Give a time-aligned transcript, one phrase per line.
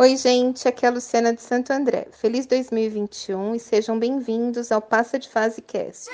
[0.00, 2.06] Oi, gente, aqui é a Luciana de Santo André.
[2.12, 6.08] Feliz 2021 e sejam bem-vindos ao Passa de Fase Cast.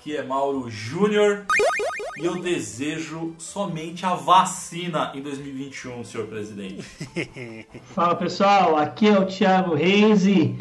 [0.00, 1.44] Aqui é Mauro Júnior
[2.18, 6.82] e eu desejo somente a vacina em 2021, senhor presidente.
[7.94, 10.56] Fala pessoal, aqui é o Thiago Reis e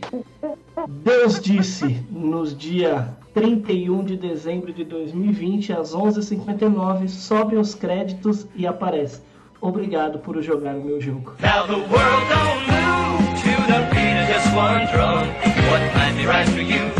[0.89, 8.67] Deus disse nos dia 31 de dezembro de 2020 às 11h59 sobe os créditos e
[8.67, 9.21] aparece
[9.61, 11.35] Obrigado por jogar o meu jogo.
[11.39, 15.27] Now the world don't move to the beat of just one drum.
[15.69, 16.98] What might be right for you may not.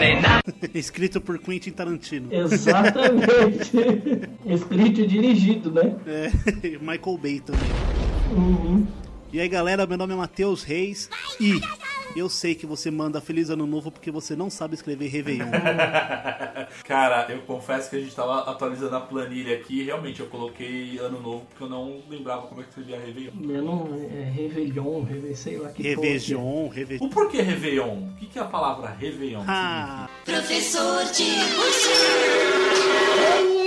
[0.74, 2.32] Escrito por Quentin Tarantino.
[2.32, 3.72] Exatamente.
[4.46, 5.96] Escrito e dirigido, né?
[6.06, 6.30] É,
[6.78, 7.70] Michael Bay também.
[8.32, 8.86] Uhum.
[9.32, 11.08] E aí galera, meu nome é Matheus Reis
[11.40, 11.60] e
[12.16, 15.46] eu sei que você manda Feliz Ano Novo porque você não sabe escrever Réveillon.
[16.84, 20.98] Cara, eu confesso que a gente tava atualizando a planilha aqui e realmente eu coloquei
[20.98, 23.32] ano novo porque eu não lembrava como é que escrevia Réveillon.
[23.48, 27.08] Eu não, é Réveillon, Réveillon, sei lá que Réveillon, O Réveillon.
[27.08, 28.08] porquê Réveillon?
[28.10, 29.44] O que, que é a palavra Réveillon?
[29.46, 31.60] Ah, Professor Tico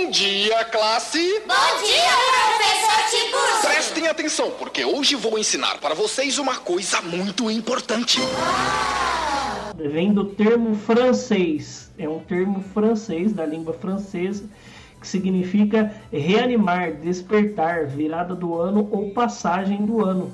[0.04, 1.40] Bom dia, classe!
[1.40, 2.12] Bom dia,
[2.56, 3.62] professor Tiburcio!
[3.68, 8.20] Prestem atenção, porque hoje vou ensinar para vocês uma coisa muito importante.
[9.76, 11.92] Vem do termo francês.
[11.98, 14.44] É um termo francês, da língua francesa,
[15.00, 20.32] que significa reanimar, despertar, virada do ano ou passagem do ano,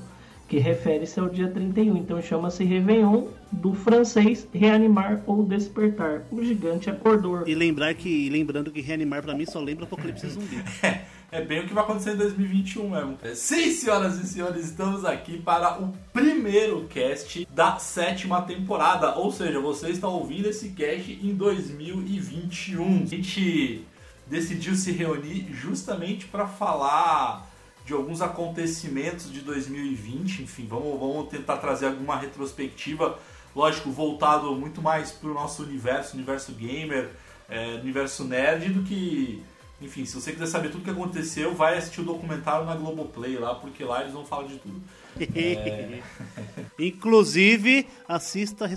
[0.50, 1.96] que refere-se ao dia 31.
[1.96, 6.24] Então chama-se Réveillon, do francês reanimar ou despertar.
[6.28, 7.46] O gigante acordou.
[7.46, 10.62] e lembrar que, lembrando que reanimar pra mim só lembra Apocalipse Zumbi.
[11.32, 13.16] É bem o que vai acontecer em 2021 mesmo.
[13.36, 19.14] Sim, senhoras e senhores, estamos aqui para o primeiro cast da sétima temporada.
[19.14, 23.02] Ou seja, você está ouvindo esse cast em 2021.
[23.04, 23.84] A gente
[24.26, 27.48] decidiu se reunir justamente para falar
[27.90, 30.44] de alguns acontecimentos de 2020.
[30.44, 33.18] Enfim, vamos, vamos tentar trazer alguma retrospectiva,
[33.54, 37.10] lógico, voltado muito mais para o nosso universo, universo gamer,
[37.48, 39.42] é, universo nerd, do que
[39.82, 43.38] enfim, se você quiser saber tudo o que aconteceu, vai assistir o documentário na Globoplay
[43.38, 44.80] lá, porque lá eles vão falar de tudo.
[46.78, 48.68] Inclusive, assista a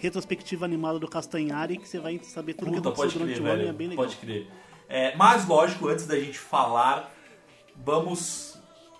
[0.00, 3.36] retrospectiva animada do Castanhari que você vai saber tudo o que Puta, aconteceu pode crer,
[3.36, 3.76] durante o ano é velho.
[3.76, 4.04] bem legal.
[4.06, 4.48] Pode crer.
[4.88, 7.14] É, mas, lógico, antes da gente falar,
[7.84, 8.55] vamos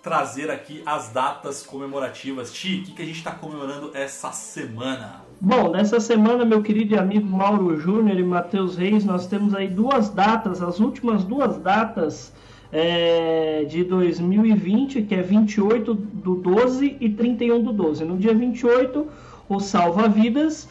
[0.07, 2.53] trazer aqui as datas comemorativas.
[2.53, 5.23] Ti, o que, que a gente está comemorando essa semana?
[5.41, 10.09] Bom, nessa semana, meu querido amigo Mauro Júnior e Matheus Reis, nós temos aí duas
[10.09, 12.33] datas, as últimas duas datas
[12.71, 18.05] é, de 2020, que é 28 do 12 e 31 do 12.
[18.05, 19.09] No dia 28,
[19.49, 20.69] o Salva Vidas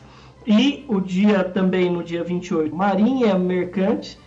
[0.47, 4.17] e o dia também no dia 28, Marinha Mercante.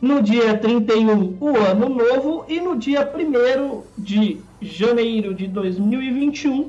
[0.00, 2.44] No dia 31, o Ano Novo.
[2.48, 6.68] E no dia 1 de janeiro de 2021,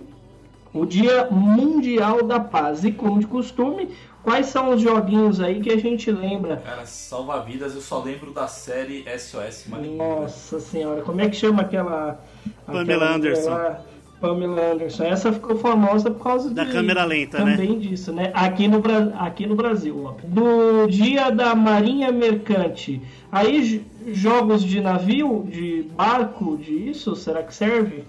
[0.73, 2.83] o Dia Mundial da Paz.
[2.83, 3.89] E como de costume,
[4.23, 6.57] quais são os joguinhos aí que a gente lembra?
[6.57, 9.97] Cara, salva-vidas, eu só lembro da série SOS Maligno.
[9.97, 12.19] Nossa senhora, como é que chama aquela.
[12.65, 13.49] Pamela aquela Anderson.
[13.49, 13.81] lá?
[14.19, 15.03] Pamela Anderson.
[15.03, 17.55] Essa ficou famosa por causa Da de- câmera lenta, né?
[17.55, 18.31] também disso, né?
[18.33, 18.81] Aqui no,
[19.17, 20.15] aqui no Brasil.
[20.23, 23.01] Do dia da Marinha Mercante.
[23.31, 28.03] Aí jogos de navio, de barco, de isso, será que serve?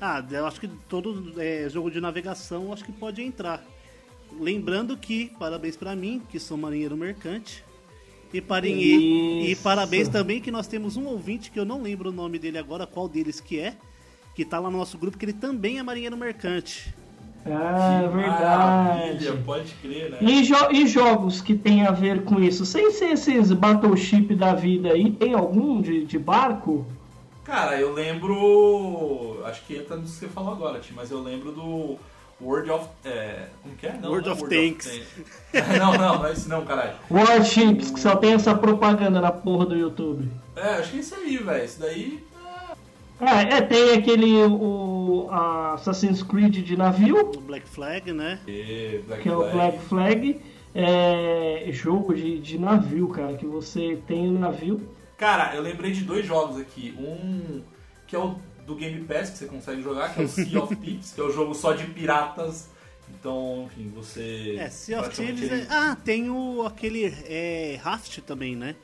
[0.00, 3.62] Ah, eu acho que todo é, jogo de navegação acho que pode entrar.
[4.40, 7.62] Lembrando que, parabéns pra mim, que sou marinheiro mercante.
[8.32, 12.12] E, parinhe- e parabéns também que nós temos um ouvinte que eu não lembro o
[12.12, 13.74] nome dele agora, qual deles que é,
[14.34, 16.94] que tá lá no nosso grupo, que ele também é marinheiro mercante.
[17.44, 19.42] Ah, é Maravilha, verdade.
[19.44, 20.18] pode crer, né?
[20.20, 22.64] E, jo- e jogos que tem a ver com isso?
[22.64, 26.86] Sem ser esses Battleship da vida aí, tem algum de, de barco?
[27.44, 29.42] Cara, eu lembro.
[29.44, 31.98] Acho que entra no que você falou agora, Tim, mas eu lembro do
[32.40, 32.86] World of.
[33.04, 33.92] É, como que é?
[34.00, 34.86] Não, World não é of Tanks.
[35.50, 35.78] Tanks.
[35.78, 36.92] não, não, não é isso não, caralho.
[37.10, 40.28] Warships, que só tem essa propaganda na porra do YouTube.
[40.54, 41.64] É, acho que é isso aí, velho.
[41.64, 42.22] Isso daí.
[43.24, 48.40] Ah, é, tem aquele o Assassin's Creed de navio, O Black Flag, né?
[48.48, 49.50] É, Black que é o.
[49.50, 50.40] Black Flag.
[50.74, 54.80] É jogo de, de navio, cara, que você tem um navio.
[55.18, 56.94] Cara, eu lembrei de dois jogos aqui.
[56.98, 57.62] Um
[58.06, 58.36] que é o
[58.66, 61.24] do Game Pass, que você consegue jogar, que é o Sea of Thieves, que é
[61.24, 62.70] o jogo só de piratas.
[63.10, 64.56] Então, enfim, você.
[64.58, 65.42] É, Sea of Thieves.
[65.42, 65.66] ele- É...
[65.70, 68.74] Ah, tem o aquele é, Raft também, né?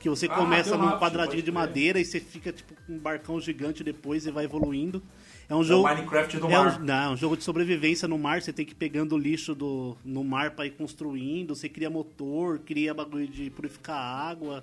[0.00, 2.72] Que você Ah, começa tem o num Raft, quadradinho de madeira e você fica tipo
[2.86, 5.02] com um barcão gigante depois e vai evoluindo.
[5.48, 5.88] É um É o jogo.
[5.88, 6.80] Minecraft do É mar.
[6.80, 9.18] um, não, é um jogo de sobrevivência no mar, você tem que ir pegando o
[9.18, 14.62] lixo do, no mar pra ir construindo, você cria motor, cria bagulho de purificar água,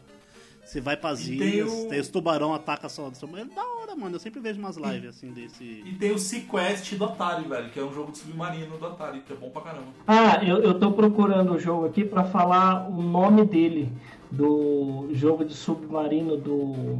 [0.64, 3.08] você vai pras E tem ilhas, o- tem os tubarão ataca só.
[3.36, 5.64] É da hora, mano, eu sempre vejo umas lives assim desse...
[5.64, 9.20] E tem o Sequest do Atari, velho, que é um jogo de submarino do Atari,
[9.22, 9.88] que é bom pra caramba.
[10.08, 13.92] Ah, eu, eu tô procurando o jogo aqui pra falar o nome dele,
[14.32, 16.98] do jogo de submarino do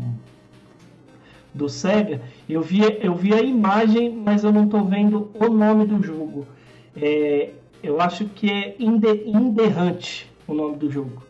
[1.54, 2.22] do Sega.
[2.50, 6.46] Eu vi, eu vi a imagem, mas eu não tô vendo o nome do jogo.
[6.96, 7.52] É,
[7.82, 11.24] eu acho que é In the, In the Hunt o nome do jogo.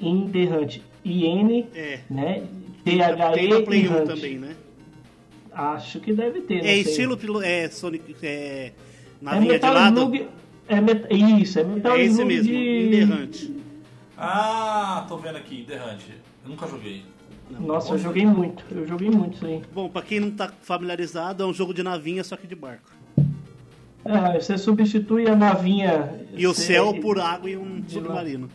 [0.00, 0.80] In the Hunt.
[1.04, 2.42] IN, É, né?
[2.84, 4.56] tem no Play 1 T-H-E também, né?
[5.52, 6.64] Acho que deve ter.
[6.64, 8.72] É estilo é, Sonic, é, É
[9.20, 10.26] navinha de Metal lado, Slug.
[10.68, 11.06] É met...
[11.10, 12.86] Isso, é Metal é esse Slug mesmo, de...
[12.86, 13.57] In The Hunt.
[14.18, 16.02] Ah, tô vendo aqui, The Hunt.
[16.44, 17.04] Eu nunca joguei.
[17.50, 18.64] Nossa, eu joguei muito.
[18.70, 19.62] Eu joguei muito isso aí.
[19.72, 22.90] Bom, pra quem não tá familiarizado, é um jogo de navinha, só que de barco.
[24.04, 26.26] É, você substitui a navinha.
[26.32, 28.50] E o você- céu por água e um submarino.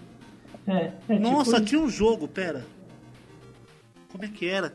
[0.67, 1.65] É, é Nossa, tipo...
[1.65, 2.65] tinha um jogo, pera.
[4.11, 4.73] Como é que era?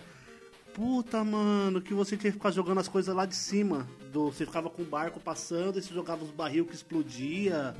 [0.75, 3.87] Puta, mano, que você tinha que ficar jogando as coisas lá de cima.
[4.13, 7.75] Do, você ficava com o barco passando e você jogava os barril que explodia.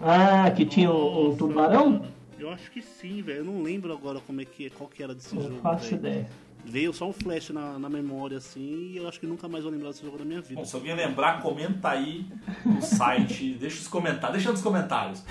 [0.00, 2.04] Ah, que tinha um, um tubarão?
[2.38, 3.38] Eu acho que sim, velho.
[3.38, 5.60] Eu não lembro agora como é que, qual que era desse Não jogo.
[5.62, 6.28] faço ideia.
[6.64, 9.72] Veio só um flash na, na memória, assim, e eu acho que nunca mais vou
[9.72, 10.56] lembrar desse jogo na minha vida.
[10.60, 12.26] Bom, se alguém lembrar, comenta aí
[12.64, 13.54] no site.
[13.60, 15.22] deixa os comentários, deixa nos comentários.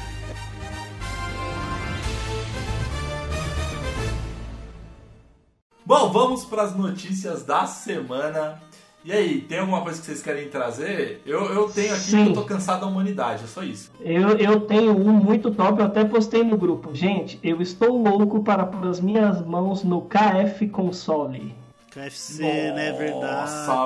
[5.86, 8.62] Bom, vamos para as notícias da semana.
[9.06, 11.22] E aí, tem alguma coisa que vocês querem trazer?
[11.28, 12.24] Eu, eu tenho aqui Sim.
[12.24, 13.92] que eu tô cansado da humanidade, é só isso.
[14.02, 16.90] Eu, eu tenho um muito top, eu até postei no grupo.
[16.96, 21.54] Gente, eu estou louco para pôr as minhas mãos no KF Console.
[21.92, 22.92] KFC, né?
[22.92, 22.98] Nossa,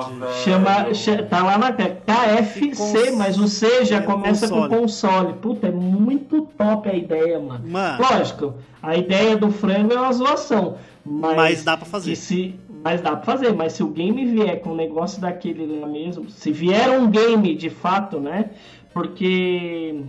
[0.08, 0.14] Verdade.
[0.18, 0.32] velho.
[0.42, 4.68] Chama, cha- tá lá na KFC, Cons- mas o C já é começa console.
[4.70, 5.32] com console.
[5.34, 7.68] Puta, é muito top a ideia, mano.
[7.68, 8.02] Mano.
[8.02, 10.78] Lógico, a ideia do frango é uma zoação.
[11.04, 12.10] Mas, Mas dá pra fazer.
[12.10, 15.66] que Se, mas dá pra fazer, mas se o game vier com um negócio daquele
[15.80, 18.50] lá mesmo, se vier um game de fato, né?
[18.92, 20.02] Porque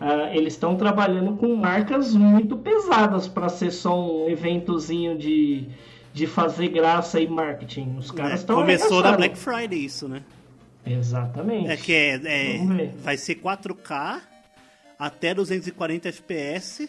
[0.00, 5.66] ah, eles estão trabalhando com marcas muito pesadas para ser só um eventozinho de,
[6.12, 7.96] de fazer graça e marketing.
[7.98, 9.16] Os caras É, estão começou na.
[9.16, 10.22] Black Friday isso, né?
[10.86, 11.68] Exatamente.
[11.70, 12.92] É que é, é- Vamos ver.
[13.02, 14.20] vai ser 4K
[14.98, 16.88] até 240 FPS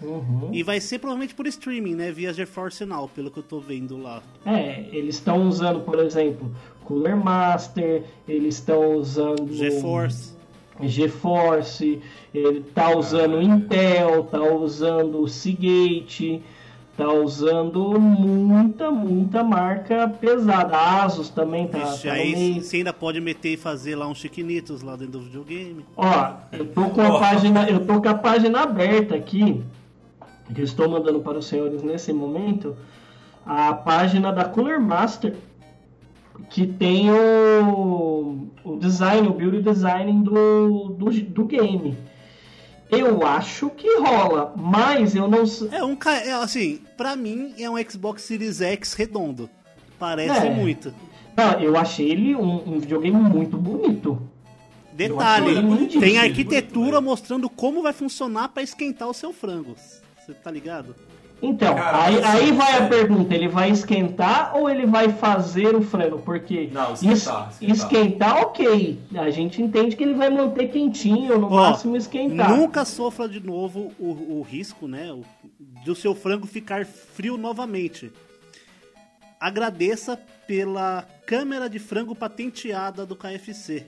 [0.00, 0.50] Uhum.
[0.52, 2.10] e vai ser provavelmente por streaming, né?
[2.10, 4.22] Via GeForce Now, pelo que eu tô vendo lá.
[4.44, 6.50] É, eles estão usando, por exemplo,
[6.84, 10.34] Cooler Master, eles estão usando GeForce.
[10.82, 12.00] GeForce,
[12.32, 16.42] ele tá usando Intel, tá usando Seagate,
[16.96, 20.76] tá usando muita, muita marca pesada.
[20.76, 24.18] A Asus também tá, Vixe, tá aí você ainda pode meter e fazer lá uns
[24.18, 25.84] chiquinitos lá dentro do videogame.
[25.96, 29.62] Ó, eu tô com a página, eu tô com a página aberta aqui,
[30.52, 32.76] que eu estou mandando para os senhores nesse momento,
[33.46, 35.34] a página da Cooler Master,
[36.50, 41.96] que tem o, o design, o build design do, do, do game.
[42.90, 45.68] Eu acho que rola, mas eu não sei.
[45.72, 49.48] É um é, assim, pra mim é um Xbox Series X redondo.
[49.98, 50.50] Parece É.
[50.50, 50.94] muito.
[51.36, 54.20] Não, eu achei ele um, um videogame muito bonito.
[54.92, 59.74] Detalhe, tem arquitetura mostrando como vai funcionar pra esquentar o seu frango.
[60.24, 60.94] Você tá ligado?
[61.42, 62.88] Então, Cara, aí, aí vai a sério.
[62.88, 66.18] pergunta: ele vai esquentar ou ele vai fazer o frango?
[66.20, 67.76] Porque Não, esquentar, es- esquentar.
[67.76, 68.98] esquentar, ok.
[69.16, 72.56] A gente entende que ele vai manter quentinho, no Ó, máximo esquentar.
[72.56, 75.12] Nunca sofra de novo o, o risco, né?
[75.12, 75.24] o-
[75.84, 78.10] do seu frango ficar frio novamente.
[79.38, 83.84] Agradeça pela câmera de frango patenteada do KFC.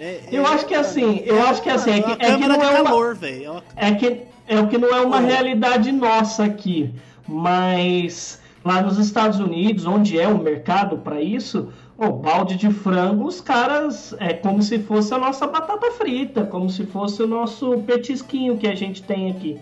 [0.00, 2.36] É- Eu é- acho que é assim, eu acho que é assim, é que, é
[2.38, 3.62] que não é uma, calor, velho.
[3.76, 6.92] É que é o que não é uma realidade nossa aqui,
[7.28, 11.70] mas lá nos Estados Unidos, onde é o mercado para isso,
[12.02, 16.70] O balde de frango, os caras é como se fosse a nossa batata frita, como
[16.70, 19.58] se fosse o nosso petisquinho que a gente tem aqui.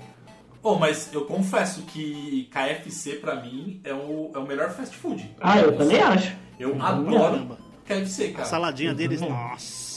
[0.63, 5.29] Oh, mas eu confesso que KFC pra mim é o, é o melhor fast food.
[5.41, 6.37] Ah, eu também acho.
[6.61, 7.59] Eu também adoro acho.
[7.85, 8.45] KFC, A cara.
[8.45, 9.35] saladinha deles, também.
[9.35, 9.88] nossa.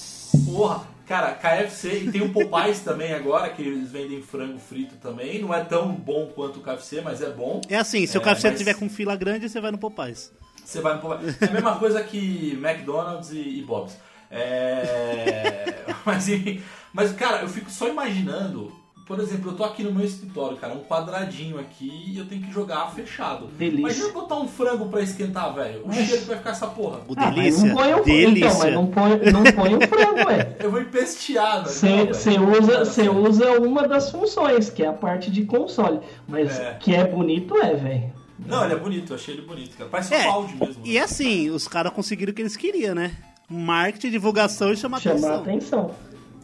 [0.46, 5.42] Porra, cara, KFC e tem o Popeyes também agora, que eles vendem frango frito também.
[5.42, 7.62] Não é tão bom quanto o KFC, mas é bom.
[7.70, 10.32] É assim, se o É, KFC mas- tiver com fila grande, você vai no Popeyes.
[10.64, 11.42] Você vai no Popeyes.
[11.42, 13.98] É a mesma coisa que McDonald's e, e Bob's.
[14.30, 15.76] É...
[16.06, 16.62] mas, enfim,
[16.94, 18.72] mas, cara, eu fico só imaginando.
[19.06, 22.42] Por exemplo, eu tô aqui no meu escritório, cara, um quadradinho aqui e eu tenho
[22.44, 23.48] que jogar fechado.
[23.58, 23.80] Delícia.
[23.80, 25.84] Imagina eu botar um frango pra esquentar, velho.
[25.84, 27.00] O Mas- cheiro que vai ficar essa porra.
[27.08, 28.48] O Ah, mas delícia, não põe o, delícia.
[28.48, 30.56] Então, mas não põe, não põe o frango, ué.
[30.60, 32.14] Eu vou empestear, velho.
[32.14, 32.52] Você velho.
[32.62, 36.00] usa, você usa uma das funções, que é a parte de console.
[36.28, 36.78] Mas É.
[36.80, 38.14] que é bonito é, velho.
[38.46, 39.90] Não, ele é bonito, eu achei ele bonito, cara.
[39.90, 40.82] Parece É, um balde mesmo.
[40.86, 43.12] E assim, os caras conseguiram o que eles queriam, né?
[43.50, 45.42] Marketing, divulgação e chamar Chamar atenção.
[45.42, 45.92] atenção.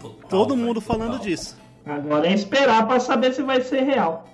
[0.02, 0.98] Total, Todo velho, mundo total.
[1.00, 1.56] falando disso.
[1.88, 4.28] Agora é esperar pra saber se vai ser real.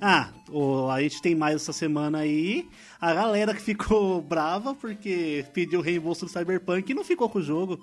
[0.00, 2.68] Ah, o- a gente tem mais essa semana aí.
[3.00, 7.38] A galera que ficou brava porque pediu o reembolso do Cyberpunk e não ficou com
[7.38, 7.78] o jogo.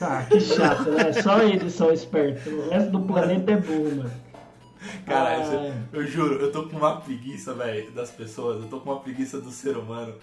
[0.00, 1.12] Ah, que chato, né?
[1.22, 2.46] Só eles são espertos.
[2.52, 4.10] O resto do planeta é burro, mano.
[5.04, 5.74] Cara, Ah, é.
[5.92, 8.62] eu juro, eu tô com uma preguiça, velho, das pessoas.
[8.62, 10.14] Eu tô com uma preguiça do ser humano.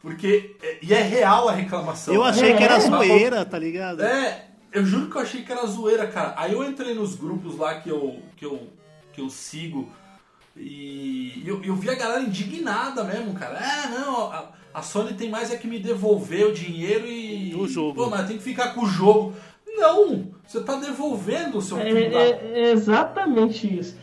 [0.00, 0.56] Porque.
[0.62, 2.12] é- E é real a reclamação.
[2.12, 4.02] Eu achei que era É, zoeira, tá ligado?
[4.02, 6.34] É, eu juro que eu achei que era zoeira, cara.
[6.36, 8.68] Aí eu entrei nos grupos lá que eu, que eu,
[9.12, 9.88] que eu sigo
[10.56, 13.58] e eu, eu vi a galera indignada mesmo, cara.
[13.58, 17.54] É, não, a, a Sony tem mais é que me devolver o dinheiro e.
[17.54, 17.94] O jogo.
[17.94, 19.34] Pô, mas tem que ficar com o jogo.
[19.66, 20.28] Não!
[20.46, 23.96] Você tá devolvendo o seu É, é- é exatamente isso.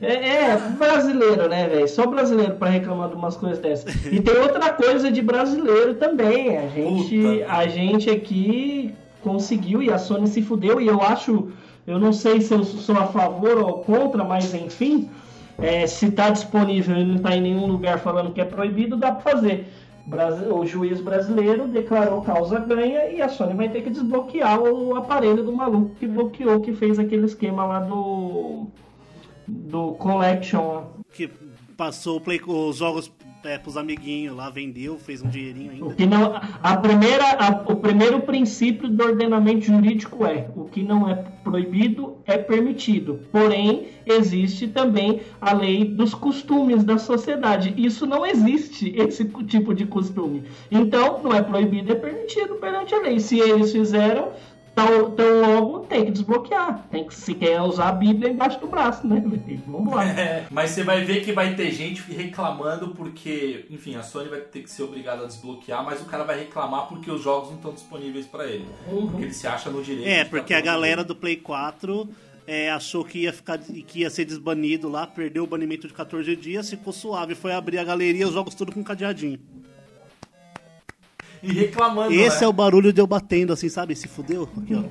[0.00, 1.88] É, é brasileiro, né, velho?
[1.88, 3.94] Só brasileiro pra reclamar de umas coisas dessas.
[4.06, 6.58] E tem outra coisa de brasileiro também.
[6.58, 7.52] A gente, Puta.
[7.52, 8.92] a gente aqui
[9.24, 10.80] conseguiu e a Sony se fudeu.
[10.80, 11.50] E eu acho,
[11.86, 15.08] eu não sei se eu sou a favor ou contra, mas enfim,
[15.58, 19.10] é, se tá disponível e não tá em nenhum lugar falando que é proibido, dá
[19.10, 19.66] pra fazer.
[20.50, 25.42] O juiz brasileiro declarou causa ganha e a Sony vai ter que desbloquear o aparelho
[25.42, 28.66] do maluco que bloqueou, que fez aquele esquema lá do
[29.48, 30.84] do collection.
[31.12, 31.30] Que
[31.74, 33.10] passou play, os jogos
[33.44, 35.94] é, pros amiguinhos lá, vendeu, fez um dinheirinho O ainda.
[35.94, 41.08] que não, a primeira, a- o primeiro princípio do ordenamento jurídico é o que não
[41.08, 43.20] é proibido é permitido.
[43.30, 47.74] Porém, existe também a lei dos costumes da sociedade.
[47.76, 50.44] Isso não existe esse tipo de costume.
[50.70, 53.20] Então, não é proibido é permitido perante a lei.
[53.20, 54.30] Se eles fizeram
[54.74, 56.84] Tão, tão logo tem que desbloquear.
[56.90, 59.22] Tem que, se quer usar a Bíblia embaixo do braço, né?
[59.66, 60.04] Vamos lá.
[60.04, 64.40] É, mas você vai ver que vai ter gente reclamando porque, enfim, a Sony vai
[64.40, 67.56] ter que ser obrigada a desbloquear, mas o cara vai reclamar porque os jogos não
[67.56, 68.66] estão disponíveis pra ele.
[68.88, 70.08] Porque ele se acha no direito.
[70.08, 72.08] É, porque a galera do Play 4
[72.46, 76.34] é, achou que ia, ficar, que ia ser desbanido lá, perdeu o banimento de 14
[76.36, 79.38] dias, ficou suave, foi abrir a galeria, os jogos tudo com cadeadinho.
[81.44, 82.12] E reclamando.
[82.12, 82.44] Esse né?
[82.46, 83.94] é o barulho de eu batendo, assim, sabe?
[83.94, 84.48] Se fudeu.
[84.56, 84.82] Aqui, ó.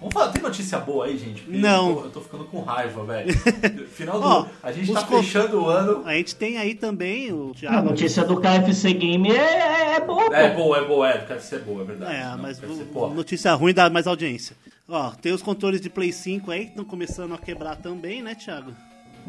[0.00, 1.42] Vamos falar, tem notícia boa aí, gente?
[1.42, 1.90] Porque Não.
[1.90, 3.34] Eu tô, eu tô ficando com raiva, velho.
[3.92, 4.26] Final do.
[4.26, 6.02] Ó, a gente tá con- fechando o ano.
[6.06, 7.90] A gente tem aí também o A Thiago.
[7.90, 10.34] notícia do KFC Game é, é boa.
[10.34, 11.18] É boa, é boa, é.
[11.26, 12.14] Deve ser boa, é verdade.
[12.14, 13.08] É, Não, mas o- pô.
[13.08, 14.56] notícia ruim dá mais audiência.
[14.88, 18.34] Ó, tem os controles de Play 5 aí que estão começando a quebrar também, né,
[18.34, 18.72] Thiago?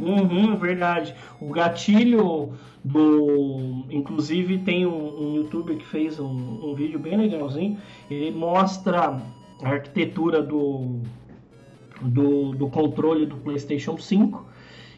[0.01, 1.13] Uhum, verdade.
[1.39, 2.53] O gatilho
[2.83, 3.85] do.
[3.89, 7.77] Inclusive tem um, um youtuber que fez um, um vídeo bem legalzinho.
[8.09, 9.21] Ele mostra
[9.61, 10.99] a arquitetura do,
[12.01, 14.47] do, do controle do PlayStation 5.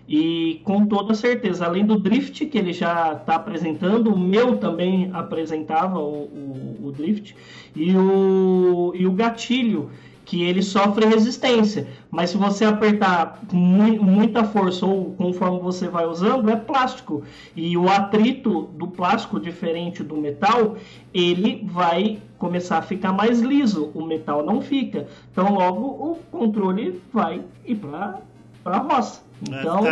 [0.08, 5.10] E com toda certeza, além do drift que ele já está apresentando, o meu também
[5.13, 7.36] apresentava o, o, o drift,
[7.74, 9.89] e o, e o gatilho
[10.31, 11.88] que ele sofre resistência.
[12.09, 17.21] Mas se você apertar com mui- muita força ou conforme você vai usando, é plástico.
[17.53, 20.77] E o atrito do plástico, diferente do metal,
[21.13, 23.91] ele vai começar a ficar mais liso.
[23.93, 25.05] O metal não fica.
[25.33, 28.21] Então logo o controle vai ir para
[28.63, 29.21] a roça.
[29.59, 29.83] Então,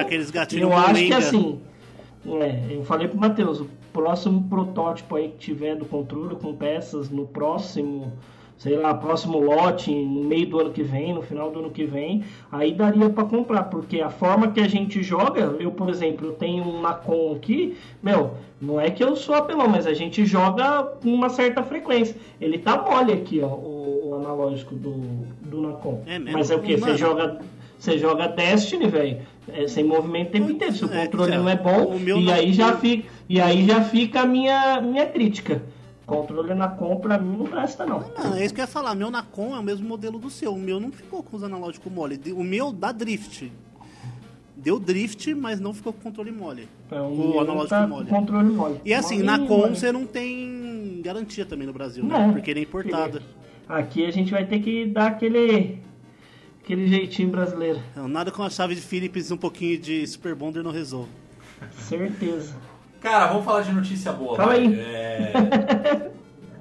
[0.62, 1.60] eu acho que assim,
[2.26, 7.10] é, eu falei pro Matheus, o próximo protótipo aí que tiver do controle com peças
[7.10, 8.14] no próximo,
[8.60, 11.86] sei lá, próximo lote, no meio do ano que vem, no final do ano que
[11.86, 16.28] vem, aí daria para comprar, porque a forma que a gente joga, eu, por exemplo,
[16.28, 20.26] eu tenho um Nacon aqui, meu, não é que eu sou apelão, mas a gente
[20.26, 22.18] joga com uma certa frequência.
[22.40, 24.92] Ele tá mole aqui, ó, o, o analógico do,
[25.42, 26.04] do Nacon.
[26.06, 26.38] É mesmo?
[26.38, 26.76] Mas é o que?
[26.76, 27.40] Você joga
[27.80, 30.74] você joga Destiny, velho, é, sem movimento o tempo inteiro.
[30.74, 33.82] Se o É, controle cara, não é bom, e aí já fica, e aí já
[33.82, 35.62] fica a minha, minha crítica.
[36.10, 38.04] Controle Nacon pra mim não presta, não.
[38.18, 38.96] Não, é isso que eu ia falar.
[38.96, 40.54] Meu Nacon é o mesmo modelo do seu.
[40.54, 42.20] O meu não ficou com os analógicos mole.
[42.34, 43.52] O meu dá drift.
[44.58, 46.68] Deu drift, mas não ficou com controle mole.
[46.92, 48.06] É, o meu analógico tá mole.
[48.08, 48.82] com Controle mole.
[48.84, 49.76] E assim, Molinho, na Com mole.
[49.76, 52.18] você não tem garantia também no Brasil, né?
[52.28, 53.22] Não, Porque ele é importado.
[53.68, 55.78] Aqui a gente vai ter que dar aquele.
[56.62, 57.80] aquele jeitinho brasileiro.
[57.92, 61.10] Então, nada com a chave de Philips e um pouquinho de Super Bonder não resolve.
[61.78, 62.56] Certeza.
[63.02, 64.36] Cara, vamos falar de notícia boa.
[64.36, 64.60] Fala vai.
[64.60, 64.80] aí.
[64.80, 66.12] É,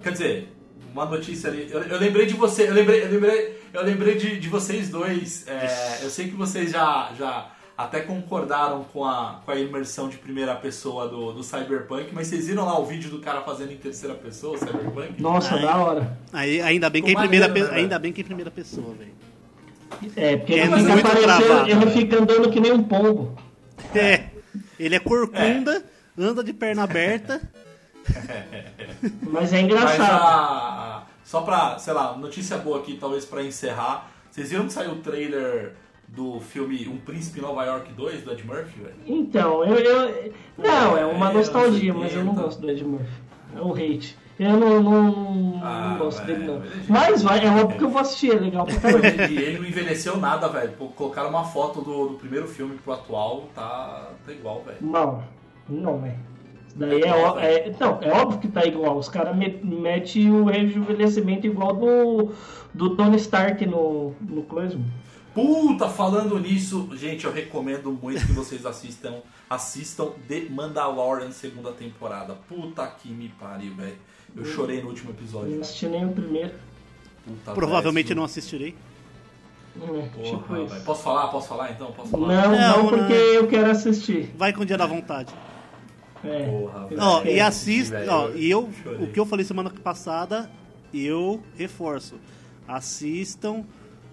[0.02, 0.56] Quer dizer,
[0.92, 1.68] uma notícia ali.
[1.70, 5.46] Eu, eu lembrei de você, eu lembrei, eu lembrei, eu lembrei de, de vocês dois.
[5.46, 10.16] É, eu sei que vocês já, já até concordaram com a, com a imersão de
[10.16, 13.76] primeira pessoa do, do Cyberpunk, mas vocês viram lá o vídeo do cara fazendo em
[13.76, 15.20] terceira pessoa, o Cyberpunk?
[15.20, 15.62] Nossa, Ai.
[15.62, 16.18] da hora.
[16.32, 18.50] Aí, ainda bem que é em primeira, maneiro, né, ainda bem que é em primeira
[18.50, 19.12] pessoa, velho.
[20.16, 23.36] É, porque É ele fica aparecendo, travado, ele fica andando que nem um pombo.
[23.94, 24.24] É.
[24.78, 25.84] Ele é corcunda,
[26.18, 27.40] anda de perna aberta.
[29.22, 30.22] Mas é Mas engraçado.
[30.22, 34.10] a, só pra, sei lá, notícia boa aqui, talvez pra encerrar.
[34.30, 35.74] Vocês viram que saiu o trailer
[36.06, 38.94] do filme Um Príncipe em Nova York 2, do Ed Murphy, velho?
[39.06, 42.42] Então, eu, eu- Não, é uma É, nostalgia, mas eu não 80.
[42.42, 43.10] gosto do Ed Murphy.
[43.56, 44.16] É um hate.
[44.38, 46.56] Eu não, não, não Ah, gosto velho, dele, não.
[46.64, 49.06] ele é gente- Mas vai, é óbvio que eu vou assistir, é legal pra caramba.
[49.24, 50.72] E ele não envelheceu nada, velho.
[50.94, 54.78] Colocaram uma foto do, do primeiro filme pro atual, tá, tá igual, velho.
[54.80, 55.24] Não,
[55.68, 56.16] não, velho.
[56.66, 58.98] Isso daí é, ó- é, não, é óbvio que tá igual.
[58.98, 62.32] Os caras me- metem o rejuvenescimento igual do,
[62.74, 64.84] do Tony Stark no, no Closmo.
[65.34, 69.14] Puta, falando nisso, gente, eu recomendo muito que vocês assistam,
[69.48, 72.34] assistam The Mandalorian segunda temporada.
[72.48, 73.94] Puta que me pariu, velho.
[74.36, 75.50] Eu chorei no último episódio.
[75.54, 76.52] não assisti nem o primeiro.
[77.24, 78.74] Puta, Provavelmente não assistirei.
[79.80, 80.72] É, tipo Porra, isso.
[80.74, 80.84] velho.
[80.84, 81.28] Posso falar?
[81.28, 81.92] Posso falar então?
[81.92, 82.26] Posso falar?
[82.26, 83.18] Não, Não, não, porque não.
[83.34, 84.34] eu quero assistir.
[84.36, 85.32] Vai com o dia da vontade.
[86.24, 86.42] É.
[86.50, 87.00] Porra, velho.
[87.02, 87.98] Ó, É, e assista.
[87.98, 89.04] velho, Ó, eu e eu, chorei.
[89.04, 90.50] o que eu falei semana passada,
[90.92, 92.16] eu reforço.
[92.66, 93.64] Assistam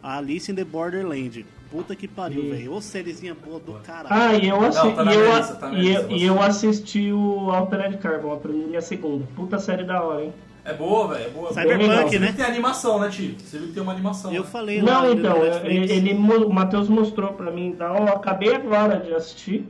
[0.01, 1.45] a Alice in the Borderland.
[1.71, 2.49] Puta que pariu, Ih.
[2.51, 2.73] velho.
[2.73, 4.07] Ô sériezinha boa do caralho.
[4.09, 7.11] Ah, e eu, assi Não, tá e eu, lista, tá e eu, e eu assisti
[7.11, 9.25] o Altered Carbon, a primeira e a segunda.
[9.35, 10.33] Puta série da hora, hein?
[10.63, 11.25] É boa, velho.
[11.25, 11.49] É boa.
[11.53, 12.27] Cyberpunk, Você viu né?
[12.27, 13.35] que tem animação, né, Tio?
[13.39, 14.33] Você viu que tem uma animação.
[14.33, 14.49] Eu né?
[14.49, 14.81] falei.
[14.81, 15.91] Não, no então, Netflix.
[15.91, 19.67] ele, ele o Matheus mostrou pra mim, então eu acabei agora de assistir.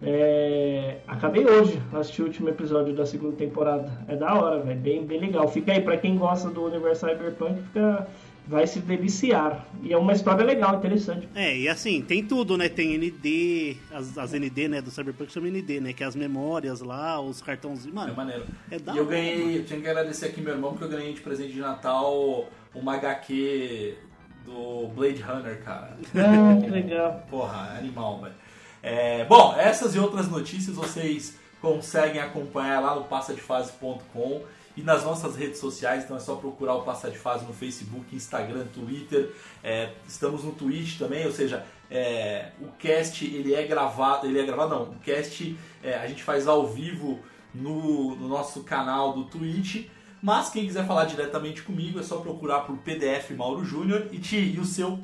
[0.00, 3.90] É, acabei hoje, assisti o último episódio da segunda temporada.
[4.06, 5.48] É da hora, velho, bem, bem legal.
[5.48, 8.06] Fica aí, pra quem gosta do universo Cyberpunk, fica,
[8.46, 9.66] vai se deliciar.
[9.82, 11.28] E é uma história legal, interessante.
[11.34, 12.68] É, e assim, tem tudo, né?
[12.68, 15.92] Tem ND, as, as ND, né, do Cyberpunk chama ND, né?
[15.92, 17.96] Que é as memórias lá, os cartãozinhos.
[17.96, 18.44] É Mano, maneiro.
[18.70, 21.12] É da e eu ganhei, eu tinha que agradecer aqui meu irmão, porque eu ganhei
[21.12, 23.96] de presente de Natal uma HQ
[24.44, 25.96] do Blade Runner, cara.
[26.14, 27.26] Ah, que legal.
[27.28, 28.34] Porra, animal, velho.
[28.82, 34.42] É, bom, essas e outras notícias vocês conseguem acompanhar lá no passadefase.com
[34.76, 38.14] e nas nossas redes sociais, então é só procurar o Passa de Fase no Facebook,
[38.14, 39.34] Instagram, Twitter.
[39.62, 44.44] É, estamos no Twitch também, ou seja, é, o cast ele é gravado, ele é
[44.44, 47.18] gravado não, o cast é, a gente faz ao vivo
[47.52, 49.88] no, no nosso canal do Twitch.
[50.22, 54.58] Mas quem quiser falar diretamente comigo é só procurar por PDF Mauro Júnior e, e
[54.58, 55.00] o seu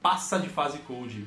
[0.00, 1.26] Passa de Fase Code.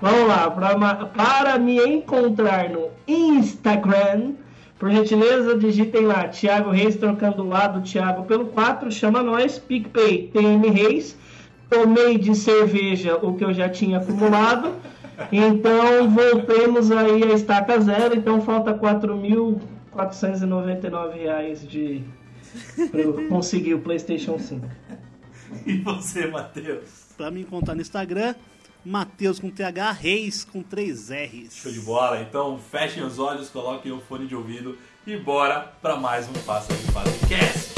[0.00, 4.34] Vamos lá, pra, para me encontrar no Instagram,
[4.78, 10.30] por gentileza, digitem lá, Thiago Reis trocando o lado, Thiago pelo 4, chama nós, PicPay,
[10.32, 11.16] TM Reis,
[11.68, 14.72] tomei de cerveja o que eu já tinha acumulado,
[15.32, 22.04] então voltemos aí a estaca zero, então falta 4.499 reais de
[22.90, 24.64] pra eu conseguir o Playstation 5.
[25.66, 27.06] E você, Matheus?
[27.16, 28.34] pra me encontrar no Instagram,
[28.88, 31.56] Matheus com TH, Reis com 3 R's.
[31.56, 32.22] Show de bola.
[32.22, 36.72] Então fechem os olhos, coloquem o fone de ouvido e bora para mais um Passa
[36.72, 37.77] de Fase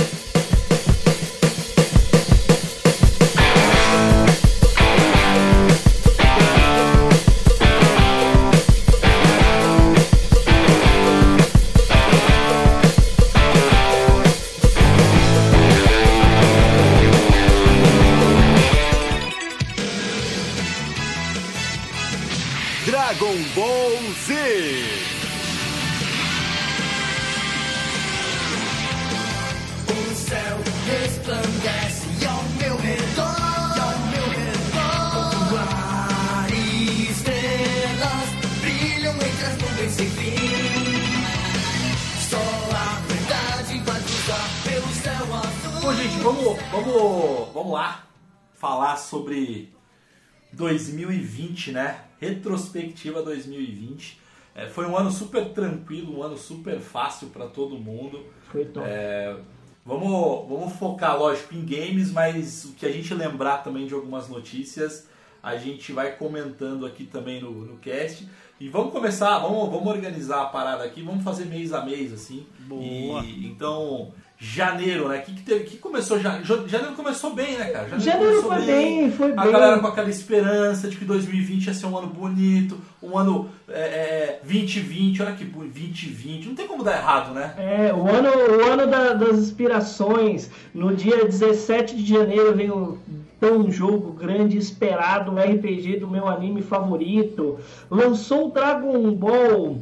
[51.61, 52.05] 2020, né?
[52.18, 54.18] Retrospectiva 2020.
[54.55, 58.25] É, foi um ano super tranquilo, um ano super fácil para todo mundo.
[58.51, 58.87] Foi top.
[58.88, 59.37] É,
[59.85, 64.29] Vamos, vamos focar, lógico, em games, mas o que a gente lembrar também de algumas
[64.29, 65.09] notícias,
[65.42, 68.29] a gente vai comentando aqui também no, no cast.
[68.61, 72.46] E vamos começar, vamos, vamos organizar a parada aqui, vamos fazer mês a mês, assim.
[72.68, 73.25] Boa.
[73.25, 75.18] E, então, janeiro, né?
[75.18, 76.40] Que, que, teve- que começou já?
[76.42, 77.98] Janeiro começou bem, né, cara?
[78.00, 79.53] Janeiro começou foi bem, foi A bem.
[79.53, 83.81] galera com aquela esperança de que 2020 ia ser um ano bonito, um ano é,
[83.81, 87.53] é, 2020, olha que bonito, 2020, não tem como dar errado, né?
[87.59, 90.50] É, o ano, o ano da- das inspirações.
[90.72, 92.98] No dia 17 de janeiro veio
[93.38, 97.59] tão jogo grande esperado, o RPG do meu anime favorito.
[97.90, 99.79] Lançou o Dragon Ball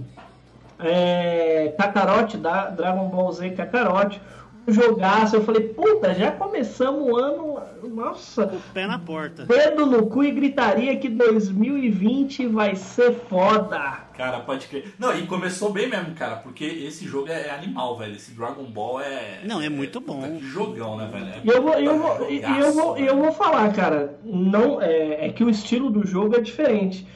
[0.81, 4.21] é, Kakarot, da Dragon Ball Z Kakarot.
[4.69, 5.37] Jogaço.
[5.37, 7.59] Eu falei, puta, já começamos o ano.
[7.83, 9.45] Nossa, O pé na porta.
[9.45, 14.07] dedo no cu e gritaria que 2020 vai ser foda.
[14.17, 14.95] Cara, pode crer.
[14.99, 18.15] Não, e começou bem mesmo, cara, porque esse jogo é, é animal, velho.
[18.17, 19.41] Esse Dragon Ball é.
[19.45, 20.23] Não, é muito bom.
[20.23, 21.27] Puta, que jogão, né, velho?
[21.27, 25.27] É E eu vou, eu vou, jogaço, eu vou, eu vou falar, cara, não é,
[25.27, 27.07] é que o estilo do jogo é diferente.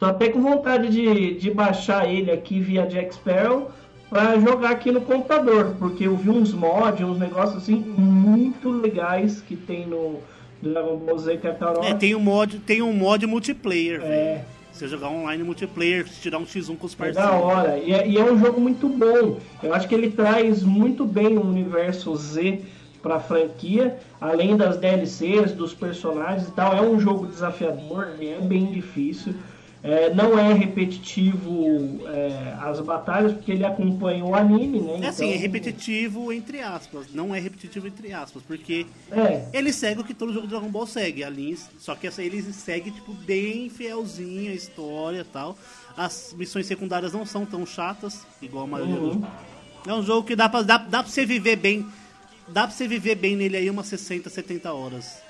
[0.00, 3.70] Tô até com vontade de, de baixar ele aqui via Jack Sparrow
[4.08, 9.40] pra jogar aqui no computador, porque eu vi uns mods, uns negócios assim muito legais
[9.40, 10.20] que tem no
[10.62, 11.86] Dragon Ball Z Kakarot.
[11.86, 14.12] É, tem um mod, tem um mod multiplayer, velho.
[14.12, 14.44] É.
[14.72, 17.44] Você jogar online multiplayer, tirar um X1 com os É da parceiros.
[17.46, 17.78] hora.
[17.78, 19.38] E é, e é um jogo muito bom.
[19.62, 22.60] Eu acho que ele traz muito bem o universo Z
[23.02, 26.74] pra franquia, além das DLCs, dos personagens e tal.
[26.76, 29.34] É um jogo desafiador, ele é bem difícil.
[29.88, 35.00] É, não é repetitivo é, as batalhas, porque ele acompanha o anime, né?
[35.02, 37.06] É assim, Então, é repetitivo entre aspas.
[37.14, 40.68] Não é repetitivo entre aspas, porque É, ele segue o que todo jogo de Dragon
[40.68, 41.22] Ball segue.
[41.22, 45.56] A linha, só que essa ele segue, tipo, bem fielzinho a história e tal.
[45.96, 49.20] As missões secundárias não são tão chatas, igual a maioria Uhum.
[49.20, 49.28] dos.
[49.86, 51.86] É um jogo que dá pra, dá, dá pra você viver bem.
[52.48, 55.22] Dá pra você viver bem nele aí umas 60, 70 horas.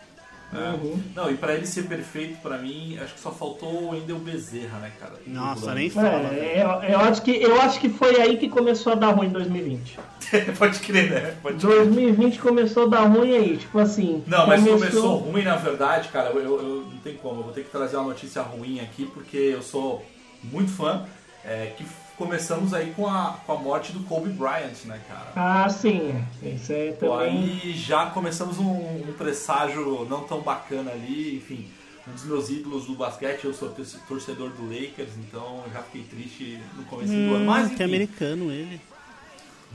[0.56, 0.70] É.
[0.70, 1.02] Uhum.
[1.14, 4.78] Não, e pra ele ser perfeito, pra mim, acho que só faltou o Endel Bezerra,
[4.78, 5.14] né, cara?
[5.26, 6.08] Nossa, nem fala.
[6.34, 9.26] é, eu, eu acho que, eu acho que foi aí que começou a dar ruim
[9.28, 9.98] em 2020.
[10.58, 11.34] Pode crer, né?
[11.42, 11.76] Pode crer.
[11.76, 14.24] 2020 começou a dar ruim aí, tipo assim.
[14.26, 16.30] Não, mas começou ruim na verdade, cara.
[16.30, 17.40] Eu, eu- eu- não tem como.
[17.40, 20.04] Eu vou ter que trazer uma notícia ruim aqui, porque eu sou
[20.42, 21.04] muito fã.
[21.44, 21.84] É, que
[22.16, 25.32] começamos aí com a, com a morte do Kobe Bryant, né, cara?
[25.34, 26.12] Ah, sim.
[26.42, 27.60] Isso é Pô, também.
[27.60, 31.70] aí já começamos um, um presságio não tão bacana ali, enfim.
[32.06, 36.04] Um dos meus ídolos do basquete, eu sou tor- torcedor do Lakers, então já fiquei
[36.04, 37.44] triste no começo do ano.
[37.44, 38.80] Mas, Hum, que enfim, americano ele.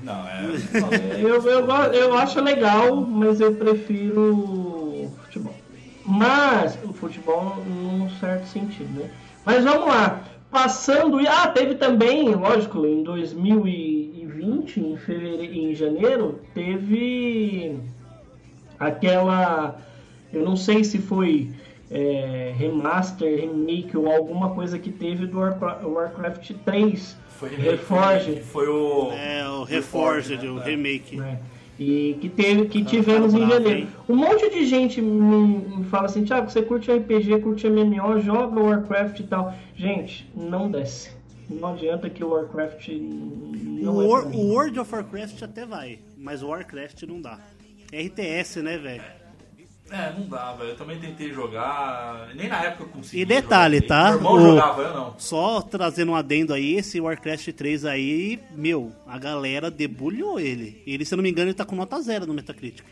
[0.01, 0.41] Não, é.
[1.21, 5.55] Eu, eu, go- eu acho legal, mas eu prefiro o futebol.
[6.05, 9.11] Mas o futebol num certo sentido, né?
[9.45, 10.30] Mas vamos lá.
[10.51, 11.17] Passando.
[11.27, 17.77] Ah, teve também, lógico, em 2020, em fevereiro, em janeiro, teve
[18.79, 19.79] aquela.
[20.33, 21.51] Eu não sei se foi
[21.89, 27.17] é, remaster, remake ou alguma coisa que teve do Warcra- Warcraft 3.
[27.37, 28.41] Foi Reforged.
[28.43, 29.11] Foi o.
[29.13, 30.51] É, o Reforged, né?
[30.51, 31.15] o remake.
[31.17, 31.39] né?
[31.83, 33.87] E que, teve, que tivemos em janeiro.
[34.07, 38.59] Um monte de gente me, me fala assim, Thiago, você curte RPG, curte MMO, joga
[38.59, 39.51] Warcraft e tal.
[39.75, 41.09] Gente, não desce.
[41.49, 42.91] Não adianta que o Warcraft O,
[43.81, 44.51] não é War- pra o mim.
[44.51, 47.39] World of Warcraft até vai, mas o Warcraft não dá.
[47.91, 49.01] RTS, né, velho?
[49.91, 50.69] É, não dá, velho.
[50.69, 52.29] Eu também tentei jogar.
[52.33, 53.21] Nem na época eu consegui.
[53.21, 54.05] E detalhe, jogar tá?
[54.11, 55.15] Meu irmão O- jogava, eu não.
[55.19, 60.81] Só trazendo um adendo aí, esse Warcraft 3 aí, meu, a galera debulhou ele.
[60.87, 62.85] Ele, se eu não me engano, ele tá com nota zero no Metacritic.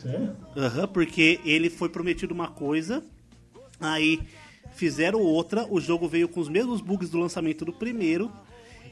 [0.00, 0.36] Sério?
[0.56, 3.02] Aham, porque ele foi prometido uma coisa,
[3.80, 4.20] aí
[4.74, 8.30] fizeram outra, o jogo veio com os mesmos bugs do lançamento do primeiro,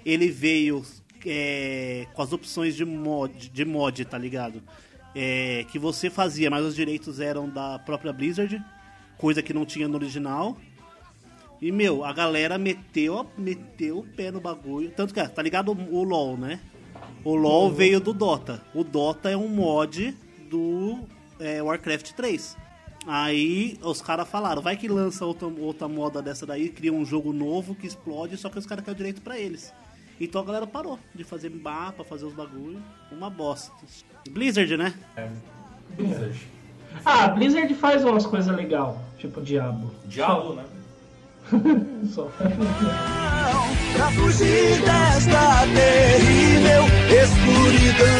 [0.06, 0.82] ele veio
[1.26, 4.62] é, com as opções de mod, de mod, tá ligado?
[5.14, 8.62] É, que você fazia, mas os direitos eram da própria Blizzard,
[9.18, 10.56] coisa que não tinha no original.
[11.60, 14.90] E, meu, a galera meteu, meteu o pé no bagulho.
[14.90, 16.60] Tanto que, tá ligado o, o LoL, né?
[17.22, 18.62] O LoL veio do Dota.
[18.74, 20.16] O Dota é um mod
[20.48, 21.00] do
[21.38, 22.56] é, Warcraft 3.
[23.06, 27.32] Aí os caras falaram, vai que lança outra, outra moda dessa daí, cria um jogo
[27.32, 29.72] novo que explode, só que os caras querem o direito pra eles.
[30.20, 32.82] Então a galera parou de fazer mapa, fazer os bagulho.
[33.10, 33.72] Uma bosta.
[34.28, 34.92] Blizzard, né?
[35.96, 36.38] Blizzard.
[37.04, 39.94] Ah, Blizzard faz umas coisas legais, tipo Diablo.
[40.04, 40.64] Diabo, né?
[42.12, 42.30] Só.
[43.94, 46.84] Pra fugir desta terrível
[47.22, 48.10] escuridão.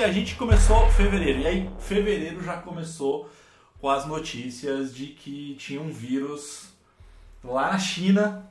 [0.00, 1.40] E a gente começou fevereiro.
[1.40, 3.28] E aí fevereiro já começou
[3.78, 6.72] com as notícias de que tinha um vírus
[7.44, 8.46] lá na China.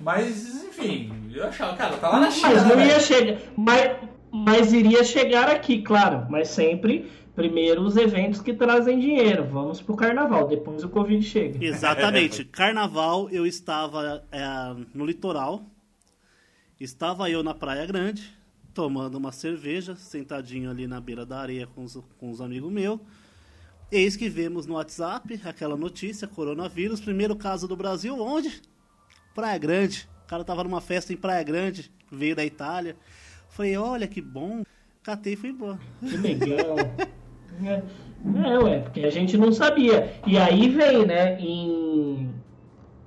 [0.00, 2.54] Mas, enfim, eu achava, cara, tá lá na China.
[2.54, 3.38] Mas não né, ia chegar.
[3.54, 3.96] Mas,
[4.32, 6.26] mas iria chegar aqui, claro.
[6.30, 9.44] Mas sempre, primeiro os eventos que trazem dinheiro.
[9.44, 11.58] Vamos pro carnaval, depois o Covid chega.
[11.62, 12.46] Exatamente.
[12.46, 15.62] Carnaval, eu estava é, no litoral.
[16.80, 18.37] Estava eu na Praia Grande,
[18.78, 23.00] tomando uma cerveja, sentadinho ali na beira da areia com os, com os amigos meus.
[23.90, 28.62] Eis que vemos no WhatsApp aquela notícia, coronavírus, primeiro caso do Brasil, onde?
[29.34, 30.08] Praia Grande.
[30.24, 32.94] O cara tava numa festa em Praia Grande, veio da Itália.
[33.48, 34.62] Falei, olha que bom.
[35.02, 35.80] Catei e fui embora.
[35.98, 36.76] Que legal.
[38.44, 40.12] É, ué, porque a gente não sabia.
[40.24, 41.40] E aí vem, né?
[41.40, 42.30] Em,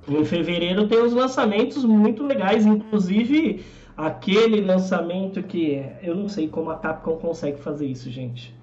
[0.10, 3.64] em fevereiro tem os lançamentos muito legais, inclusive
[4.02, 8.54] aquele lançamento que eu não sei como a Capcom consegue fazer isso, gente.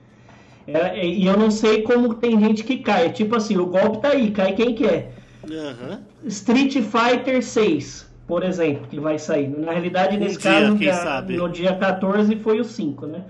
[0.66, 3.11] É, e eu não sei como tem gente que cai.
[3.11, 5.12] Tipo assim, o golpe tá aí, cai quem quer.
[5.51, 6.01] Aham.
[6.27, 9.48] Street Fighter 6, por exemplo, que vai sair.
[9.48, 11.37] Na realidade, Um nesse dia, caso, sabe?
[11.37, 13.24] no dia 14 foi o 5, né?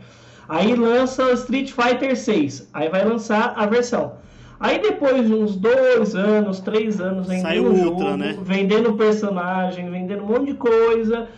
[0.48, 4.14] Aí lança o Street Fighter 6, aí vai lançar a versão.
[4.58, 8.36] Aí depois de uns dois anos, três anos vendendo Sai o Ultra, jogo, né?
[8.42, 11.28] vendendo personagem, vendendo um monte de coisa,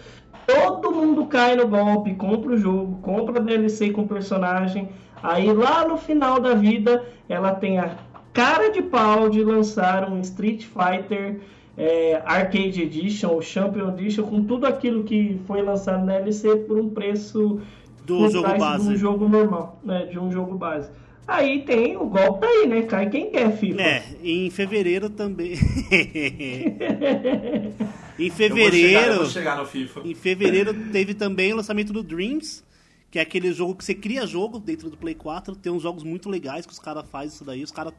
[0.46, 4.88] todo mundo cai no golpe, compra o jogo, compra DLC com personagem.
[5.22, 7.96] Aí lá no final da vida, ela tem a
[8.32, 11.40] cara de pau de lançar um Street Fighter
[11.76, 16.78] é, Arcade Edition, ou Champion Edition, com tudo aquilo que foi lançado na DLC por
[16.78, 17.60] um preço
[18.04, 18.88] Do jogo base.
[18.88, 20.06] de um jogo normal, né?
[20.06, 20.90] De um jogo base.
[21.26, 22.82] Aí tem o golpe aí, né?
[22.82, 23.80] Cai quem quer, FIFA.
[23.80, 25.54] É, em fevereiro também.
[28.20, 29.16] em Eu vou chegar, eu fevereiro.
[29.16, 30.00] vou chegar no FIFA.
[30.04, 32.62] Em fevereiro teve também o lançamento do Dreams,
[33.10, 35.56] que é aquele jogo que você cria jogo dentro do Play 4.
[35.56, 37.62] Tem uns jogos muito legais que os caras fazem isso daí.
[37.62, 37.92] Os caras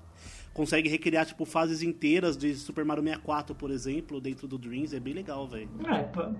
[0.53, 4.93] conseguem recriar, tipo, fases inteiras de Super Mario 64, por exemplo, dentro do Dreams.
[4.95, 5.69] É bem legal, velho.
[5.85, 6.31] É, pra,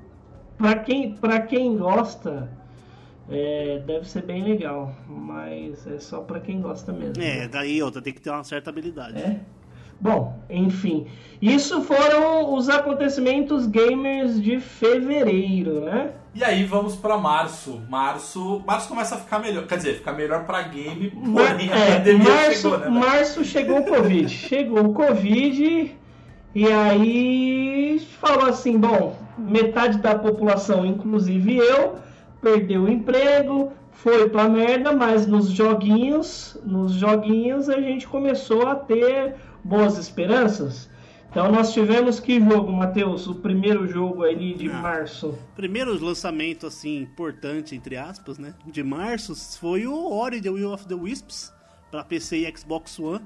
[0.58, 2.52] pra quem, pra quem gosta,
[3.30, 4.96] é, deve ser bem legal.
[5.08, 7.22] Mas é só pra quem gosta mesmo.
[7.22, 9.17] É, daí outra, tem que ter uma certa habilidade.
[9.22, 9.41] É.
[10.02, 11.06] Bom, enfim.
[11.40, 16.12] Isso foram os acontecimentos gamers de fevereiro, né?
[16.34, 17.82] E aí vamos pra março.
[17.90, 19.68] Março, março começa a ficar melhor.
[19.68, 22.90] Quer dizer, ficar melhor pra game, Mar- porém a é, pandemia março, chegou, né?
[22.90, 24.30] março chegou o Covid.
[24.34, 25.96] chegou o Covid
[26.56, 31.96] e aí falou assim, bom, metade da população, inclusive eu,
[32.42, 38.76] perdeu o emprego, foi pra merda, mas nos joguinhos, nos joguinhos a gente começou a
[38.76, 40.89] ter boas esperanças.
[41.30, 43.26] Então nós tivemos que jogo, Matheus?
[43.28, 44.74] O primeiro jogo ali de Ah.
[44.82, 45.38] março.
[45.56, 48.54] Primeiro lançamento, assim, importante, entre aspas, né?
[48.65, 51.54] De março foi o Ori The Will of the Wisps
[51.89, 53.26] pra PC e Xbox One.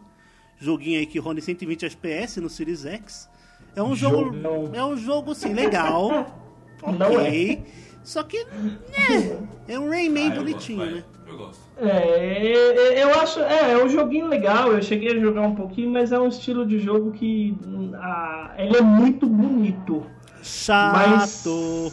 [0.60, 3.28] Joguinho aí que roda em 120 FPS no Series X.
[3.76, 4.34] É um jogo.
[4.36, 4.69] Jogão.
[4.74, 6.43] É um jogo, assim, legal.
[7.00, 7.65] Não ok.
[8.04, 8.43] Só que.
[8.45, 11.04] né, é um Rayman Ah, bonitinho, né?
[11.36, 11.60] Eu gosto.
[11.78, 14.71] É, eu acho, é, é um joguinho legal.
[14.71, 17.56] Eu cheguei a jogar um pouquinho, mas é um estilo de jogo que
[17.95, 20.04] ah, ele é muito bonito.
[20.41, 20.93] Chato.
[20.95, 21.45] Mas-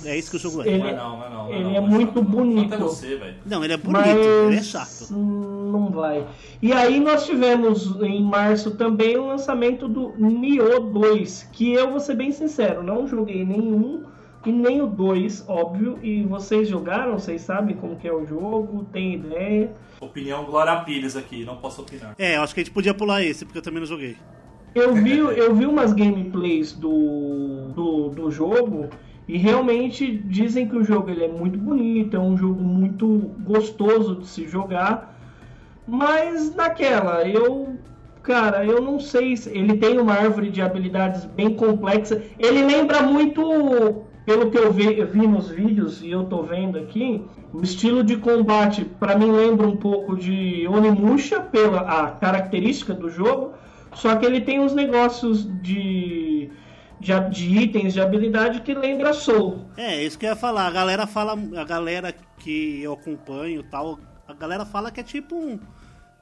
[0.04, 0.68] É isso que o jogo é.
[0.68, 1.36] Ele- Não é não, não é não.
[1.44, 2.78] não ele não, é não muito chato, bonito.
[2.78, 3.34] Você.
[3.46, 5.10] Não, ele é bonito, mas ele é chato.
[5.10, 6.26] não vai.
[6.60, 11.98] E aí nós tivemos em março também o lançamento do Nioh 2, que eu vou
[11.98, 14.04] ser bem sincero, não joguei nenhum
[14.44, 15.98] e nem o 2, óbvio.
[16.02, 17.18] E vocês jogaram?
[17.18, 18.84] Vocês sabem como que é o jogo?
[18.92, 19.72] Tem ideia?
[20.00, 22.14] Opinião Glória Pires aqui, não posso opinar.
[22.18, 24.16] É, eu acho que a gente podia pular esse, porque eu também não joguei.
[24.74, 28.88] Eu vi, eu vi umas gameplays do, do, do jogo
[29.28, 33.06] e realmente dizem que o jogo ele é muito bonito, é um jogo muito
[33.40, 35.18] gostoso de se jogar,
[35.86, 37.76] mas naquela, eu.
[38.22, 39.50] Cara, eu não sei se.
[39.50, 42.22] Ele tem uma árvore de habilidades bem complexa.
[42.38, 46.78] Ele lembra muito, pelo que eu vi, eu vi nos vídeos e eu tô vendo
[46.78, 53.10] aqui, o estilo de combate, para mim, lembra um pouco de Onimusha, pela característica do
[53.10, 53.54] jogo.
[53.94, 56.50] Só que ele tem uns negócios de,
[56.98, 59.66] de, de itens de habilidade que lembra Soul.
[59.76, 60.66] É, isso que eu ia falar.
[60.66, 65.34] A galera fala, a galera que eu acompanho tal, a galera fala que é tipo
[65.34, 65.58] um.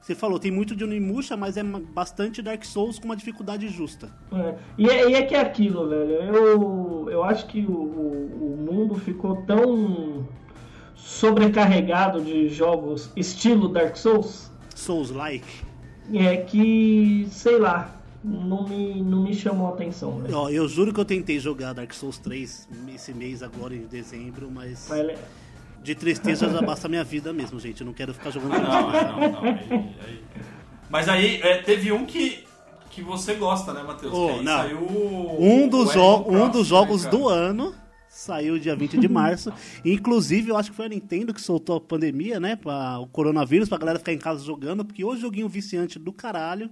[0.01, 4.09] Você falou, tem muito de Onimusha, mas é bastante Dark Souls com uma dificuldade justa.
[4.33, 6.11] É, E, é, e é que é aquilo, velho.
[6.13, 10.27] Eu, eu acho que o, o, o mundo ficou tão
[10.95, 15.63] sobrecarregado de jogos estilo Dark Souls Souls-like.
[16.13, 20.35] é que, sei lá, não me, não me chamou a atenção, velho.
[20.35, 24.49] Ó, eu juro que eu tentei jogar Dark Souls 3 esse mês agora em dezembro,
[24.51, 25.19] mas Mas,
[25.83, 27.81] De tristeza já basta a minha vida mesmo, gente.
[27.81, 29.43] Eu não quero ficar jogando Ah, não, é, não, não.
[29.45, 29.59] Aí-
[30.07, 30.21] aí-
[30.89, 32.43] Mas aí é, teve um que,
[32.91, 34.13] que você gosta, né, Matheus?
[34.13, 34.57] Oh, não.
[34.57, 34.77] saiu
[35.39, 37.73] Um dos, jo- um dos jogos né, do ano
[38.09, 39.51] saiu dia 20 de março.
[39.85, 42.55] Inclusive, eu acho que foi a Nintendo que soltou a pandemia, né?
[42.57, 46.69] Pra, o coronavírus, pra galera ficar em casa jogando, porque o joguinho viciante do caralho.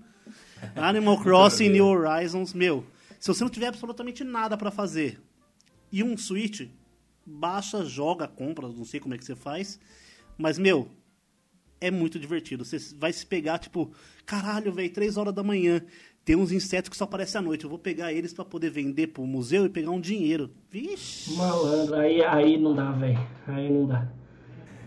[0.75, 2.85] Animal Crossing New Horizons, meu.
[3.19, 5.19] Se você não tiver absolutamente nada pra fazer
[5.91, 6.67] e um Switch,
[7.29, 9.79] baixa, joga, compra, não sei como é que você faz.
[10.37, 10.89] Mas, meu,
[11.79, 12.65] é muito divertido.
[12.65, 13.91] Você vai se pegar, tipo,
[14.25, 15.81] caralho, velho, 3 horas da manhã.
[16.25, 17.63] Tem uns insetos que só aparecem à noite.
[17.63, 20.51] Eu vou pegar eles pra poder vender pro museu e pegar um dinheiro.
[20.69, 21.33] Vixe.
[21.33, 23.27] Malandro, aí, aí não dá, velho.
[23.47, 24.07] Aí não dá.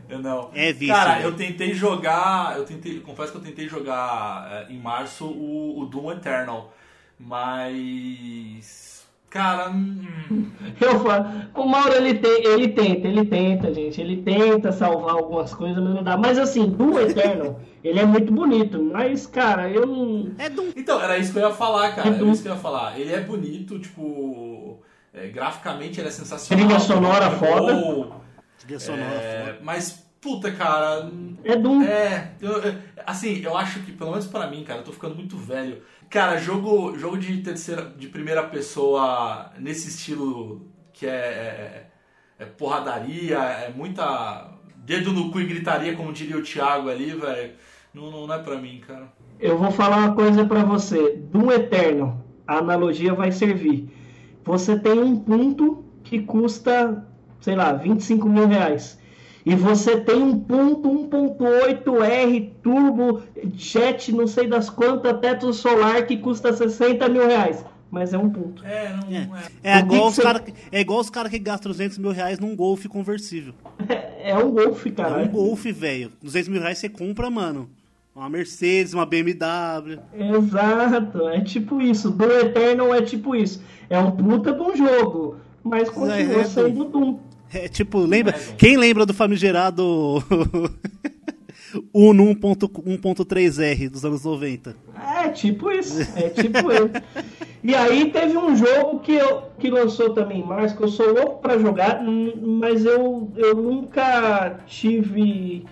[0.09, 0.51] Eu não.
[0.55, 1.25] É vício, Cara, né?
[1.25, 2.59] eu tentei jogar.
[2.59, 3.01] Eu tentei.
[3.01, 6.73] Confesso que eu tentei jogar é, em março o, o Doom Eternal.
[7.19, 8.92] Mas.
[9.33, 9.71] Cara.
[9.71, 10.47] hum,
[10.81, 14.01] Eu falo, o Mauro ele, tem, ele tenta, ele tenta, gente.
[14.01, 16.17] Ele tenta salvar algumas coisas, mas não dá.
[16.19, 18.83] Mas assim, do Eternal, ele é muito bonito.
[18.83, 20.33] Mas, cara, eu não.
[20.39, 20.71] É Doom.
[20.77, 22.09] Então, era isso que eu ia falar, cara.
[22.09, 22.33] É Era Doom.
[22.33, 22.99] isso que eu ia falar.
[23.01, 24.79] Ele é bonito, tipo.
[25.15, 26.67] é, graficamente ele é sensacional.
[26.67, 27.73] Trilha sonora É foda.
[27.75, 28.21] bom,
[28.59, 29.03] Trilha sonora.
[29.15, 31.09] é, mas, puta, cara.
[31.45, 31.83] É Doom.
[31.83, 32.75] É, eu- eu-
[33.07, 35.83] assim, eu acho que, pelo menos pra mim, cara, eu tô ficando muito velho.
[36.13, 40.61] Cara, jogo, jogo de terceira, de primeira pessoa nesse estilo
[40.93, 41.87] que é, é,
[42.39, 47.55] é porradaria, é muita dedo no cu e gritaria, como diria o Thiago ali, velho.
[47.95, 49.11] Não, não, não é pra mim, cara.
[49.41, 51.17] Eu vou falar uma coisa pra você.
[51.17, 53.89] Do Eternal, a analogia vai servir.
[54.45, 57.07] Você tem um ponto que custa,
[57.41, 59.01] sei lá, 25 mil reais.
[59.45, 63.23] E você tem um ponto 1.8R turbo
[63.55, 67.65] jet, não sei das quantas, teto solar que custa 60 mil reais.
[67.91, 68.65] Mas é um ponto.
[68.65, 69.29] É, não É,
[69.63, 69.79] é.
[69.79, 72.39] é, que igual os você- cara, é igual os caras que gastam 200 mil reais
[72.39, 73.53] num Golf conversível.
[74.25, 75.23] É um golfe, É cara.
[75.25, 76.13] um Golf, velho.
[76.23, 77.69] 200 mil reais você compra, mano.
[78.15, 79.99] Uma Mercedes, uma BMW.
[80.17, 82.09] Exato, é tipo isso.
[82.09, 83.61] Do Eternal é tipo isso.
[83.91, 87.19] É um puta de um jogo, mas continua é, sendo Doom.
[87.55, 88.35] É tipo, lembra?
[88.35, 88.55] É.
[88.57, 90.23] Quem lembra do famigerado
[91.93, 94.77] Uno 1.3R dos anos 90?
[95.23, 96.91] É tipo isso, é tipo ele.
[97.63, 101.13] E aí teve um jogo que, eu, que lançou também em março, que eu sou
[101.13, 105.65] louco pra jogar, mas eu, eu nunca tive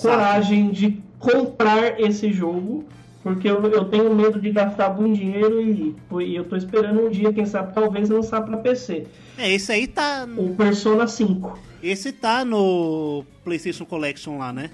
[0.00, 2.84] coragem de comprar esse jogo,
[3.24, 7.08] porque eu, eu tenho medo de gastar muito dinheiro e, e eu tô esperando um
[7.08, 9.06] dia, quem sabe, talvez lançar pra PC.
[9.38, 10.28] É, esse aí tá.
[10.36, 11.58] O Persona 5.
[11.82, 14.70] Esse tá no PlayStation Collection lá, né?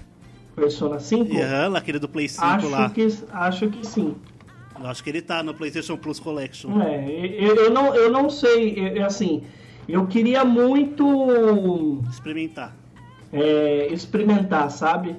[0.53, 1.33] Persona 5?
[1.33, 2.89] Aham, aquele do Play 5 acho, lá.
[2.89, 4.15] que, acho que sim.
[4.77, 6.81] Eu acho que ele tá no PlayStation Plus Collection.
[6.81, 7.09] É,
[7.39, 9.43] eu, eu não, eu não sei, eu, assim,
[9.87, 12.75] eu queria muito Experimentar.
[13.31, 15.15] é, experimentar, sabe?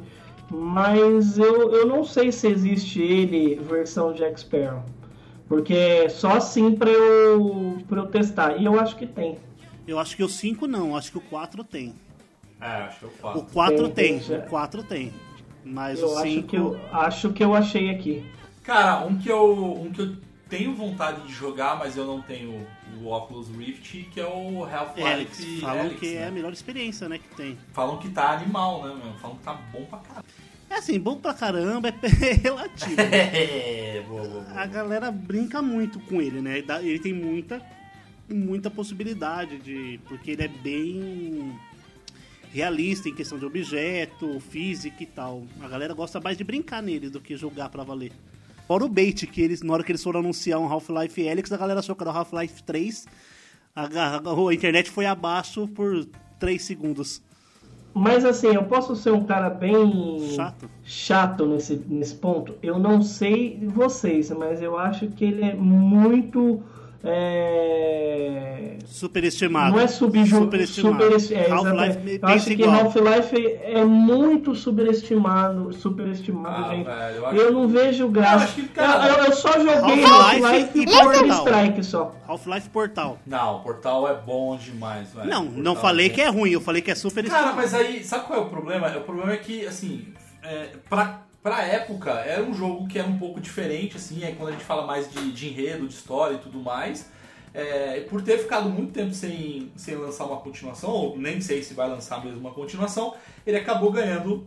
[0.55, 4.85] Mas eu, eu não sei se existe ele versão Jack Sparrow.
[5.49, 8.57] Porque é só assim pra eu, pra eu testar.
[8.61, 9.38] E eu acho que tem.
[9.88, 11.95] Eu acho que o 5 não, acho que o 4 tem.
[12.61, 13.47] É, acho que eu O faço.
[13.53, 15.12] 4 Tem, tem, tem, o 4 tem.
[15.65, 16.49] Mas Eu o acho 5.
[16.49, 18.25] que eu, acho que eu achei aqui.
[18.62, 19.73] Cara, um que eu.
[19.81, 20.17] Um que eu
[20.49, 22.67] tenho vontade de jogar, mas eu não tenho
[23.01, 26.15] o Oculus Rift, que é o Half-Life Alex, falam que né?
[26.15, 27.59] é a melhor experiência, né, que tem.
[27.73, 29.15] Falam que tá animal, né, meu?
[29.15, 30.25] Falam que tá bom pra caralho.
[30.69, 31.93] É assim, bom pra caramba, é
[32.43, 32.97] relativo.
[33.01, 34.61] É, boa, boa, boa.
[34.61, 36.63] a galera brinca muito com ele, né?
[36.81, 37.61] Ele tem muita,
[38.29, 40.01] muita possibilidade de.
[40.09, 41.55] Porque ele é bem
[42.53, 45.45] realista em questão de objeto, física e tal.
[45.61, 48.13] A galera gosta mais de brincar nele do que jogar pra valer.
[48.66, 51.57] Fora o bait, que eles, na hora que eles foram anunciar um Half-Life Alyx, a
[51.57, 53.07] galera achou que era o Half-Life 3.
[53.75, 56.07] A, a- a internet foi abaixo por
[56.38, 57.22] 3 segundos.
[57.94, 60.70] Mas assim, eu posso ser um cara bem Chato.
[60.83, 62.55] chato nesse, nesse ponto.
[62.62, 66.62] Eu não sei vocês, mas eu acho que ele é muito.
[67.05, 68.77] É...
[68.87, 69.73] Superestimado.
[69.73, 70.37] Não é subju...
[70.38, 71.03] Superestimado.
[71.03, 72.21] superesti- é, Half-Life.
[72.23, 72.65] Eu acho que.
[72.65, 76.85] Half-Life é muito superestimado, superestimado, Ah, gente.
[76.85, 78.46] velho, eu eu, acho não que- vejo Eu graça.
[78.55, 81.46] que, cara- eu, eu só joguei Half-Life Half-Life e Counter Portal.
[81.46, 82.15] Strike só.
[82.29, 83.19] Half-Life Portal.
[83.27, 85.29] Não, o Portal é bom demais, velho.
[85.29, 87.44] Não, Portal não falei é- que é ruim, eu falei que é superestimado.
[87.44, 88.87] Cara, mas aí, sabe qual é o problema?
[88.96, 90.07] O problema é que, assim,
[90.42, 94.51] é, pra, pra época, era um jogo que era um pouco diferente, assim, aí quando
[94.51, 97.11] a gente fala mais de, de enredo, de história e tudo mais,
[97.53, 101.75] é, por ter ficado muito tempo sem, sem lançar uma continuação, ou nem sei se
[101.75, 103.15] vai lançar mesmo uma continuação,
[103.47, 104.47] ele acabou ganhando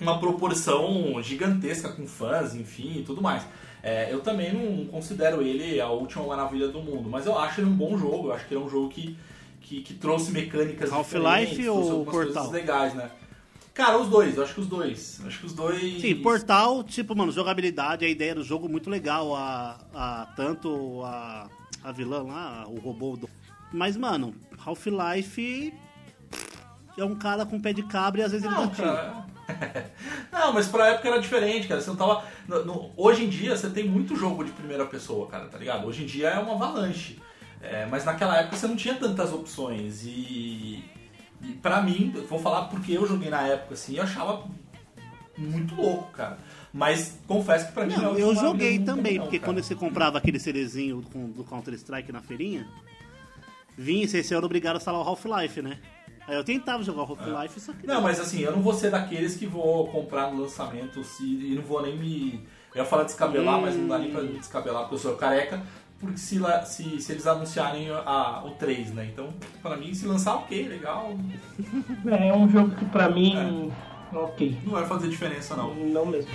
[0.00, 3.46] uma proporção gigantesca com fãs, enfim, e tudo mais.
[3.82, 7.68] É, eu também não considero ele a última maravilha do mundo, mas eu acho ele
[7.68, 9.16] um bom jogo, eu acho que ele é um jogo que,
[9.60, 12.44] que, que trouxe mecânicas Half-Life diferentes, ou trouxe algumas Portal?
[12.44, 13.10] coisas legais, né?
[13.74, 15.20] Cara, os dois, eu acho que os dois.
[15.26, 16.00] Acho que os dois.
[16.00, 19.34] Sim, Portal, tipo, mano, jogabilidade, a ideia do jogo muito legal.
[19.34, 21.48] A, a, tanto a,
[21.82, 23.16] a vilã lá, o robô.
[23.16, 23.28] Do...
[23.72, 24.32] Mas, mano,
[24.64, 25.74] Half-Life
[26.96, 28.86] é um cara com pé de cabra e às vezes ele Não, dá tiro.
[28.88, 29.26] cara.
[30.32, 31.80] Não, mas pra época era diferente, cara.
[31.80, 32.24] Você não tava.
[32.48, 35.86] no- no- hoje em dia você tem muito jogo de primeira pessoa, cara, tá ligado?
[35.86, 37.18] Hoje em dia é uma avalanche.
[37.60, 40.04] É, mas naquela época você não tinha tantas opções.
[40.04, 40.82] E.
[41.44, 44.44] E pra mim, vou falar porque eu joguei na época assim, eu achava
[45.36, 46.38] muito louco, cara.
[46.72, 49.52] Mas confesso que pra mim Não, não eu joguei também, não, porque cara.
[49.52, 52.66] quando você comprava aquele cerezinho com- do Counter-Strike na feirinha,
[53.76, 55.78] vinha, você era obrigado a instalar o Half-Life, né?
[56.26, 57.86] Aí eu tentava jogar o Half-Life, só que.
[57.86, 61.54] Não, mas assim, eu não vou ser daqueles que vou comprar no lançamento se, e
[61.54, 62.46] não vou nem me.
[62.74, 65.62] Eu ia falar descabelar, mas não dá nem pra me descabelar porque eu sou careca.
[66.04, 69.08] Porque se, se, se eles anunciarem a, o 3, né?
[69.10, 69.32] Então,
[69.62, 71.14] pra mim, se lançar, ok, legal.
[72.06, 73.72] É um jogo que pra mim.
[74.12, 74.58] Ok.
[74.64, 75.74] Não vai fazer diferença, não.
[75.74, 76.30] Não mesmo.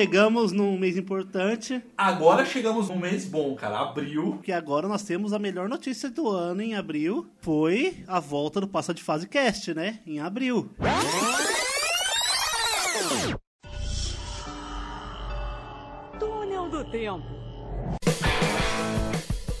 [0.00, 3.80] Chegamos num mês importante, Agora chegamos num mês bom, cara.
[3.80, 4.32] Abril.
[4.32, 7.28] porque agora nós temos a melhor notícia do ano em abril.
[7.42, 10.00] Foi a volta do Passa de Fase Cast, né?
[10.06, 10.70] Em abril.
[16.18, 17.26] Túnel do Tempo.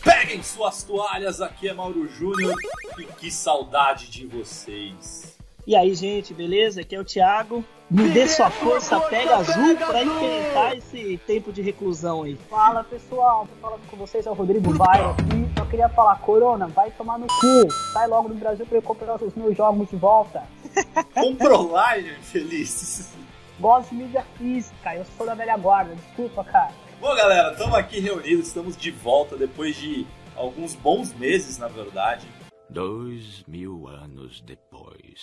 [0.02, 2.54] Peguem suas toalhas, aqui é Mauro Júnior
[2.98, 5.29] e que saudade de vocês.
[5.66, 6.80] E aí, gente, beleza?
[6.80, 7.64] Aqui é o Thiago.
[7.90, 12.36] Me dê sua força, pega azul pra enfrentar esse tempo de reclusão aí.
[12.48, 15.48] Fala pessoal, tô falando com vocês, é o Rodrigo Baio aqui.
[15.58, 17.72] Só queria falar, Corona, vai tomar no cu.
[17.92, 20.44] Sai logo do Brasil pra eu comprar os meus jogos de volta.
[21.12, 23.12] Compra online, feliz.
[23.58, 26.72] Gosto de mídia física, eu sou da velha guarda, desculpa, cara.
[27.00, 30.06] Bom, galera, estamos aqui reunidos, estamos de volta depois de
[30.36, 32.26] alguns bons meses, na verdade.
[32.68, 35.22] Dois mil anos depois.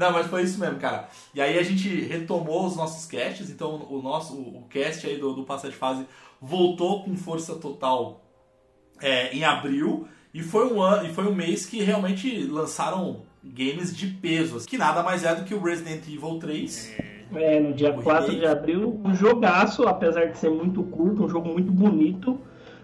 [0.00, 1.08] Não, mas foi isso mesmo, cara.
[1.34, 5.34] E aí a gente retomou os nossos casts, então o nosso o cast aí do,
[5.34, 6.06] do Passa de Fase
[6.40, 8.22] voltou com força total
[8.98, 10.08] é, em abril.
[10.32, 14.78] E foi um ano, e foi um mês que realmente lançaram games de peso, que
[14.78, 16.94] nada mais é do que o Resident Evil 3.
[17.34, 21.48] É, no dia 4 de abril, um jogaço, apesar de ser muito curto, um jogo
[21.48, 22.40] muito bonito.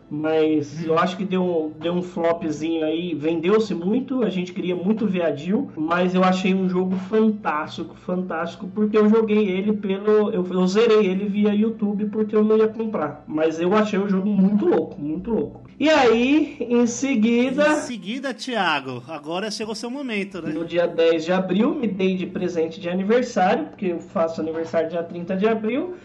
[0.08, 5.06] Mas eu acho que deu, deu um flopzinho aí, vendeu-se muito, a gente queria muito
[5.06, 10.30] ver a Jill, mas eu achei um jogo fantástico, fantástico, porque eu joguei ele pelo.
[10.30, 13.24] Eu, eu zerei ele via YouTube porque eu não ia comprar.
[13.26, 15.66] Mas eu achei o jogo muito louco, muito louco.
[15.78, 17.68] E aí, em seguida.
[17.68, 20.50] Em seguida, Thiago, agora chegou seu momento, né?
[20.52, 24.88] No dia 10 de abril, me dei de presente de aniversário, porque eu faço aniversário
[24.88, 25.96] dia 30 de abril.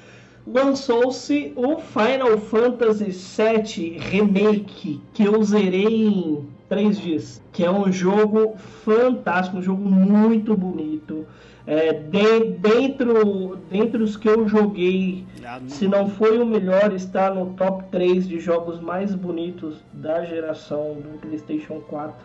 [0.46, 7.42] Lançou-se o Final Fantasy VII Remake, que eu zerei em três dias.
[7.52, 11.26] Que é um jogo fantástico, um jogo muito bonito.
[11.68, 15.24] É, de, dentro, dentre os que eu joguei,
[15.68, 20.96] se não foi o melhor, está no top 3 de jogos mais bonitos da geração
[20.96, 22.16] do PlayStation 4.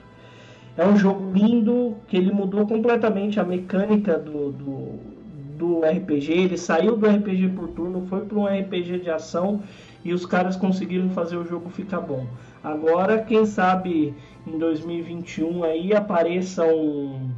[0.79, 4.99] É um jogo lindo, que ele mudou completamente a mecânica do, do,
[5.57, 6.32] do RPG.
[6.32, 9.62] Ele saiu do RPG por turno, foi para um RPG de ação
[10.04, 12.26] e os caras conseguiram fazer o jogo ficar bom.
[12.62, 14.14] Agora, quem sabe
[14.46, 17.30] em 2021 aí apareça um,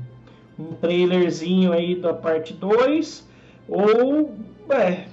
[0.59, 3.27] um trailerzinho aí da parte 2
[3.69, 4.35] ou
[4.71, 5.05] é,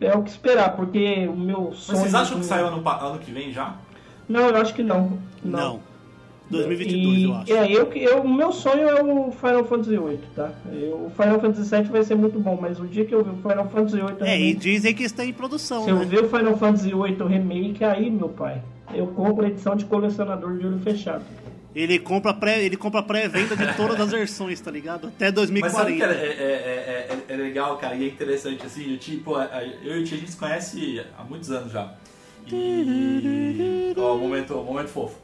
[0.00, 3.18] é o que esperar, porque o meu Mas sonho vocês acham que saiu ano, ano
[3.18, 3.76] que vem já?
[4.28, 5.18] Não, eu acho que não.
[5.42, 5.80] Não.
[6.50, 7.52] 2022, E, eu acho.
[7.52, 10.50] É, eu, eu, o meu sonho é o Final Fantasy VIII, tá?
[10.72, 13.30] Eu, o Final Fantasy VII vai ser muito bom, mas o dia que eu ver
[13.30, 16.04] o Final Fantasy VIII É, e remake, dizem que está em produção, se eu né?
[16.04, 18.60] ver o Final Fantasy VIII remake, aí, meu pai,
[18.92, 21.24] eu compro a edição de colecionador de olho fechado.
[21.72, 25.06] Ele compra pré, ele compra pré-venda de todas as versões, tá ligado?
[25.06, 25.34] Até Mas
[25.72, 25.96] sabe 2040.
[25.96, 29.36] que é, é, é, é- é legal, cara, e é interessante, assim, eu, tipo,
[29.84, 31.94] eu e o Tia, a gente se conhece há muitos anos já.
[32.52, 33.94] E...
[33.96, 35.16] Ó, momento, momento fofo.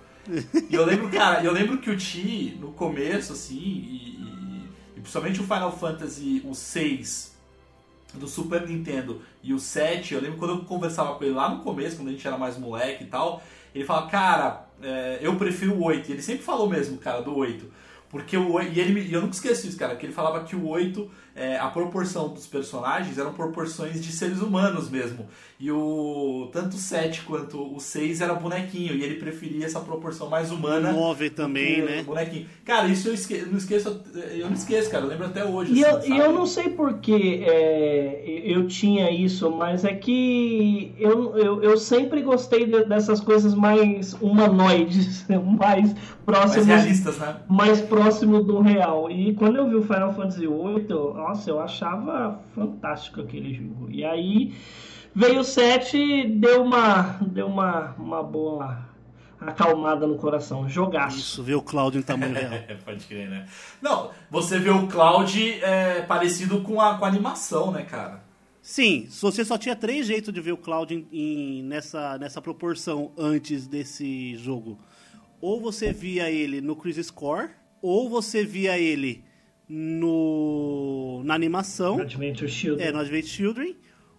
[0.69, 5.01] E eu lembro, cara, eu lembro que o Ti, no começo, assim, e, e- e
[5.01, 7.35] principalmente o Final Fantasy, o 6
[8.15, 11.61] do Super Nintendo e o 7, eu lembro quando eu conversava com ele lá no
[11.63, 13.43] começo, quando a gente era mais moleque e tal,
[13.75, 16.09] ele falava, cara, é, eu prefiro o 8.
[16.09, 17.71] E ele sempre falou mesmo, cara, do 8.
[18.09, 20.57] Porque o 8, e ele, e eu nunca esqueço isso, cara, que ele falava que
[20.57, 25.29] o 8, é, a proporção dos personagens eram proporções de seres humanos mesmo.
[25.59, 30.29] E o tanto o 7 quanto o 6 era bonequinho, e ele preferia essa proporção
[30.29, 30.91] mais humana.
[30.91, 32.03] O 9 também, né?
[32.03, 32.45] Bonequinho.
[32.63, 34.03] Cara, isso eu esque- não esqueço,
[34.35, 35.73] eu não esqueço, cara, eu lembro até hoje.
[35.73, 36.21] E eu, assim, e sabe?
[36.21, 42.21] eu não sei porque é, eu tinha isso, mas é que eu, eu, eu sempre
[42.21, 45.25] gostei de- dessas coisas mais humanoides,
[45.59, 45.95] mais
[46.27, 46.67] próximas.
[46.67, 47.37] Mais realistas, né?
[47.49, 49.11] mais próximo do real.
[49.11, 53.89] E quando eu vi o Final Fantasy VIII, nossa, eu achava fantástico aquele jogo.
[53.91, 54.53] E aí
[55.17, 58.87] veio o 7 e deu uma, deu uma, uma boa
[59.41, 60.69] acalmada no coração.
[60.69, 61.19] Jogaço.
[61.19, 62.53] Isso, ver o Cláudio em tamanho real.
[62.53, 63.47] É, pode crer, né?
[63.83, 68.25] Não, você vê o Cloud é, parecido com a, com a animação, né, cara?
[68.63, 73.13] Sim, você só tinha três jeitos de ver o Cloud em- em- nessa, nessa proporção
[73.17, 74.77] antes desse jogo.
[75.41, 77.51] Ou você via ele no Crisis Core,
[77.81, 79.23] ou você via ele
[79.69, 82.87] no na animação, Adventure Children.
[82.89, 83.77] é, no Advent Children,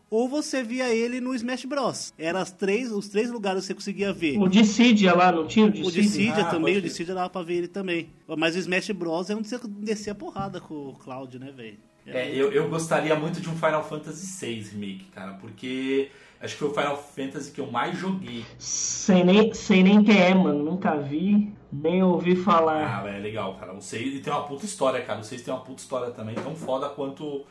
[0.10, 2.14] ou você via ele no Smash Bros.
[2.18, 4.38] Eram as três, os três lugares que você conseguia ver.
[4.40, 6.02] O Dissidia lá, não tinha o O Dissidia?
[6.02, 6.82] Dissidia Ah, também, o.
[6.82, 8.10] Dissidia dava pra ver ele também.
[8.38, 9.30] Mas o Smash Bros.
[9.30, 11.78] é onde você descia a porrada com o Cloud, né, velho?
[12.06, 16.60] É, eu, eu gostaria muito de um Final Fantasy VI Remake, cara, porque acho que
[16.60, 18.46] foi o Final Fantasy que eu mais joguei.
[18.58, 20.64] Sei nem, sei nem quem é, mano.
[20.64, 23.04] Nunca vi, nem ouvi falar.
[23.04, 23.74] Ah, é legal, cara.
[23.74, 25.20] O 6 e tem uma puta história, cara.
[25.20, 27.44] O 6 tem uma puta história também, tão foda quanto,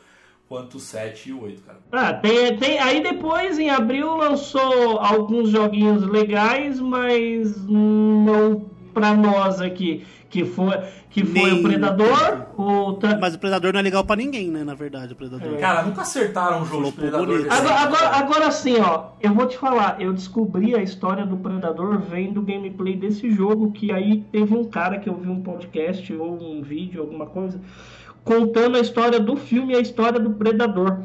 [0.49, 1.79] quanto o 7 e o 8, cara.
[1.93, 9.61] Ah, tem, tem, aí depois, em abril, lançou alguns joguinhos legais, mas não pra nós
[9.61, 10.05] aqui.
[10.29, 10.77] Que foi,
[11.09, 12.95] que foi Nem- o Predador, o...
[12.95, 15.57] Tra- Mas o Predador não é legal pra ninguém, né, na verdade, o Predador.
[15.59, 17.47] Cara, nunca acertaram um jogo de Predador.
[17.49, 22.01] Agora, agora, agora sim, ó, eu vou te falar, eu descobri a história do Predador
[22.01, 26.13] vendo o gameplay desse jogo, que aí teve um cara que eu vi um podcast
[26.13, 27.61] ou um vídeo, alguma coisa,
[28.27, 30.99] contando a história do filme e a história do Predador.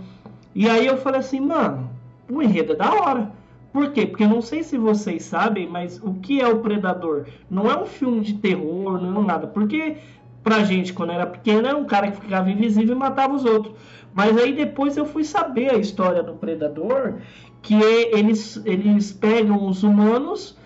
[0.55, 1.87] E aí eu falei assim, mano,
[2.29, 3.31] o enredo é da hora.
[3.71, 4.07] Por quê?
[4.07, 7.27] Porque eu não sei se vocês sabem, mas o que é o Predador?
[7.49, 9.45] Não é um filme de terror, não é nada.
[9.47, 9.97] Porque
[10.43, 13.75] pra gente, quando era pequeno, era um cara que ficava invisível e matava os outros.
[14.15, 17.19] Mas aí depois eu fui saber a história do Predador,
[17.61, 20.57] que é- eles, eles pegam os humanos,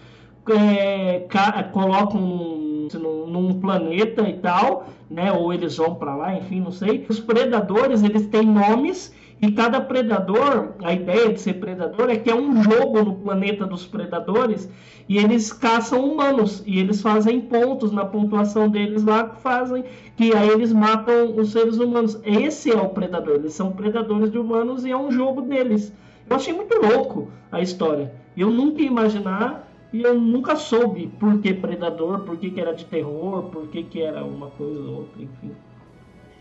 [0.49, 2.21] é, ca- colocam
[2.93, 5.31] num, num- planeta e tal, né?
[5.31, 7.05] Ou eles vão pra lá, enfim, não sei.
[7.09, 12.29] Os predadores, eles têm nomes e cada predador, a ideia de ser predador é que
[12.29, 14.69] é um jogo no planeta dos predadores
[15.07, 19.83] e eles caçam humanos e eles fazem pontos na pontuação deles lá que fazem
[20.15, 22.19] que aí eles matam os seres humanos.
[22.23, 25.91] Esse é o predador, eles são predadores de humanos e é um jogo deles.
[26.29, 28.13] Eu achei muito louco a história.
[28.35, 32.73] Eu nunca ia imaginar e eu nunca soube por que predador, por que, que era
[32.73, 35.51] de terror, por que, que era uma coisa ou outra, enfim.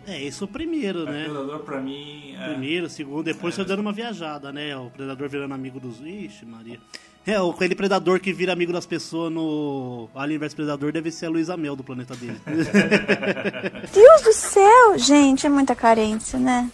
[0.07, 1.25] É, esse é o primeiro, né?
[1.25, 2.35] Predador pra mim.
[2.39, 2.49] É...
[2.51, 4.77] Primeiro, segundo, depois foi dando uma viajada, né?
[4.77, 5.99] O Predador virando amigo dos.
[6.01, 6.79] Ixi, Maria.
[7.27, 11.25] É, o- aquele Predador que vira amigo das pessoas no Alien vs Predador deve ser
[11.27, 12.39] a Luísa Mel do planeta dele.
[13.95, 14.99] Deus do céu!
[14.99, 16.71] Gente, é muita carência, né?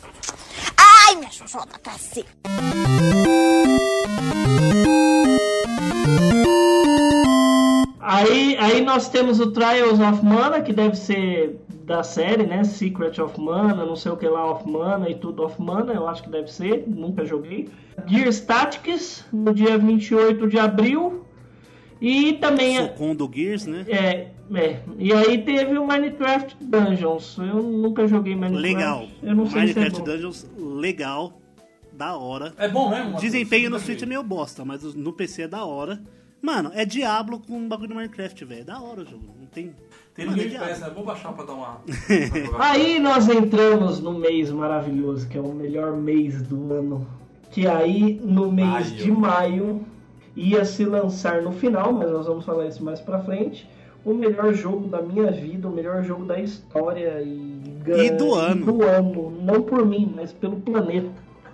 [0.77, 2.27] Ai, minha xoxota cacete!
[8.11, 12.65] Aí, aí nós temos o Trials of Mana, que deve ser da série, né?
[12.65, 16.09] Secret of Mana, não sei o que lá of Mana e tudo of Mana, eu
[16.09, 17.69] acho que deve ser, nunca joguei.
[18.09, 21.25] Gears Tactics, no dia 28 de abril.
[22.01, 22.79] E também.
[22.79, 23.87] Socon do Gears, né?
[23.87, 24.81] É, é.
[24.99, 27.39] E aí teve o Minecraft Dungeons.
[27.39, 28.75] Eu nunca joguei Minecraft.
[28.75, 29.09] Legal.
[29.23, 30.05] Eu não sei Minecraft se é.
[30.05, 31.41] Dungeons, legal.
[31.93, 32.55] Da hora.
[32.57, 33.21] É bom mesmo?
[33.21, 36.03] Desempenho no Switch é meio bosta, mas no PC é da hora.
[36.43, 38.61] Mano, é Diablo com um bagulho do Minecraft, velho.
[38.63, 39.25] É da hora o jogo.
[39.39, 39.75] Não tem.
[40.15, 40.69] Tem é Game Diablo.
[40.69, 40.91] Pass, né?
[40.95, 41.81] Vou baixar pra dar uma.
[42.59, 47.07] Aí nós entramos no mês maravilhoso, que é o melhor mês do ano.
[47.51, 48.97] Que aí, no mês Maio.
[48.97, 49.85] de maio,
[50.37, 53.69] ia se lançar no final, mas nós vamos falar isso mais pra frente.
[54.05, 58.65] O melhor jogo da minha vida, o melhor jogo da história e, E do ano.
[58.67, 59.31] do ano.
[59.43, 61.11] Não por mim, mas pelo planeta.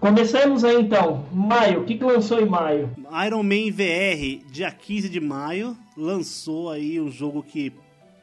[0.07, 1.27] Começamos aí então.
[1.33, 2.95] Maio, o que, que lançou em maio?
[3.27, 7.73] Iron Man VR, dia 15 de maio, lançou aí um jogo que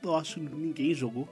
[0.02, 1.28] eu acho que ninguém jogou.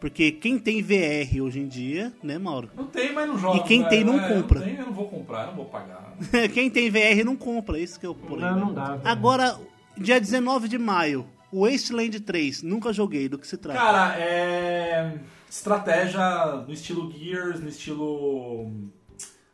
[0.00, 2.70] Porque quem tem VR hoje em dia, né, Mauro?
[2.76, 3.58] Não tem, mas não joga.
[3.58, 3.88] E quem né?
[3.88, 4.58] tem não É, compra.
[4.58, 6.12] Não tem, eu não vou comprar, eu não vou pagar.
[6.52, 8.56] quem tem VR não compra, isso que é o problema.
[8.56, 8.96] Não, não dá.
[8.96, 9.02] velho.
[9.04, 9.60] Agora,
[9.96, 13.78] dia 19 de maio, O Wasteland 3, nunca joguei, do que se trata?
[13.78, 15.18] Cara, é.
[15.48, 18.72] Estratégia no estilo Gears, no estilo.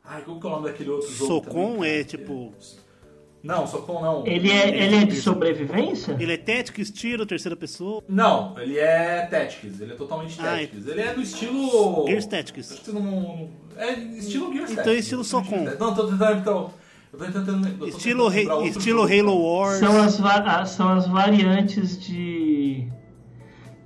[0.05, 1.27] Ai, como que é o nome daquele outro jogo?
[1.45, 2.53] Socom também, é tipo.
[3.43, 4.27] Não, Socom não.
[4.27, 6.17] Ele é, ele é de sobrevivência?
[6.19, 8.03] Ele é Tactics, tiro, terceira pessoa.
[8.09, 10.87] Não, ele é Tactics, ele é totalmente Ah, Tactics.
[10.87, 12.07] Ele é do estilo.
[12.07, 12.73] Gears Tactics.
[12.73, 15.05] Acho que não- não- É estilo Gears Então é Tactics.
[15.05, 15.65] estilo Socom.
[15.79, 16.39] Não, tô tentando.
[16.39, 16.71] Então,
[17.13, 17.69] eu tô tentando.
[17.69, 19.79] eu tô Estilo, Rei- estilo jogo, Halo Wars.
[19.79, 22.89] São as, ah, são as variantes de.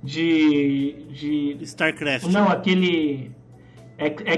[0.03, 1.05] De.
[1.11, 2.27] de StarCraft.
[2.27, 3.31] Não, aquele.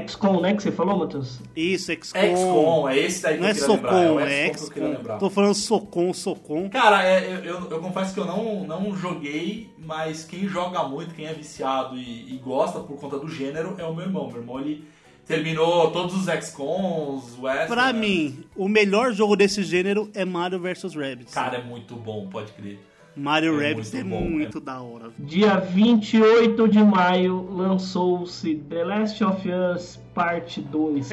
[0.08, 0.56] XCOM, né?
[0.56, 1.40] Que você falou, Matheus?
[1.56, 2.36] Isso, XCOM.
[2.36, 4.54] XCOM, é esse daí que Não eu é queria lembrar, é o Socom, é XCOM
[4.54, 4.98] que eu queria XCOM.
[4.98, 5.18] lembrar.
[5.20, 6.70] Tô falando Socom, Socom.
[6.70, 11.14] Cara, é, eu, eu, eu confesso que eu não, não joguei, mas quem joga muito,
[11.14, 14.28] quem é viciado e, e gosta por conta do gênero é o meu irmão.
[14.28, 14.84] Meu irmão, ele
[15.26, 17.68] terminou todos os XCOMs, o West.
[17.68, 21.34] Pra mim, o melhor jogo desse gênero é Mario vs Rabbids.
[21.34, 22.80] Cara, é muito bom, pode crer.
[23.22, 24.62] Mario é Rabbids é muito bom, muito é.
[24.62, 25.12] da hora.
[25.20, 31.12] Dia 28 de maio lançou-se The Last of Us Parte 2.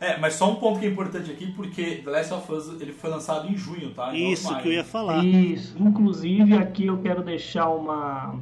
[0.00, 2.92] É, mas só um ponto que é importante aqui, porque The Last of Us ele
[2.92, 4.16] foi lançado em junho, tá?
[4.16, 5.24] Em Isso que eu ia falar.
[5.24, 5.76] Isso.
[5.78, 8.36] Inclusive, aqui eu quero deixar uma,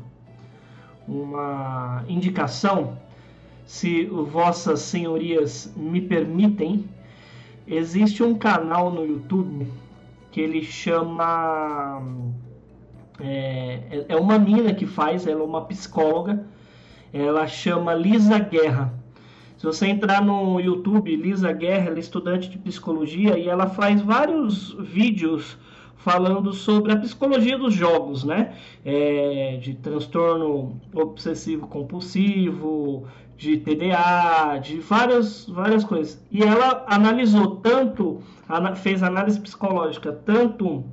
[1.08, 2.98] uma indicação,
[3.66, 6.84] se vossas senhorias me permitem.
[7.66, 9.66] Existe um canal no YouTube
[10.30, 12.02] que ele chama.
[13.24, 16.44] É, é- é uma mina que faz, ela é uma psicóloga.
[17.12, 18.92] Ela chama Lisa Guerra.
[19.56, 24.02] Se você entrar no YouTube, Lisa Guerra, ela é estudante de psicologia e ela faz
[24.02, 25.56] vários vídeos
[25.96, 28.52] falando sobre a psicologia dos jogos, né?
[28.84, 33.06] É, de transtorno obsessivo compulsivo,
[33.38, 36.22] de TDA, de várias, várias coisas.
[36.30, 38.20] E ela analisou tanto,
[38.76, 40.84] fez análise psicológica tanto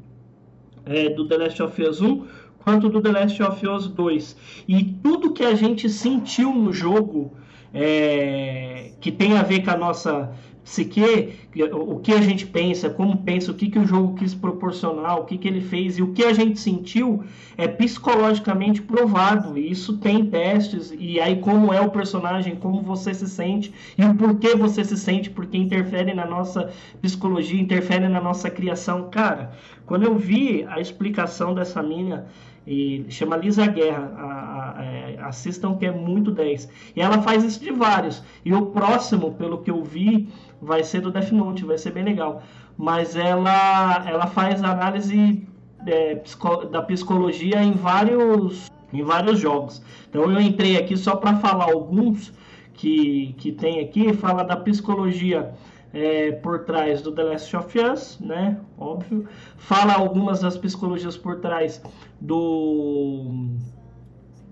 [0.85, 2.25] é, do The Last of Us 1
[2.63, 4.63] quanto do The Last of Us 2.
[4.67, 7.33] E tudo que a gente sentiu no jogo
[7.73, 10.31] é, que tem a ver com a nossa
[10.63, 11.33] psique,
[11.73, 15.25] o que a gente pensa, como pensa, o que, que o jogo quis proporcionar, o
[15.25, 17.23] que, que ele fez e o que a gente sentiu
[17.57, 19.57] é psicologicamente provado.
[19.57, 24.03] E isso tem testes, e aí como é o personagem, como você se sente e
[24.03, 29.09] o porquê você se sente, porque interfere na nossa psicologia, interfere na nossa criação.
[29.09, 29.51] Cara,
[29.85, 32.27] quando eu vi a explicação dessa mina,
[32.65, 36.69] e chama Lisa Guerra, a- a- é, assistam que é muito 10.
[36.95, 38.23] E ela faz isso de vários.
[38.45, 40.29] E o próximo, pelo que eu vi,
[40.61, 42.43] vai ser do Death Note, vai ser bem legal.
[42.77, 45.47] Mas ela, ela faz análise
[45.85, 46.21] é,
[46.69, 49.81] da psicologia em vários, em vários jogos.
[50.09, 52.31] Então eu entrei aqui só para falar alguns
[52.73, 55.53] que, que tem aqui, fala da psicologia
[55.93, 58.57] é, por trás do The Last of Us, né?
[58.77, 59.27] Óbvio.
[59.57, 61.81] Fala algumas das psicologias por trás
[62.19, 63.49] do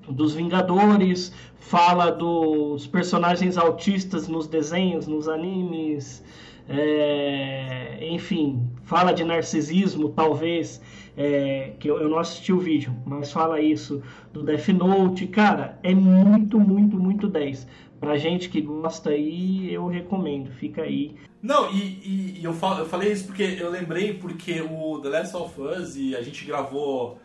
[0.10, 6.24] dos Vingadores, fala dos personagens autistas nos desenhos, nos animes,
[6.68, 10.82] é, enfim, fala de narcisismo, talvez,
[11.18, 14.02] é, que eu, eu não assisti o vídeo, mas fala isso
[14.34, 17.68] do Death Note, cara, é muito, muito, muito 10.
[18.00, 21.16] Pra gente que gosta aí, eu recomendo, fica aí.
[21.42, 25.10] Não, e, e- e eu, falo- eu falei isso porque eu lembrei porque o The
[25.10, 27.20] Last of Us e a gente gravou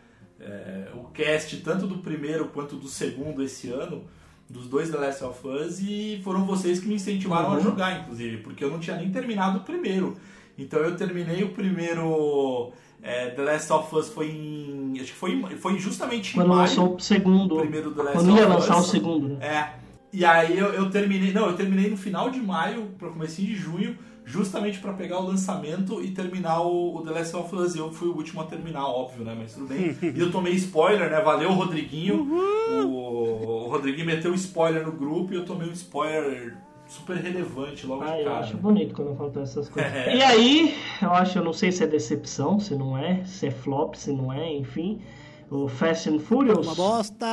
[0.45, 4.05] é, o cast tanto do primeiro quanto do segundo esse ano,
[4.49, 7.61] dos dois The Last of Us, e foram vocês que me incentivaram a Uhum.
[7.63, 10.17] jogar, inclusive, porque eu não tinha nem terminado o primeiro.
[10.59, 12.73] Então eu terminei o primeiro
[13.03, 14.93] é, The Last of Us foi em.
[15.01, 16.61] Acho que foi, foi justamente em Quando maio.
[16.61, 18.87] lançou o segundo, primeiro The Last quando ia of lançar o Us.
[18.91, 19.47] segundo, né?
[19.47, 19.85] É.
[20.13, 21.33] E aí eu, eu terminei.
[21.33, 25.27] Não, eu terminei no final de maio, pro comecinho de junho, justamente pra pegar o
[25.27, 27.75] lançamento e terminar o, o The Last of Us.
[27.75, 29.35] E eu fui o último a terminar, óbvio, né?
[29.39, 29.97] Mas tudo bem.
[30.15, 31.21] e eu tomei spoiler, né?
[31.21, 32.23] Valeu, Rodriguinho.
[32.87, 36.57] O, o Rodriguinho meteu spoiler no grupo e eu tomei um spoiler
[36.87, 38.39] super relevante logo Ah, de eu cara.
[38.41, 39.93] acho bonito quando acontece essas coisas.
[39.93, 40.17] É.
[40.17, 43.51] E aí, eu acho, eu não sei se é decepção, se não é, se é
[43.51, 45.01] flop, se não é, enfim.
[45.51, 46.67] O Fast and Furious.
[46.67, 47.27] Uma bosta!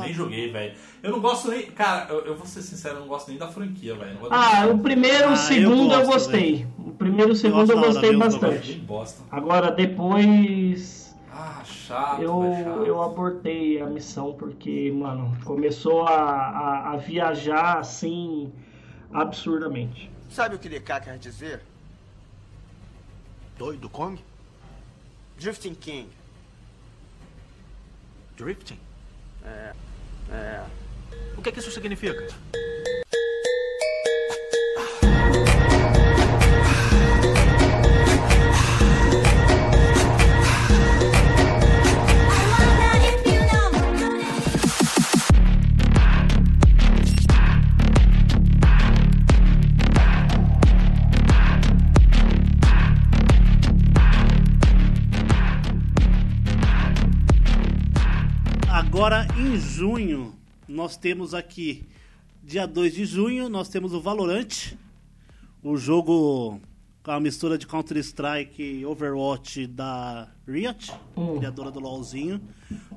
[0.00, 0.74] Nem joguei, velho.
[1.02, 1.66] Eu não gosto nem.
[1.70, 4.18] Cara, eu, eu vou ser sincero, eu não gosto nem da franquia, velho.
[4.30, 6.66] Ah, o primeiro, Ah, o segundo eu, eu gosto, gostei.
[6.78, 8.18] O primeiro e o segundo eu hora, gostei viu?
[8.18, 8.86] bastante.
[9.30, 11.14] Agora, depois.
[11.30, 12.84] Ah, chato, Eu, chato.
[12.86, 18.50] eu abortei a missão porque, mano, começou a, a, a viajar assim
[19.12, 20.10] absurdamente.
[20.30, 21.60] Sabe o que DK quer dizer?
[23.58, 24.18] Doido Kong?
[25.38, 26.08] Drifting King.
[28.36, 28.78] Drifting?
[29.44, 29.72] É.
[30.30, 30.64] É.
[31.36, 32.26] O que, é que isso significa?
[58.96, 60.32] Agora, em junho,
[60.66, 61.84] nós temos aqui,
[62.42, 64.72] dia 2 de junho, nós temos o Valorant,
[65.62, 66.58] o jogo
[67.02, 71.36] com a mistura de Counter-Strike e Overwatch da Riot, Hum.
[71.36, 72.40] criadora do LoLzinho.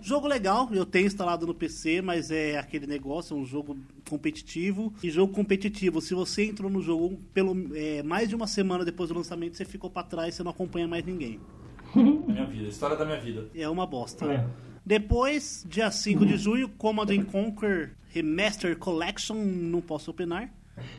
[0.01, 3.77] Jogo legal, eu tenho instalado no PC, mas é aquele negócio, é um jogo
[4.09, 4.93] competitivo.
[5.03, 9.09] E jogo competitivo, se você entrou no jogo pelo é, mais de uma semana depois
[9.09, 11.41] do lançamento, você ficou pra trás, você não acompanha mais ninguém.
[11.93, 13.49] Minha vida, história da minha vida.
[13.53, 14.25] É uma bosta.
[14.31, 14.68] É.
[14.93, 20.49] Depois, dia 5 de junho, Command and Conquer Remaster Collection, não posso opinar.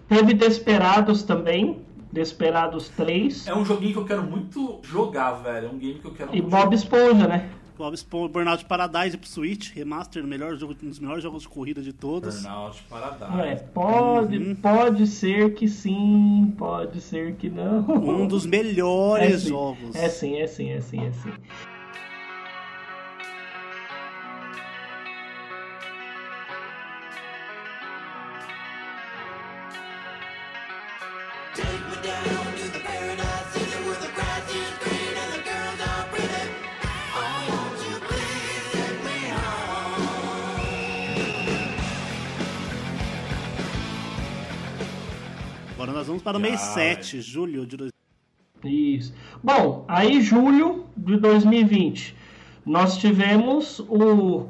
[0.08, 1.80] Teve Desperados também.
[2.12, 3.48] Desperados 3.
[3.48, 5.66] É um joguinho que eu quero muito jogar, velho.
[5.66, 7.50] É um game que eu quero E muito Bob Esponja, né?
[7.76, 11.82] Bob Esponja, Burnout Paradise pro Switch, Remaster, melhor jogo, um dos melhores jogos de corrida
[11.82, 12.42] de todos.
[12.44, 13.40] Burnout Paradise.
[13.40, 14.54] É, pode, Uhum.
[14.54, 17.80] pode ser que sim, pode ser que não.
[17.90, 19.96] Um dos melhores É sim, jogos.
[19.96, 21.32] É sim, é sim, é sim, é sim.
[45.80, 46.72] Agora nós vamos para o mês Cara.
[46.72, 47.90] 7, julho de dois...
[48.62, 49.12] Isso.
[49.42, 52.14] Bom, aí julho de 2020,
[52.64, 54.46] nós tivemos o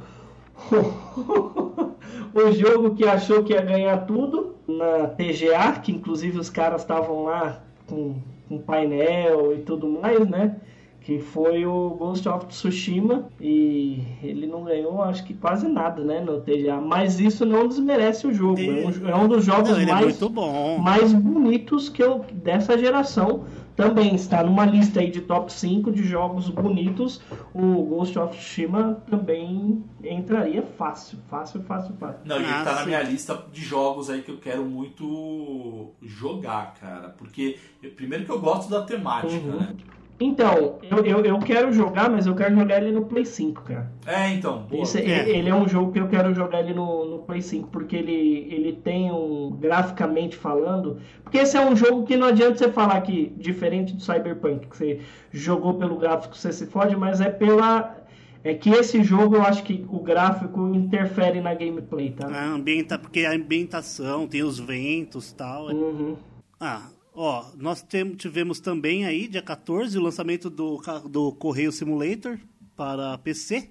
[2.34, 7.24] o jogo que achou que ia ganhar tudo na TGA, que inclusive os caras estavam
[7.24, 8.14] lá com,
[8.48, 10.56] com painel e tudo mais, né?
[11.00, 16.20] Que foi o Ghost of Tsushima e ele não ganhou, acho que quase nada, né,
[16.20, 16.76] no TGA.
[16.80, 18.60] Mas isso não desmerece o jogo.
[18.60, 20.78] É um, é um dos jogos Não, é mais bom.
[20.78, 23.44] mais bonitos que eu dessa geração.
[23.80, 27.20] Também está numa lista aí de top 5 de jogos bonitos.
[27.54, 32.20] O Ghost of Tsushima também entraria fácil, fácil, fácil, fácil.
[32.24, 35.92] Não, e ele Ah, tá na minha lista de jogos aí que eu quero muito
[36.02, 37.08] jogar, cara.
[37.10, 37.58] Porque,
[37.96, 39.58] primeiro que eu gosto da temática, Uhum.
[39.60, 39.74] né?
[40.20, 43.90] Então, eu, eu, eu quero jogar, mas eu quero jogar ele no Play 5, cara.
[44.06, 44.66] É, então.
[44.68, 44.82] Boa.
[44.82, 47.68] Isso, ele, ele é um jogo que eu quero jogar ele no, no Play 5,
[47.68, 49.56] porque ele, ele tem um.
[49.58, 51.00] graficamente falando.
[51.24, 54.76] Porque esse é um jogo que não adianta você falar que, diferente do Cyberpunk, que
[54.76, 55.00] você
[55.32, 57.96] jogou pelo gráfico, você se fode, mas é pela.
[58.44, 62.26] É que esse jogo eu acho que o gráfico interfere na gameplay, tá?
[62.26, 65.66] A ambienta, porque a ambientação, tem os ventos e tal.
[65.66, 66.16] Uhum.
[66.58, 72.38] Ah, ó, nós tem- tivemos também aí, dia 14, o lançamento do, do Correio Simulator
[72.76, 73.70] para PC.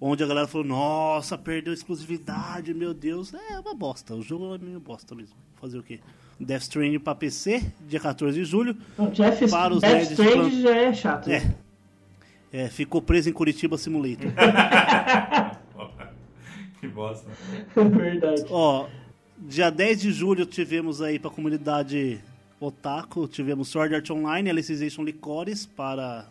[0.00, 3.32] Onde a galera falou, nossa, perdeu exclusividade, meu Deus.
[3.32, 5.36] É uma bosta, o jogo é meio bosta mesmo.
[5.60, 6.00] Fazer o quê?
[6.40, 8.76] Death Stranding para PC, dia 14 de julho.
[8.94, 11.28] Então, Jeff para os Death Stranding plan- já é chato.
[11.28, 11.54] né?
[12.52, 12.64] É.
[12.64, 14.32] É, ficou preso em Curitiba Simulator.
[16.80, 17.30] que bosta.
[17.74, 18.44] Verdade.
[18.50, 18.88] Ó,
[19.46, 22.20] dia 10 de julho tivemos aí pra comunidade
[22.60, 26.26] Otaku, tivemos Sword Art Online, Alicization Licores para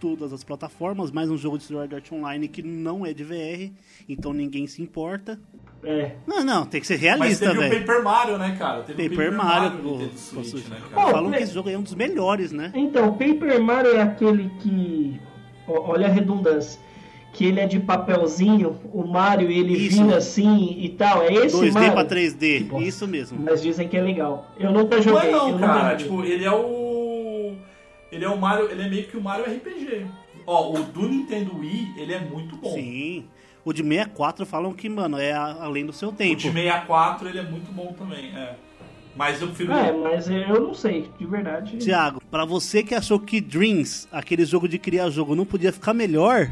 [0.00, 3.70] todas as plataformas, mais um jogo de Sword Art Online que não é de VR,
[4.08, 5.38] então ninguém se importa.
[5.84, 6.16] É.
[6.26, 7.80] Não, não, tem que ser Mas realista, teve o velho.
[7.80, 8.82] Paper Mario, né, cara?
[8.82, 11.10] Teve Paper, o Mario, pô, Switch, né, cara?
[11.12, 12.72] Falam que esse jogo é um dos melhores, né?
[12.74, 15.20] Então, Paper Mario é aquele que.
[15.66, 16.80] Olha a redundância.
[17.32, 20.02] Que ele é de papelzinho, o Mario ele Isso.
[20.02, 21.22] vira assim e tal.
[21.22, 21.92] É esse 2D Mario?
[21.92, 23.38] pra 3D, isso mesmo.
[23.40, 24.50] Mas dizem que é legal.
[24.58, 25.30] Eu nunca Não joguei.
[25.30, 25.96] é eu não, cara.
[25.96, 27.54] Tipo, ele é o.
[28.10, 28.68] Ele é o Mario.
[28.70, 30.06] Ele é meio que o Mario RPG.
[30.46, 32.72] Ó, o do Nintendo Wii, ele é muito bom.
[32.72, 33.24] Sim.
[33.64, 36.34] O de 64 falam que, mano, é além do seu O tempo.
[36.36, 38.34] de 64, ele é muito bom também.
[38.36, 38.54] É.
[39.14, 39.72] Mas eu prefiro.
[39.72, 41.76] É, mas eu não sei, de verdade.
[41.76, 45.92] Tiago, pra você que achou que Dreams, aquele jogo de criar jogo, não podia ficar
[45.92, 46.48] melhor,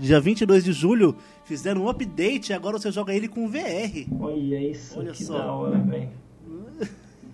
[0.00, 4.06] dia 22 de julho, fizeram um update e agora você joga ele com VR.
[4.20, 5.38] Olha isso, Olha que só.
[5.38, 6.08] da hora, velho.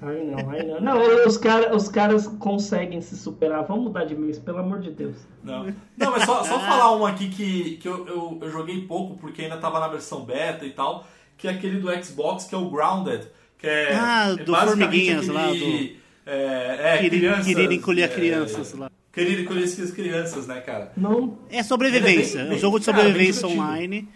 [0.03, 0.81] Ai não, ai não.
[0.81, 3.65] Não, os, cara, os caras conseguem se superar.
[3.67, 5.17] Vamos mudar de mês, pelo amor de Deus.
[5.43, 5.65] Não,
[5.97, 9.43] não mas só, só falar um aqui que, que eu, eu, eu joguei pouco, porque
[9.43, 11.07] ainda tava na versão beta e tal,
[11.39, 13.27] que é aquele do Xbox, que é o Grounded.
[13.59, 17.47] Que é, Ah, é do Formiguinhas lá, aquele, É, é, crianças.
[17.49, 18.91] é, crianças lá.
[19.17, 20.93] Querer encolher as crianças, né, cara?
[20.97, 21.39] Não.
[21.51, 22.39] É sobrevivência.
[22.41, 23.63] É bem- é um jogo de cara, sobrevivência divertido.
[23.65, 24.09] online.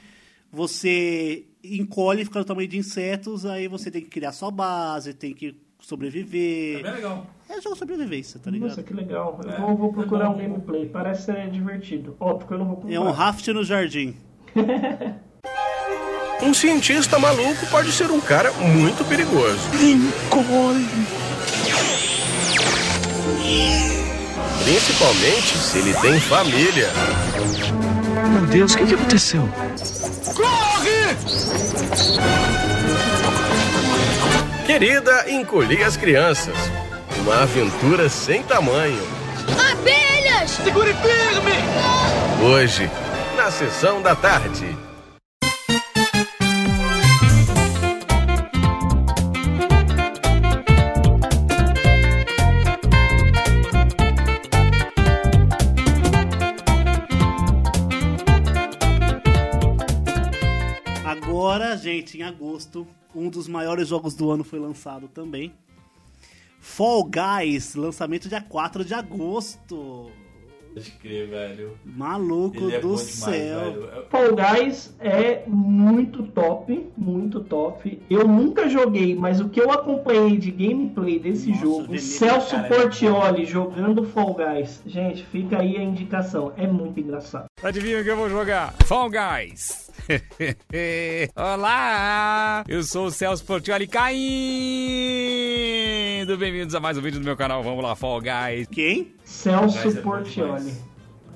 [0.52, 5.32] Você encolhe, fica no tamanho de insetos, aí você tem que criar sua base, tem
[5.32, 6.80] que sobreviver.
[6.80, 7.26] É bem legal.
[7.48, 8.68] É jogo de sobrevivência, tá ligado?
[8.68, 9.40] Nossa, que legal.
[9.42, 10.86] Eu É, vou, vou procurar é um gameplay.
[10.86, 12.14] Parece ser divertido.
[12.20, 12.94] Óbvio que eu não vou comprar.
[12.94, 14.14] É um raft no jardim.
[16.42, 19.60] Um cientista maluco pode ser um cara muito perigoso.
[24.64, 26.90] Principalmente se ele tem família.
[28.32, 29.48] Meu Deus, o que, que aconteceu?
[34.66, 36.54] Querida, encolhi as crianças.
[37.22, 39.02] Uma aventura sem tamanho.
[39.72, 40.50] Abelhas!
[40.50, 41.52] Segure firme!
[42.42, 42.90] Hoje,
[43.36, 44.76] na sessão da tarde.
[62.00, 65.52] Gente, em agosto, um dos maiores jogos do ano foi lançado também.
[66.58, 70.10] Fall Guys, lançamento dia 4 de agosto.
[70.72, 71.76] Pode crer, velho.
[71.84, 73.72] Maluco Ele é do demais, céu.
[73.72, 74.04] velho.
[74.08, 78.00] Fall Guys é muito top, muito top.
[78.08, 82.66] Eu nunca joguei, mas o que eu acompanhei de gameplay desse jogo, Veneno, Celso cara,
[82.66, 84.80] é Portioli jogando Fall Guys.
[84.86, 87.49] Gente, fica aí a indicação, é muito engraçado.
[87.62, 88.72] Adivinha o que eu vou jogar?
[88.86, 89.90] Fall Guys.
[91.36, 94.18] Olá, eu sou o Celso Portioli caindo.
[96.38, 97.62] Bem-vindos a mais um vídeo do meu canal.
[97.62, 98.66] Vamos lá, Fall Guys.
[98.70, 99.14] Quem?
[99.24, 100.72] Celso Guys é Portioli.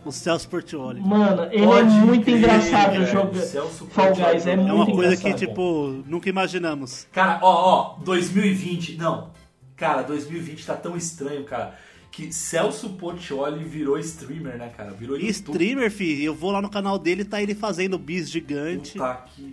[0.05, 1.01] O Celso Portioli.
[1.01, 3.07] Mano, ele Pode é muito crer, engraçado velho.
[3.07, 5.33] jogando Celso Fall Portioli Guys, é é muito É uma coisa engraçado.
[5.39, 7.07] que, tipo, nunca imaginamos.
[7.13, 8.97] Cara, ó, ó, 2020.
[8.97, 9.31] Não.
[9.77, 11.75] Cara, 2020 tá tão estranho, cara.
[12.15, 14.93] Que Celso Portioli virou streamer, né, cara?
[14.93, 18.93] Virou E streamer, fi, eu vou lá no canal dele, tá ele fazendo bis gigante.
[18.93, 19.53] Puta que.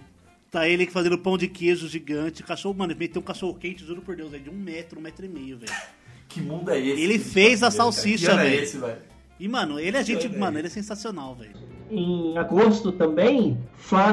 [0.51, 2.43] Tá ele fazendo pão de queijo gigante.
[2.43, 5.01] Cachorro, mano, ele meteu um cachorro quente, juro por Deus, é de um metro, um
[5.01, 5.73] metro e meio, velho.
[6.29, 7.01] Que mundo é esse?
[7.01, 7.83] Ele fez tá a cara?
[7.83, 8.63] salsicha, é velho.
[8.63, 9.01] esse, velho?
[9.39, 11.55] E, mano, ele é gente, Olha mano, ele é sensacional, velho.
[11.89, 13.57] Em agosto também,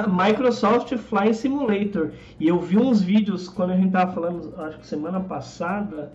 [0.09, 2.13] Microsoft Flying Simulator.
[2.41, 6.13] E eu vi uns vídeos quando a gente tava falando, acho que semana passada,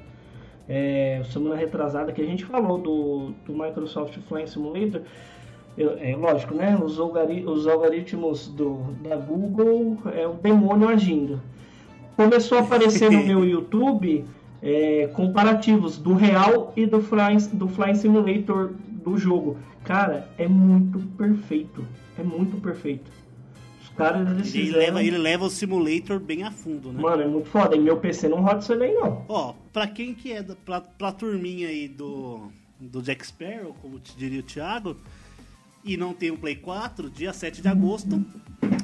[0.68, 5.02] é, semana retrasada, que a gente falou do, do Microsoft Flying Simulator.
[5.78, 6.78] Eu- é lógico, né?
[6.82, 11.42] Os, algori- os algoritmos do, da Google é o demônio agindo.
[12.16, 14.24] Começou a aparecer no meu YouTube
[14.62, 19.58] é, comparativos do real e do Flying, do Flying Simulator do jogo.
[19.84, 21.84] Cara, é muito perfeito.
[22.18, 23.12] É muito perfeito.
[23.96, 27.02] Caras eles Ele fizeram- leva, ele leva o simulator bem a fundo, né?
[27.02, 27.76] Mano, é muito foda.
[27.76, 29.24] E meu PC não roda isso daí, não.
[29.30, 34.00] Ó, pra quem que é, da- pra, pra turminha aí do, do Jack Sparrow, como
[34.00, 34.98] te diria o Thiago,
[35.84, 38.24] e não tem um Play 4, dia 7 de agosto,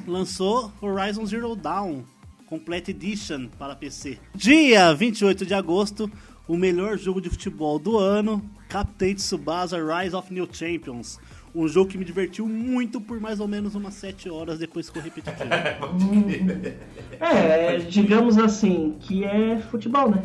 [0.06, 2.02] lançou Horizon Zero Dawn
[2.46, 4.18] Complete Edition para PC.
[4.34, 6.10] Dia 28 de agosto,
[6.48, 11.18] o melhor jogo de futebol do ano, Captain Tsubasa Rise of New Champions.
[11.54, 14.98] Um jogo que me divertiu muito por mais ou menos umas 7 horas depois que
[14.98, 15.48] eu repetitivo.
[17.20, 20.22] É, digamos assim, que é futebol, né?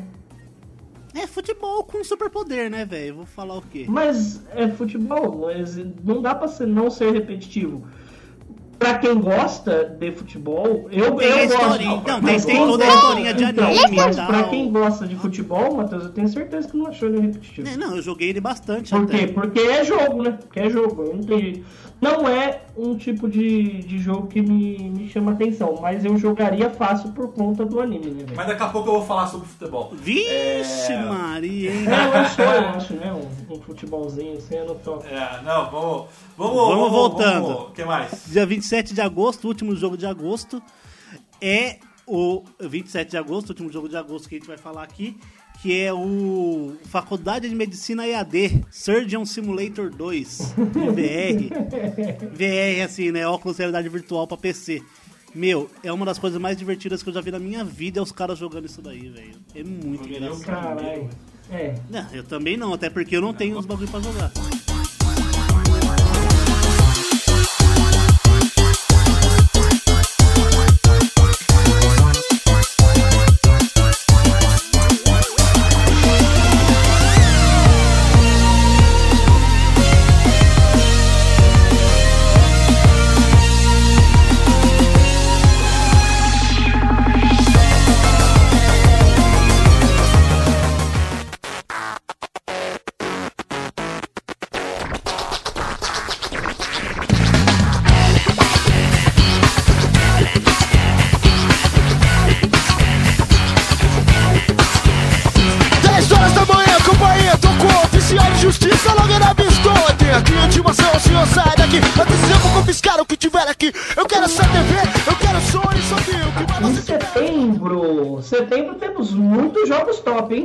[1.14, 3.16] É futebol com superpoder, né, velho?
[3.16, 3.86] Vou falar o quê?
[3.88, 7.86] Mas é futebol, mas não dá pra ser, não ser repetitivo.
[8.78, 11.82] Pra quem gosta de futebol, eu, Tem eu gosto.
[11.82, 14.28] então, tem- Mas tem toda a historinha de então, anime Mas tal.
[14.28, 17.68] pra quem gosta de futebol, Matheus, eu tenho certeza que não achou ele repetitivo.
[17.68, 19.18] É, não, eu joguei ele bastante Por até.
[19.20, 19.28] quê?
[19.28, 20.32] Porque é jogo, né?
[20.32, 21.04] Porque é jogo.
[21.14, 21.64] Não, tem.
[22.02, 26.70] Não é um tipo de, de jogo que me, me chama atenção, mas eu jogaria
[26.70, 28.36] fácil por conta do anime, né, velho?
[28.36, 29.92] Mas daqui a pouco eu vou falar sobre futebol.
[29.96, 31.86] Vixe, É, Maria, hein?
[31.88, 33.14] É, lançou, eu acho, né?
[33.14, 35.06] Um, um futebolzinho assim, eu não toco.
[35.08, 36.06] É, não, vamos.
[36.38, 37.50] Vamos, Vamos voltando.
[37.52, 38.26] O que mais?
[38.28, 40.62] Dia 27 de agosto, último jogo de agosto,
[41.42, 45.18] é o 27 de agosto, último jogo de agosto que a gente vai falar aqui,
[45.66, 51.50] que é o Faculdade de Medicina EAD, Surgeon Simulator 2, em VR.
[52.32, 53.26] VR, assim, né?
[53.26, 54.84] Óculos de realidade virtual pra PC.
[55.34, 58.04] Meu, é uma das coisas mais divertidas que eu já vi na minha vida, é
[58.04, 59.38] os caras jogando isso daí, velho.
[59.56, 60.46] É muito engraçado.
[60.46, 61.10] Caralho.
[61.50, 61.74] É.
[61.90, 64.32] Não, eu também não, até porque eu não tenho os bagulho pra jogar.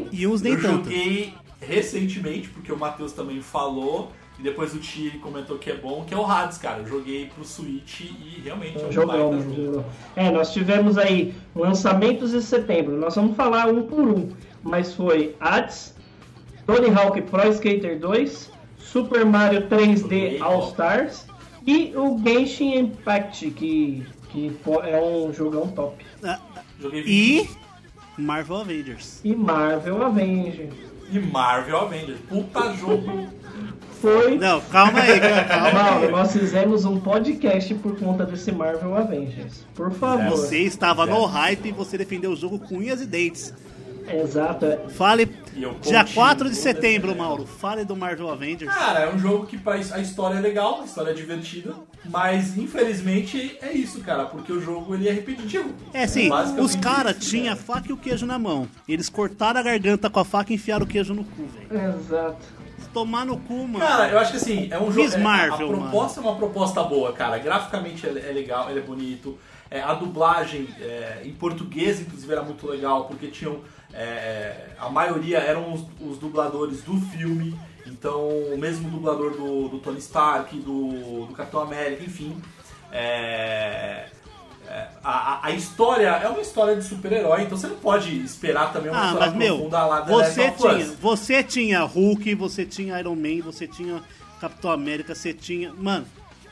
[0.05, 0.21] Jogos top, hein?
[0.21, 5.59] E uns eu joguei recentemente, porque o Matheus também falou, E depois o Ti comentou
[5.59, 6.79] que é bom, que é o Hades, cara.
[6.79, 9.65] Eu joguei pro Switch e realmente é Um um jogão, baita um jogo.
[9.67, 9.85] jogão.
[10.17, 12.97] É, nós tivemos aí lançamentos em setembro.
[12.97, 14.31] Nós vamos falar um por um.
[14.63, 15.95] Mas foi Hades,
[16.67, 21.27] Tony Hawk Pro Skater 2, Super Mario 3D All Stars
[21.67, 26.03] e o Genshin Impact, que, que é um jogão top.
[26.81, 27.49] Joguei E
[28.21, 29.21] Marvel Avengers.
[29.25, 30.75] E Marvel Avengers.
[31.11, 32.21] E Marvel Avengers.
[32.29, 33.29] Puta jogo.
[34.01, 34.39] Foi.
[34.39, 36.11] Não, calma aí, calma Mauro, aí.
[36.11, 39.67] nós fizemos um podcast por conta desse Marvel Avengers.
[39.75, 40.31] Por favor.
[40.31, 43.53] Você estava no hype e você defendeu o jogo com unhas e dentes.
[44.09, 44.67] Exato.
[44.67, 44.89] é.
[44.91, 45.27] Fale.
[45.53, 47.45] Dia continuo 4 de setembro, Mauro.
[47.45, 48.73] Fale do Marvel Avengers.
[48.73, 49.61] Cara, é um jogo que
[49.93, 51.75] a história é legal, a história é divertida,
[52.05, 55.75] mas infelizmente é isso, cara, porque o jogo ele é repetitivo.
[55.93, 58.69] É assim, basicamente os caras tinham a faca e o queijo na mão.
[58.89, 61.95] Eles cortaram a garganta com a faca e enfiaram o queijo no cu, velho.
[61.99, 62.61] Exato.
[62.93, 63.79] Tomar no cu, mano.
[63.79, 65.03] Cara, eu acho que assim, é um jogo.
[65.05, 67.39] Miss é- Marvel, a proposta é uma proposta boa, cara.
[67.39, 69.39] Graficamente é, é legal, ele é bonito.
[69.71, 73.61] É, a dublagem é, em português, inclusive, era muito legal, porque tinham.
[73.93, 77.59] É, a maioria eram os, os dubladores do filme.
[77.87, 82.37] Então, o mesmo dublador do, do Tony Stark, do, do Capitão América, enfim.
[82.93, 84.07] É,
[84.69, 88.91] é, a, a- história é uma história de super-herói, então você não pode esperar também
[88.91, 92.99] uma Ah, história mas meu, profunda lá The você tinha, você tinha Hulk, você tinha
[93.01, 94.03] Iron Man, você tinha
[94.41, 95.73] Capitão América, você tinha.
[95.75, 96.07] Mano,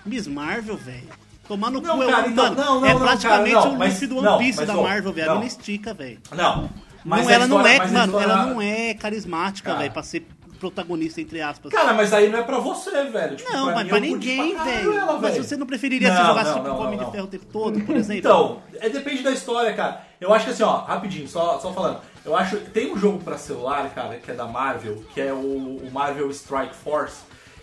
[0.04, 1.08] Miss Marvel, velho.
[1.46, 3.84] Tomar no Não, cu é, cara, então- mano, não, não, é praticamente cara, não, o
[3.84, 5.28] Luffy do One Piece mas, da Marvel, velho.
[5.28, 5.34] não.
[5.36, 6.18] Não estica, velho.
[6.32, 6.70] Não,
[7.08, 10.02] mas Não, ela não história- é, mas mano, história- ela não é carismática, velho, pra
[10.02, 10.26] ser
[10.60, 11.70] protagonista, entre aspas.
[11.72, 13.36] Cara, mas aí não é pra você, velho.
[13.36, 15.20] Tipo, Não, pra mas mim, pra ninguém, velho.
[15.20, 17.04] Mas você não preferiria se Não, jogasse não, tipo não, com o Homem não, de
[17.04, 17.12] não.
[17.12, 18.18] Ferro o tempo todo, por exemplo?
[18.18, 20.02] Então, é, depende da história, cara.
[20.20, 22.00] Eu acho que assim, ó, rapidinho, só, só falando.
[22.24, 25.36] Eu acho tem um jogo pra celular, cara, que é da Marvel, que é o,
[25.36, 27.18] o Marvel Strike Force,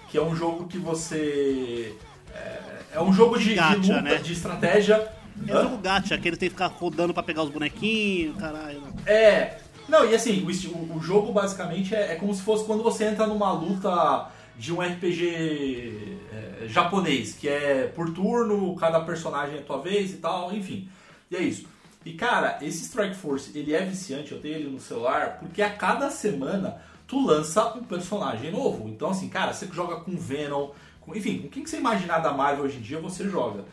[0.09, 1.93] que é um jogo que você.
[2.33, 2.59] É,
[2.97, 4.15] é um jogo de, de Gacha, luta, né?
[4.15, 5.05] de estratégia.
[5.47, 5.59] É Hã?
[5.59, 8.81] o jogo gacha, que ele tem que ficar rodando pra pegar os bonequinhos, caralho.
[9.05, 9.57] É.
[9.87, 13.27] Não, e assim, o, o- jogo basicamente é, é como se fosse quando você entra
[13.27, 19.63] numa luta de um RPG é, japonês, que é por turno, cada personagem é a
[19.63, 20.89] tua vez e tal, enfim.
[21.29, 21.67] E é isso.
[22.03, 25.69] E cara, esse Strike Force, ele é viciante, eu tenho ele no celular, porque a
[25.69, 26.77] cada semana
[27.07, 28.87] tu lança um personagem novo.
[28.89, 30.69] Então assim, cara, você joga com Venom,
[31.01, 33.65] com- enfim, com quem que você imaginar da Marvel hoje em dia, você joga.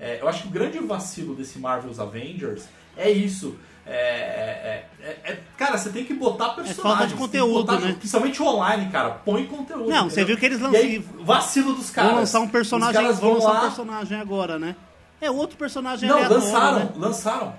[0.00, 2.64] É, eu acho que o grande vacilo desse Marvel's Avengers
[2.96, 3.56] é isso.
[3.86, 6.76] É, é- é- é- cara, você tem que botar personagens.
[6.80, 7.94] falta de conteúdo, botar- né?
[7.98, 9.10] Principalmente o online, cara.
[9.10, 9.88] Põe conteúdo.
[9.88, 10.80] Não, você viu que eles lançam.
[10.80, 12.10] aí, vacilo dos caras.
[12.10, 14.76] Vão lançar um personagem, vão lançar um personagem agora, né?
[15.20, 16.88] É outro personagem Não, lançaram, né?
[16.96, 17.54] lançaram.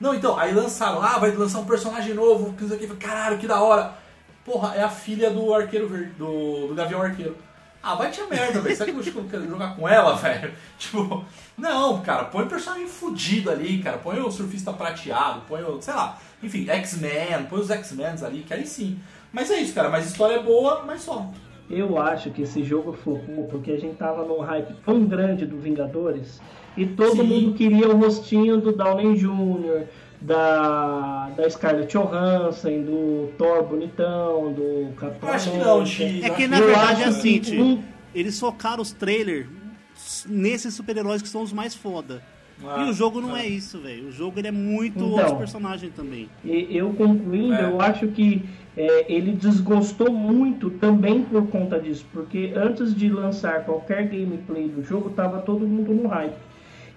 [0.00, 3.94] Não, então, aí lançaram, ah, vai lançar um personagem novo, que, caralho, que da hora.
[4.44, 7.36] Porra, é a filha do arqueiro verde, do, do Gavião Arqueiro.
[7.82, 8.76] Ah, vai te a merda, velho.
[8.76, 10.52] Será que eu vou quero jogar com ela, velho?
[10.78, 11.24] Tipo,
[11.58, 13.98] não, cara, põe um personagem fudido ali, cara.
[13.98, 18.54] Põe o surfista prateado, põe o, sei lá, enfim, X-Men, põe os X-Men ali, que
[18.54, 18.98] aí sim.
[19.32, 21.28] Mas é isso, cara, mas a história é boa, mas só.
[21.70, 25.56] Eu acho que esse jogo flopou porque a gente tava num hype tão grande do
[25.58, 26.40] Vingadores
[26.76, 27.22] e todo Sim.
[27.22, 29.86] mundo queria o rostinho do Downey Jr.,
[30.22, 36.20] da, da Scarlett Johansson, do Thor bonitão, do Capitão Eu acho que não, Ti.
[36.24, 37.82] É que na Eu verdade é assim, que tio, um-
[38.14, 39.46] eles focaram os trailers
[40.26, 42.22] nesses super-heróis que são os mais foda.
[42.64, 43.44] Ah, e o jogo não é.
[43.44, 44.08] é isso, velho.
[44.08, 45.10] O jogo ele é muito Então.
[45.10, 46.28] outros personagens também.
[46.44, 47.64] E eu concluindo, É.
[47.64, 48.44] eu acho que
[48.76, 54.82] é, ele desgostou muito também por conta disso, porque antes de lançar qualquer gameplay do
[54.84, 56.34] jogo, tava todo mundo no hype.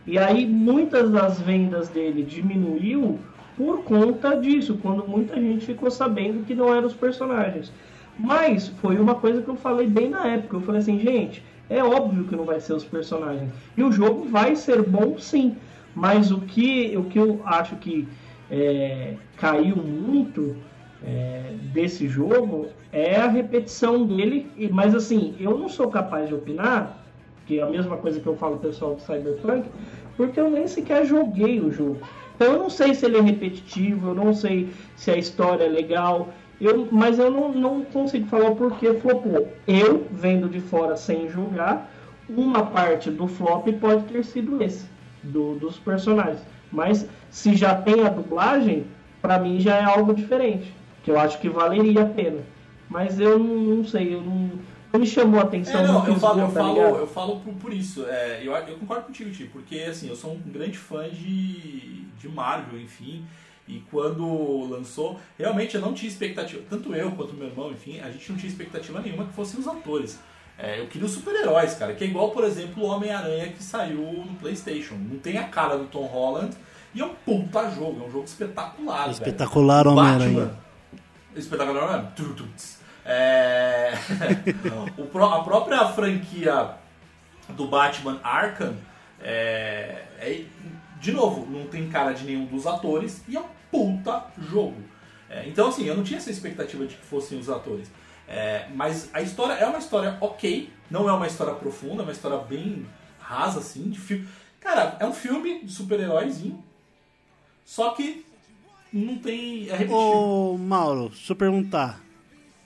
[0.08, 3.20] E aí muitas das vendas dele diminuiu
[3.58, 7.72] por conta disso, quando muita gente ficou sabendo que não eram os personagens.
[8.18, 10.58] Mas foi uma coisa que eu falei bem na época.
[10.58, 13.52] Eu falei assim, gente, é óbvio que não vai ser os personagens.
[13.76, 15.56] E o jogo vai ser bom sim.
[15.94, 18.08] Mas o que, o que eu acho que
[18.52, 20.56] é, caiu muito
[21.04, 24.48] é, desse jogo é a repetição dele.
[24.72, 27.05] Mas assim, eu não sou capaz de opinar,
[27.46, 29.70] que é a mesma coisa que eu falo pessoal do Cyberpunk,
[30.18, 32.00] porque eu nem sequer joguei o jogo.
[32.36, 35.70] Então eu não sei se ele é repetitivo, eu não sei se a história é
[35.70, 36.30] legal,
[36.60, 39.48] eu, mas eu não, não consigo falar o porquê flopou.
[39.68, 41.92] Eu, vendo de fora sem jogar,
[42.28, 44.86] uma parte do flop pode ter sido esse,
[45.24, 46.42] do- dos personagens.
[46.72, 48.86] Mas se já tem a dublagem,
[49.22, 50.74] pra mim já é algo diferente,
[51.04, 52.40] que eu acho que valeria a pena.
[52.90, 54.52] Mas eu não, não sei, eu não
[55.00, 55.82] me chamou a atenção.
[55.82, 58.06] É, não, não eu falo, eu tá falo, eu falo por, por isso.
[58.06, 62.30] É, eu, eu concordo contigo, Tio, porque assim, eu sou um grande fã de, de
[62.30, 63.26] Marvel, enfim.
[63.68, 68.12] E quando lançou, realmente eu não tinha expectativa, tanto eu quanto meu irmão, enfim, a
[68.12, 70.20] gente não tinha expectativa nenhuma que fossem os atores.
[70.58, 74.02] É, eu queria os super-heróis, cara, que é igual, por exemplo, o Homem-Aranha que saiu
[74.02, 74.96] no PlayStation.
[74.96, 76.56] Não tem a cara do Tom Holland
[76.94, 79.10] e é um puta jogo, é um jogo espetacular.
[79.10, 80.52] Espetacular Homem-Aranha.
[81.36, 82.14] Espetacular Homem-Aranha.
[83.06, 83.94] É...
[84.98, 86.72] o pró- a própria franquia
[87.50, 88.76] do Batman Arkham
[89.22, 90.04] é...
[90.20, 90.46] é-
[91.00, 94.78] De novo, não tem cara de nenhum dos atores e é um puta jogo.
[95.30, 97.92] É, então, assim, eu não tinha essa expectativa de que fossem os atores.
[98.28, 102.12] É, mas a história é uma história ok, não é uma história profunda, é uma
[102.12, 102.86] história bem
[103.20, 104.28] rasa, assim, de filme.
[104.60, 106.64] Cara, é um filme de super-heróizinho,
[107.64, 108.26] só que
[108.92, 109.68] não tem.
[109.70, 109.86] É.
[109.92, 112.00] Ô, Mauro, deixa eu perguntar.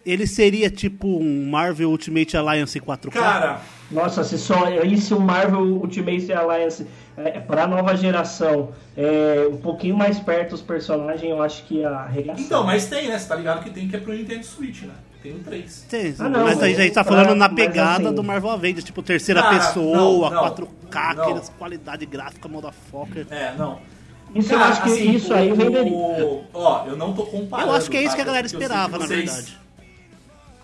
[0.06, 3.10] Ele seria tipo um Marvel Ultimate Alliance 4K?
[3.12, 6.86] Cara, Nossa, se só isso o Marvel Ultimate Alliance
[7.18, 11.90] é, para nova geração, é, um pouquinho mais perto os personagens, eu acho que ia
[11.90, 12.42] arregaçar.
[12.42, 13.18] Então, mas tem, né?
[13.20, 14.94] Você tá ligado que tem que é pro Nintendo Switch, né?
[15.22, 15.86] Tem o 3.
[15.90, 18.24] Tem, Ah, não, mas aí a gente tá pra- falando na mas pegada assim- do
[18.24, 21.24] Marvel Avengers, tipo terceira Cara, pessoa, não, não, 4K, não.
[21.24, 23.28] aquelas qualidade gráfica, motherfucker.
[23.30, 23.80] É, não.
[24.34, 25.92] Isso eu acho que isso aí o- venderia.
[25.92, 27.70] o- Ó, eu não tô comparando.
[27.70, 28.16] Eu acho que é isso tá?
[28.16, 29.60] que a galera eu sei esperava, que na vocês- verdade.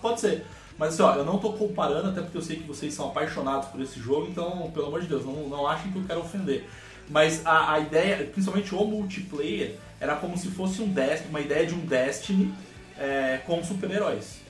[0.05, 0.45] Pode ser.
[0.77, 3.69] Mas assim, ó, eu não tô comparando, até porque eu sei que vocês são apaixonados
[3.69, 6.69] por esse jogo, então, pelo amor de Deus, não, não achem que eu quero ofender.
[7.09, 11.65] Mas a, a ideia, principalmente o multiplayer, era como se fosse um Destiny, uma ideia
[11.65, 12.53] de um Destiny
[12.99, 14.41] é, com super-heróis.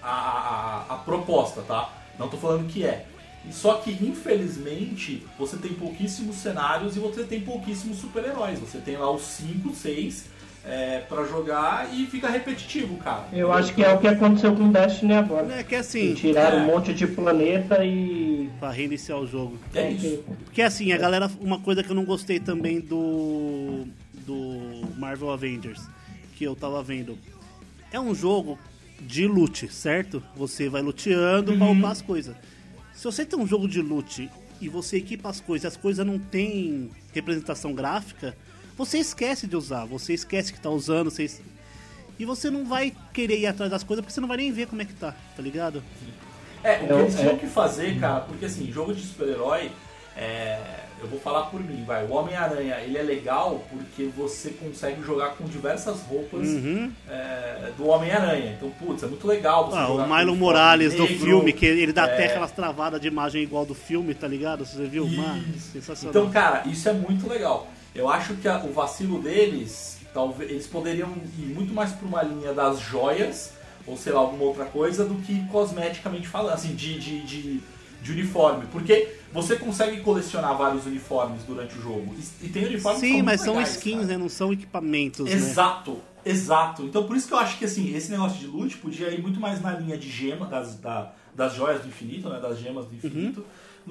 [0.00, 1.92] A, a, a- proposta, tá?
[2.16, 3.06] Não tô falando que é.
[3.50, 8.60] Só que, infelizmente, você tem pouquíssimos cenários e você tem pouquíssimos super-heróis.
[8.60, 10.37] Você tem lá os 5, 6
[10.68, 13.26] é, para jogar e fica repetitivo, cara.
[13.32, 15.54] Eu acho que é o que aconteceu com Destiny agora.
[15.54, 16.12] É que assim.
[16.14, 16.62] Tiraram é.
[16.62, 18.50] um monte de planeta e.
[18.60, 19.58] Pra reiniciar o jogo.
[19.74, 20.22] É isso.
[20.44, 21.30] Porque assim, a galera.
[21.40, 23.86] Uma coisa que eu não gostei também do.
[24.26, 25.80] Do Marvel Avengers,
[26.36, 27.18] que eu tava vendo.
[27.90, 28.58] É um jogo
[29.00, 30.22] de loot, certo?
[30.36, 32.36] Você vai luteando pra upar as coisas.
[32.92, 34.28] Se você tem um jogo de loot
[34.60, 38.36] e você equipa as coisas, as coisas não tem representação gráfica,
[38.78, 41.24] você esquece de usar, você esquece que tá usando, você...
[41.24, 41.42] es-
[42.18, 44.66] e você não vai querer ir atrás das coisas porque você não vai nem ver
[44.66, 45.82] como é que tá, tá ligado?
[46.64, 47.36] É, o que Eu- eles tinham é.
[47.36, 49.70] que fazer, cara, porque assim, jogo de super-herói,
[50.16, 50.58] é,
[51.00, 52.04] eu vou falar por mim, vai.
[52.04, 56.90] O Homem-Aranha, ele é legal porque você consegue jogar com diversas roupas Uhum.
[57.08, 58.52] é, do Homem-Aranha.
[58.56, 61.66] Então, putz, é muito legal você Ah, jogar o Milo Morales do negro, filme, que
[61.66, 64.66] ele dá é, até aquelas travadas de imagem igual do filme, tá ligado?
[64.66, 65.06] Você viu?
[65.08, 66.10] Mano, sensacional.
[66.10, 67.68] Então, cara, isso é muito legal.
[67.94, 72.22] Eu acho que a- o vacilo deles, talvez eles poderiam ir muito mais pra uma
[72.22, 73.52] linha das joias,
[73.86, 77.60] ou sei lá, alguma outra coisa, do que cosmeticamente falando, assim, de, de, de,
[78.02, 78.66] de uniforme.
[78.70, 82.14] Porque você consegue colecionar vários uniformes durante o jogo.
[82.42, 84.06] E, e tem uniformes que Sim, são mas são legais, skins, cara.
[84.06, 84.16] né?
[84.18, 85.32] Não são equipamentos, né?
[85.32, 86.82] Exato, exato.
[86.82, 89.40] Então por isso que eu acho que assim, esse negócio de loot podia ir muito
[89.40, 92.38] mais na linha de gema, das, da- das joias do infinito, né?
[92.40, 93.40] Das gemas do infinito.
[93.40, 93.48] Do que,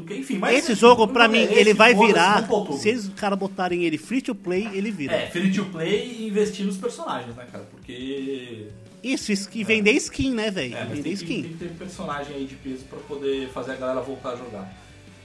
[0.09, 0.57] enfim, mas.
[0.59, 2.47] Esse jogo, pra mim, ele vai virar.
[2.77, 5.13] Se eles, os caras botarem ele free to play, ele vira.
[5.13, 7.65] É, free to play e investir nos personagens, né, cara?
[7.71, 8.67] Porque.
[9.03, 10.75] Isso, isso, e vender skin, né, velho?
[10.75, 11.41] É, vender tem que, skin.
[11.43, 14.73] tem que ter personagem aí de peso pra poder fazer a galera voltar a jogar.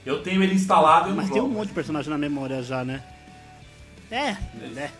[0.05, 1.55] Eu tenho ele instalado e Mas tem um jogo.
[1.55, 3.03] monte de personagem na memória já, né?
[4.11, 4.37] É,
[4.75, 4.91] né?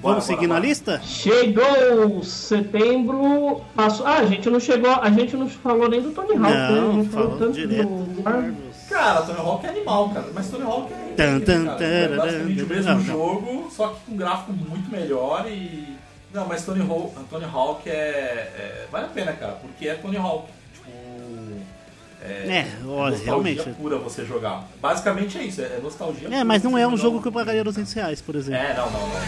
[0.00, 1.00] Bora, Vamos seguir na lista?
[1.02, 3.62] Chegou setembro.
[3.74, 4.06] Passou.
[4.06, 4.90] Ah, a gente não chegou.
[4.90, 6.48] A gente não falou nem do Tony Hawk, né?
[6.56, 8.67] A Não, gente falou tanto direto do do.
[8.88, 10.26] Cara, Tony Hawk é animal, cara.
[10.32, 11.14] Mas Tony Hawk é.
[11.16, 13.04] Tan, tan, cara, é basicamente o mesmo não, não.
[13.04, 15.96] jogo, só que com um gráfico muito melhor e.
[16.32, 20.16] Não, mas Tony Hawk, Tony Hawk é, é- Vale a pena, cara, porque é Tony
[20.16, 20.48] Hawk.
[20.74, 20.90] Tipo.
[22.20, 23.70] É, olha, nostalgia realmente.
[23.80, 24.64] pura você jogar.
[24.80, 27.92] Basicamente é isso, é nostalgia É, mas não é um jogo que eu pagaria 200
[27.92, 28.60] reais, por exemplo.
[28.60, 29.18] É, não, não, não.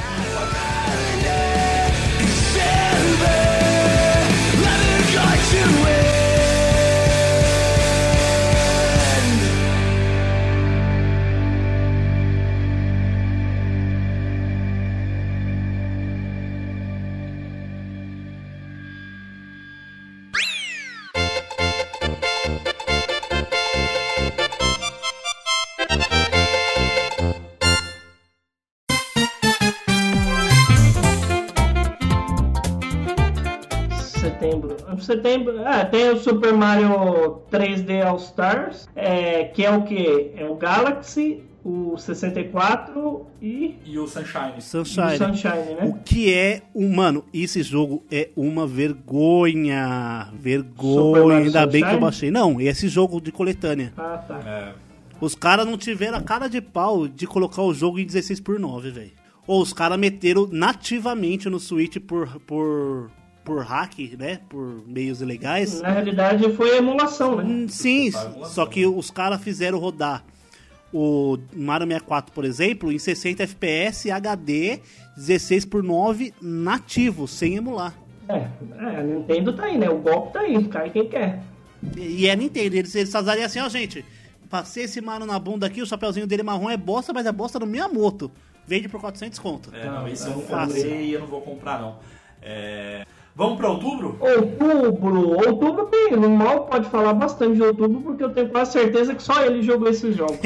[35.01, 35.53] Setembro.
[35.53, 35.63] Setembro.
[35.67, 38.89] Ah, tem o Super Mario 3D All Stars.
[38.95, 40.33] É, que é o que?
[40.37, 43.77] É o Galaxy, o 64 e.
[43.85, 44.61] E o Sunshine.
[44.61, 45.13] Sunshine.
[45.13, 45.85] E o Sunshine, né?
[45.85, 46.95] O que é um.
[46.95, 50.29] Mano, esse jogo é uma vergonha.
[50.35, 51.39] Vergonha.
[51.39, 52.01] Ainda bem que eu Sunshine?
[52.01, 52.31] baixei.
[52.31, 53.93] Não, esse jogo de coletânea.
[53.97, 54.41] Ah, tá.
[54.47, 54.91] É.
[55.21, 58.59] Os caras não tiveram a cara de pau de colocar o jogo em 16 por
[58.59, 59.13] 9, velho.
[59.47, 63.11] Ou os caras meteram nativamente no Switch por, por,
[63.51, 64.39] por hack, né?
[64.49, 65.81] Por meios ilegais.
[65.81, 67.43] Na realidade foi emulação, né?
[67.43, 68.13] Hum, Sim,
[68.45, 70.25] só que os caras fizeram rodar
[70.93, 74.79] o Mario 64, por exemplo, em 60 FPS HD
[75.17, 77.93] 16 por 9 nativo, sem emular.
[78.29, 79.91] É, é, a Nintendo tá aí, né?
[79.91, 81.43] O golpe tá aí, cai quem quer.
[81.97, 84.05] E, e é Nintendo, eles, eles fazeriam assim, ó, gente.
[84.49, 87.59] Passei esse Mario na bunda aqui, o chapeuzinho dele marrom é bosta, mas é bosta
[87.59, 88.31] no Miyamoto.
[88.65, 89.75] Vende por 400 conto.
[89.75, 91.99] É, não, esse eu não comprei e eu não vou comprar, não.
[92.43, 94.17] É, Vamos pra outubro?
[94.21, 99.15] Outubro, outubro tem, o Mal pode falar bastante de outubro porque eu tenho quase certeza
[99.15, 100.39] que só ele jogou esses jogos.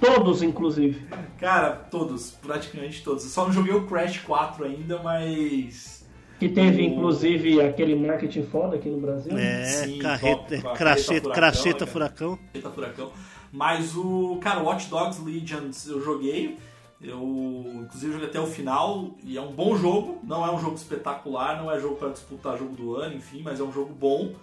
[0.00, 1.02] Todos, inclusive.
[1.40, 3.24] Cara, todos, praticamente todos.
[3.24, 6.06] Eu só não joguei o Crash 4 ainda, mas.
[6.38, 9.36] Que teve, O- inclusive, aquele marketing foda aqui no Brasil.
[9.36, 12.38] É, Sim, carreta, top, cracheta, cracheta furacão.
[12.54, 13.10] Eita furacão.
[13.52, 16.56] Mas o, cara, Watch Dogs Legions eu joguei.
[17.00, 19.10] Eu, inclusive, joguei até o final.
[19.22, 20.20] E é um bom jogo.
[20.24, 23.60] Não é um jogo espetacular, não é jogo para disputar jogo do ano, enfim, mas
[23.60, 24.34] é um jogo bom.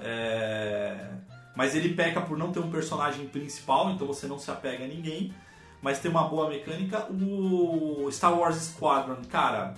[0.00, 1.08] É,
[1.56, 4.88] Mas ele peca por não ter um personagem principal, então você não se apega a
[4.88, 5.32] ninguém.
[5.80, 7.06] Mas tem uma boa mecânica.
[7.10, 9.74] O Star Wars Squadron, cara,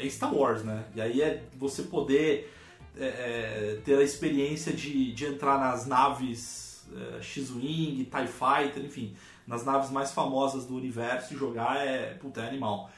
[0.00, 0.84] é Star Wars, né?
[0.94, 2.52] E aí é você poder
[2.98, 9.14] é, é, ter a experiência de, de entrar nas naves é, X-Wing, TIE Fighter, enfim,
[9.48, 12.90] nas naves mais famosas do universo e jogar é, puta, é animal.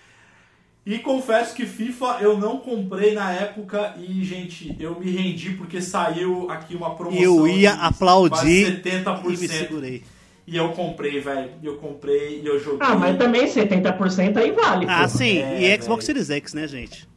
[0.84, 5.80] E confesso que FIFA eu não comprei na época e, gente, eu me rendi porque
[5.80, 7.22] saiu aqui uma promoção.
[7.22, 9.24] Eu ia de aplaudir quase 70%.
[9.24, 10.02] e me segurei.
[10.46, 11.50] E eu comprei, velho.
[11.62, 12.80] E eu comprei e eu joguei.
[12.80, 14.86] Ah, mas também 70% aí vale.
[14.88, 15.08] Ah, pô.
[15.08, 17.09] sim, É, e Xbox Series X, né, gente?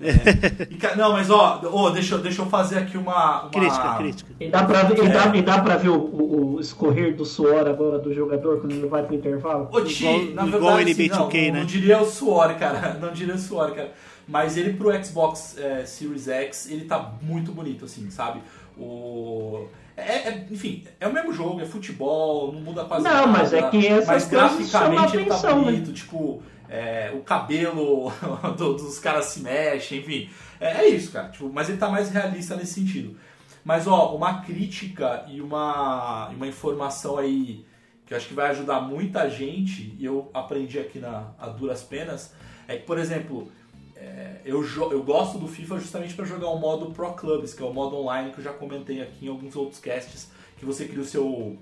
[0.00, 1.60] E ca- não, mas ó,
[1.90, 3.42] deixa, eu- deixa eu fazer aqui uma.
[3.42, 3.50] uma...
[3.50, 4.32] Crítica, crítica.
[4.38, 5.08] E dá pra, ver- e É.
[5.08, 8.72] dá, e dá pra ver o, o- o escorrer do suor agora do jogador quando
[8.72, 9.68] ele vai pro intervalo?
[9.72, 11.60] Ô, Ti, Igual- na igual verdade, assim, não, 2K, não, né?
[11.60, 12.94] não diria o suor, cara.
[13.00, 13.92] Não diria o suor, cara.
[14.26, 18.40] Mas ele pro Xbox é, Series X, ele tá muito bonito, assim, sabe?
[18.76, 19.66] O...
[19.96, 23.26] É, é- enfim, é o mesmo jogo, é futebol, não muda quase Não, nada.
[23.26, 25.54] mas é que essas Mas graficamente ele tá né?
[25.54, 28.10] bonito, tipo, é, o cabelo
[28.56, 30.28] do- dos caras se mexe, enfim.
[30.60, 31.28] É, é isso, cara.
[31.28, 33.16] Tipo, mas ele tá mais realista nesse sentido.
[33.64, 37.66] Mas, ó, uma crítica e uma, uma informação aí
[38.06, 41.82] que eu acho que vai ajudar muita gente, e eu aprendi aqui na, a duras
[41.82, 42.32] penas,
[42.66, 43.52] é que, por exemplo,
[43.94, 47.66] é, eu, eu gosto do FIFA justamente para jogar o modo Pro Clubs, que é
[47.66, 51.02] o modo online que eu já comentei aqui em alguns outros casts, que você cria
[51.02, 51.58] o seu,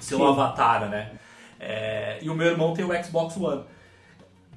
[0.00, 0.26] seu Sim.
[0.26, 1.12] avatar, né?
[1.60, 3.62] É, e o meu irmão tem o Xbox One.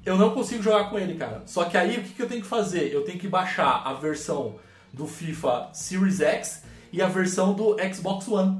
[0.08, 1.42] Eu não consigo jogar com ele, cara.
[1.46, 2.92] Só que aí o que, que eu tenho que fazer?
[2.92, 4.54] Eu tenho que baixar a versão
[4.92, 6.62] do FIFA Series X
[6.92, 8.58] e a versão do Xbox One.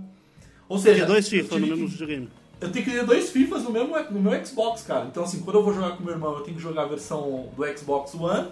[0.69, 2.29] Ou seja, Tem dois FIFA no mesmo videogame.
[2.61, 5.07] eu tenho que ter dois FIFAs no, mesmo, no meu Xbox, cara.
[5.07, 7.49] Então, assim, quando eu vou jogar com meu irmão, eu tenho que jogar a versão
[7.57, 8.49] do Xbox One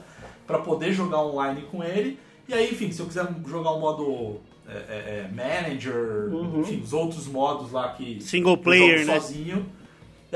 [0.47, 2.19] pra poder jogar online com ele.
[2.49, 6.61] E aí, enfim, se eu quiser jogar um modo é, é, é, Manager, Uhum.
[6.63, 9.21] enfim, os outros modos lá que Single player, né?
[9.21, 9.67] sozinho.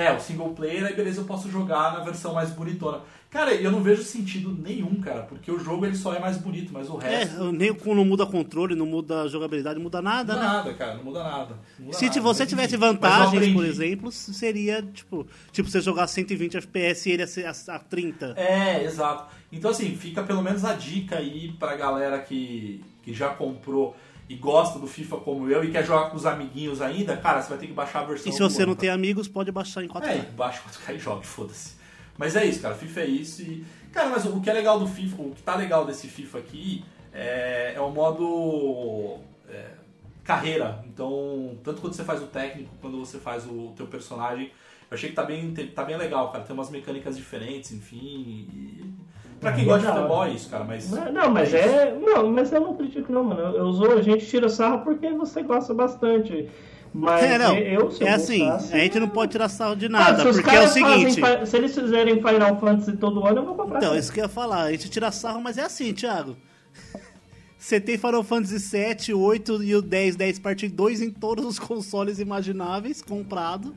[0.01, 3.01] É, o single player, aí beleza, eu posso jogar na versão mais bonitona.
[3.31, 6.72] Cara, eu não vejo sentido nenhum, cara, porque o jogo ele só é mais bonito,
[6.72, 10.32] mas o É, resto nem com- não muda controle, não muda jogabilidade, não muda nada,
[10.35, 10.56] não muda né?
[10.59, 11.55] nada, cara, não muda nada.
[11.78, 16.56] Não muda Se nada, você tivesse vantagens, por exemplo, seria tipo, tipo você jogar 120
[16.56, 18.35] FPS e ele a, a, a 30.
[18.36, 19.32] É, exato.
[19.52, 23.97] Então, assim, fica pelo menos a dica aí pra galera que, que já comprou
[24.31, 27.48] e gosta do FIFA como eu e quer jogar com os amiguinhos ainda, cara, você
[27.48, 29.89] vai ter que baixar a versão E se você não tem amigos, pode baixar em
[29.89, 30.07] 4K.
[30.07, 31.74] É, baixa 4K e joga, foda-se.
[32.16, 33.65] Mas é isso, cara, FIFA é isso e...
[33.90, 36.85] Cara, mas o que é legal do FIFA, o que tá legal desse FIFA aqui
[37.12, 39.73] é, é o modo é,
[40.23, 40.85] carreira.
[40.86, 44.52] Então, tanto quando você faz o técnico, quando você faz o teu personagem,
[44.89, 46.44] eu achei que tá bem, tá bem legal, cara.
[46.44, 48.47] Tem umas mecânicas diferentes, enfim.
[48.55, 48.94] E...
[49.40, 50.90] Pra quem É gosta de futebol é isso, cara, mas...
[50.90, 51.96] Não, não, mas é.
[51.98, 53.40] Não, mas eu não critico não, mano.
[53.40, 56.46] Eu, zoo, a gente tira sarro porque você gosta bastante.
[56.92, 57.56] Mas É, não.
[57.56, 60.50] eu, é assim, gostasse- a gente não pode tirar sarro de Ah, nada, os porque
[60.54, 61.22] é o fazem seguinte.
[61.24, 63.78] fi- se eles fizerem Final Fantasy todo ano, eu vou comprar.
[63.78, 66.36] Então, isso que eu ia falar, a gente tira sarro, mas é assim, Thiago.
[67.56, 71.58] Você tem Final Fantasy 7, 8 e o 10, 10 parte 2 em todos os
[71.58, 73.74] consoles imagináveis, comprado.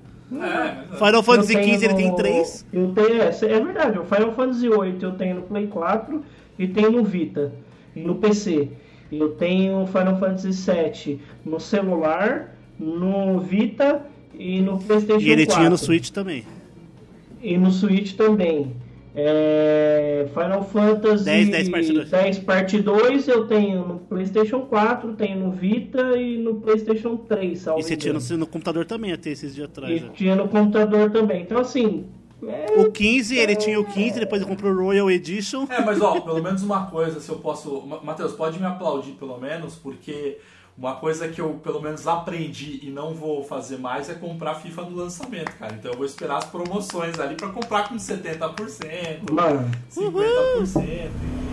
[0.98, 2.66] Final Fantasy Eu tenho XV ele tem 3.
[2.74, 6.24] Eu tenho, é, é verdade, o Final Fantasy VIII eu tenho no Play 4
[6.58, 7.54] e tenho no Vita
[7.96, 8.70] e no PC.
[9.12, 15.28] Eu tenho Final Fantasy VII no celular, no Vita e no PlayStation 4.
[15.28, 16.44] E ele tinha no Switch também.
[17.42, 18.74] E no Switch também.
[19.16, 22.10] É, Final Fantasy 10, 10 parte 2.
[22.10, 27.60] 10 parte 2 eu tenho no PlayStation 4, tenho no Vita e no PlayStation 3.
[27.60, 29.94] salvo E você tinha no, no computador também até esses dias atrás.
[29.94, 30.10] E já.
[30.10, 31.44] tinha no computador também.
[31.44, 32.06] Então, assim,
[32.76, 35.66] O 15, ele tinha o 15, depois ele comprou o Royal Edition.
[35.70, 37.82] É, mas ó, pelo menos uma coisa, se eu posso.
[37.86, 40.40] Ma- Matheus, pode me aplaudir pelo menos, porque
[40.78, 44.84] uma coisa que eu pelo menos aprendi e não vou fazer mais é comprar FIFA
[44.84, 45.74] no lançamento, cara.
[45.74, 49.72] Então eu vou esperar as promoções ali pra comprar com 70%, Mano.
[49.92, 50.04] 50%.
[50.04, 51.53] Entramos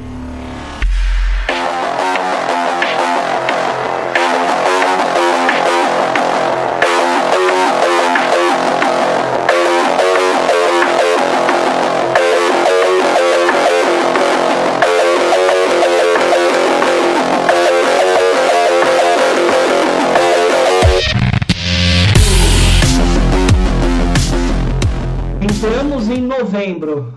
[26.90, 27.14] novembro.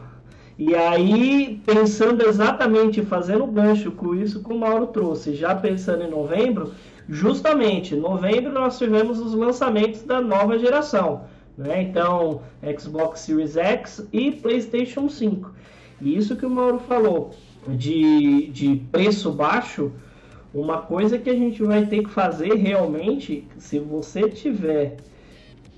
[0.58, 6.10] E aí, pensando exatamente, fazendo gancho com isso que o Mauro trouxe, já pensando em
[6.10, 6.72] novembro,
[7.10, 11.24] justamente, em novembro nós tivemos os lançamentos da nova geração.
[11.58, 11.82] Né?
[11.82, 12.42] Então,
[12.80, 15.52] Xbox Series X e PlayStation 5.
[16.02, 17.32] E isso que o Mauro falou,
[17.68, 19.92] de, de preço baixo,
[20.54, 24.98] uma coisa que a gente vai ter que fazer realmente, se você tiver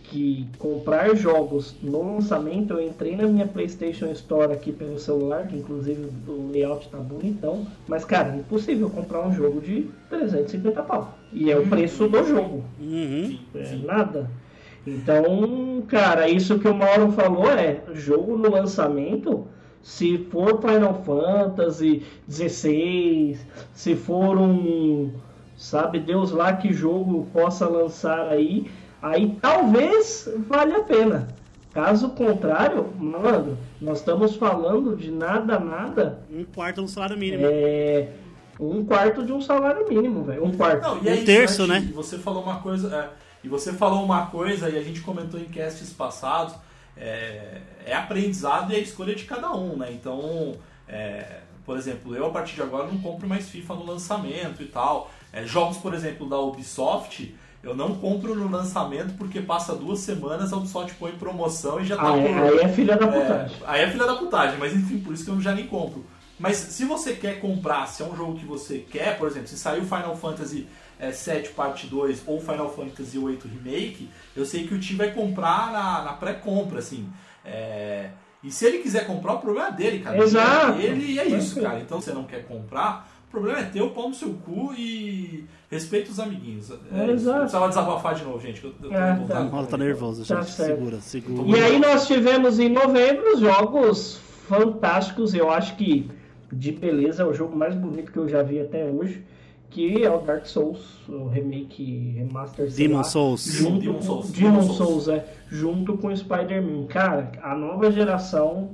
[0.10, 5.56] que comprar jogos no lançamento, eu entrei na minha PlayStation Store aqui pelo celular, que
[5.56, 11.18] inclusive o layout tá bonitão, mas cara, é impossível comprar um jogo de 350 pau.
[11.34, 12.64] E é o preço do jogo.
[13.53, 14.30] É nada.
[14.88, 19.48] Então, cara, isso que o Mauro falou é jogo no lançamento.
[19.82, 25.11] Se for Final Fantasy 16, se for um,
[25.57, 28.68] sabe Deus lá que jogo possa lançar aí,
[29.06, 31.27] aí talvez valha a pena.
[31.73, 36.19] Caso contrário, mano, nós estamos falando de nada, nada.
[36.32, 37.44] Um quarto do salário mínimo.
[37.45, 38.10] É.
[38.57, 40.45] Um quarto de um salário mínimo, velho.
[40.45, 40.82] Um quarto.
[40.82, 41.86] Não, e é isso, né?
[41.88, 43.10] E você falou uma coisa, é,
[43.44, 46.56] e você falou uma coisa e a gente comentou em casts passados,
[46.95, 49.90] é, é aprendizado e é escolha de cada um, né?
[49.91, 50.53] Então,
[50.88, 54.68] é, por exemplo, eu a partir de agora não compro mais FIFA no lançamento e
[54.68, 55.11] tal.
[55.34, 60.53] É, jogos, por exemplo, da Ubisoft, eu não compro no lançamento porque passa duas semanas,
[60.53, 63.57] a Ubisoft põe promoção e já tá Aí- por- aí é filha da putagem.
[63.65, 66.05] aí é filha da putagem, mas enfim, por isso que eu já nem compro.
[66.39, 69.57] Mas se você quer comprar, se é um jogo que você quer, por exemplo, se
[69.57, 70.67] saiu Final Fantasy
[70.99, 75.11] eh, 7 Parte 2 ou Final Fantasy 8 Remake, eu sei que o Tim vai
[75.11, 77.09] comprar na, na pré-compra, assim.
[77.43, 78.09] É,
[78.43, 80.17] E se ele quiser comprar, o problema é dele, cara.
[80.17, 80.77] Exato.
[80.77, 81.79] É dele e é isso, cara.
[81.79, 85.45] Então se você não quer comprar, o problema é teu, pau no seu cu e
[85.76, 86.72] respeita os amiguinhos.
[86.72, 86.76] É,
[87.06, 87.35] É, exato.
[87.38, 88.61] Eu precisava desabafar de novo, gente.
[88.61, 89.47] que Eu, tô É, revoltado.
[89.47, 90.52] O Mauro tá nervoso, Tá gente.
[90.52, 90.76] certo.
[90.77, 91.47] segura, segura.
[91.57, 96.10] E aí nós tivemos em novembro jogos fantásticos, eu acho que
[96.52, 99.23] de beleza é o jogo mais bonito que eu já vi até hoje,
[99.69, 100.80] que é o Dark Souls,
[101.10, 103.43] o remake, remaster, Demon lá, Souls.
[103.43, 106.85] junto Demon com- Souls, Demon Souls, é, junto com Spider-Man.
[106.88, 108.69] Cara, a nova geração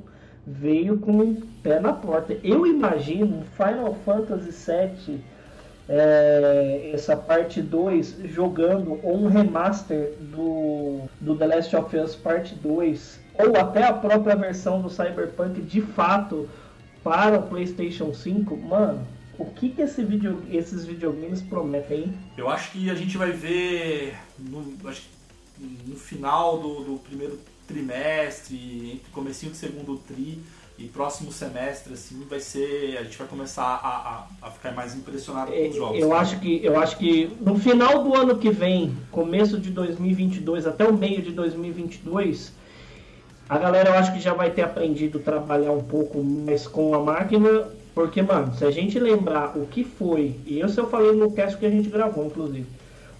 [0.46, 2.38] veio com o pé na porta.
[2.44, 5.22] Eu imagino Final Fantasy VII
[5.94, 12.56] é, essa parte 2 jogando ou um remaster do, do The Last of Us Parte
[12.56, 16.50] 2 ou até a própria versão do Cyberpunk de fato
[17.04, 19.06] para o PlayStation 5, mano,
[19.38, 22.14] o que, que esse video, esses videogames prometem?
[22.38, 27.38] Eu acho que a gente vai ver no, no final do, do primeiro
[27.68, 30.40] trimestre, comecinho do segundo tri
[30.84, 32.98] e próximo semestre, assim, vai ser.
[32.98, 36.00] A gente vai começar a, a, a ficar mais impressionado com os jogos.
[36.00, 36.22] Eu cara.
[36.22, 40.84] acho que eu acho que no final do ano que vem, começo de 2022 até
[40.88, 42.54] o meio de 2022,
[43.48, 46.96] a galera eu acho que já vai ter aprendido a trabalhar um pouco mais com
[46.96, 51.12] a máquina, porque mano, se a gente lembrar o que foi, e isso eu falei
[51.12, 52.66] no cast que a gente gravou inclusive,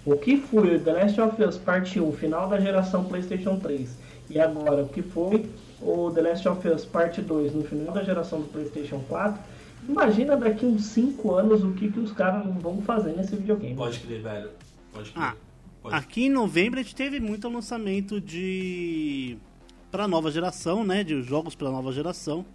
[0.04, 3.88] o que foi o The Last of Us Parte 1, final da geração PlayStation 3,
[4.30, 5.46] e agora o que foi
[5.82, 9.42] o The Last of Us Parte 2 no final da geração do PlayStation 4,
[9.88, 13.74] imagina daqui uns 5 anos o que, que os caras não vão fazer nesse videogame.
[13.74, 14.50] Pode crer, velho.
[14.92, 15.22] Pode crer.
[15.22, 15.34] Ah,
[15.84, 19.36] aqui em novembro a gente teve muito lançamento de
[19.90, 22.46] para nova geração, né, de jogos para nova geração.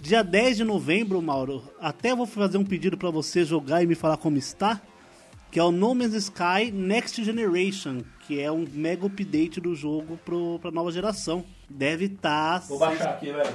[0.00, 3.94] Dia 10 de novembro, Mauro, até vou fazer um pedido para você jogar e me
[3.94, 4.80] falar como está,
[5.50, 10.18] que é o No Man's Sky Next Generation, que é um mega update do jogo
[10.24, 11.44] pro, pra nova geração.
[11.68, 12.60] Deve estar.
[12.60, 13.54] Vou baixar aqui, velho.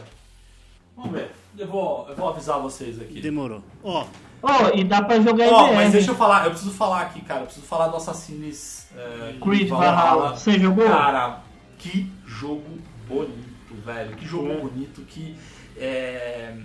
[0.96, 1.32] Vamos ver.
[1.58, 3.22] Eu vou, eu vou avisar vocês aqui.
[3.22, 3.64] Demorou.
[3.84, 4.06] Ó,
[4.42, 5.76] Ó, e dá pra jogar Ó, EVR.
[5.76, 7.42] mas deixa eu falar, eu preciso falar aqui, cara.
[7.42, 10.36] Eu preciso falar do Assassin's é, Creed Valhalla.
[10.36, 10.86] Você jogou?
[10.86, 11.42] Cara,
[11.78, 14.16] que jogo bonito, velho.
[14.16, 15.02] Que jogo bonito.
[15.02, 15.36] Que
[15.78, 16.56] é,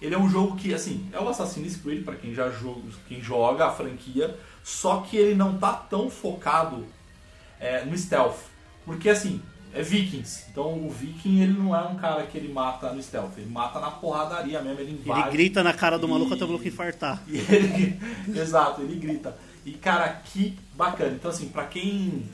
[0.00, 3.20] ele é um jogo que, assim, é o Assassin's Creed pra quem já joga, quem
[3.20, 4.36] joga a franquia.
[4.62, 6.84] Só que ele não tá tão focado
[7.60, 8.38] é, no stealth.
[8.84, 9.40] Porque, assim,
[9.74, 10.44] é vikings.
[10.50, 13.78] Então o viking ele não é um cara que ele mata no stealth, ele mata
[13.78, 15.20] na porradaria mesmo, ele invade.
[15.28, 17.22] Ele grita na cara do E- maluco até o maluco infartar.
[17.28, 17.98] Ele-
[18.34, 19.36] exato, ele grita.
[19.66, 21.10] E cara, que bacana.
[21.12, 22.24] Então assim, pra quem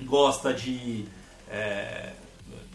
[0.00, 1.04] gosta de,
[1.48, 2.10] é,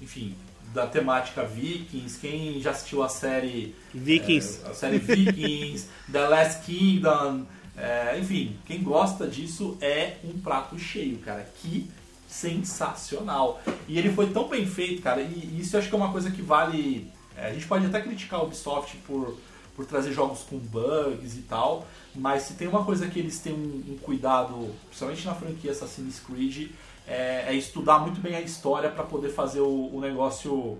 [0.01, 0.35] enfim,
[0.73, 4.61] da temática Vikings, quem já assistiu a série Vikings.
[4.65, 7.45] é, a série Vikings, The Last Kingdom,
[7.77, 11.47] é, enfim, quem gosta disso é um prato cheio, cara.
[11.61, 11.89] Que
[12.27, 13.61] sensacional.
[13.87, 16.31] E ele foi tão bem feito, cara, e isso eu acho que é uma coisa
[16.31, 17.09] que vale.
[17.37, 19.37] é, a gente pode até criticar a Ubisoft por,
[19.75, 23.53] por trazer jogos com bugs e tal, mas se tem uma coisa que eles têm
[23.53, 26.71] um, um cuidado, principalmente na franquia Assassin's Creed,
[27.07, 30.77] é, é estudar muito bem a história para poder fazer o, o negócio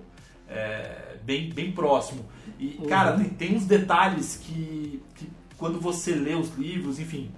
[0.50, 2.26] é, bem, bem próximo.
[2.60, 2.88] E, Uhum.
[2.88, 7.32] cara, tem, tem uns detalhes que, que quando você lê os livros, enfim.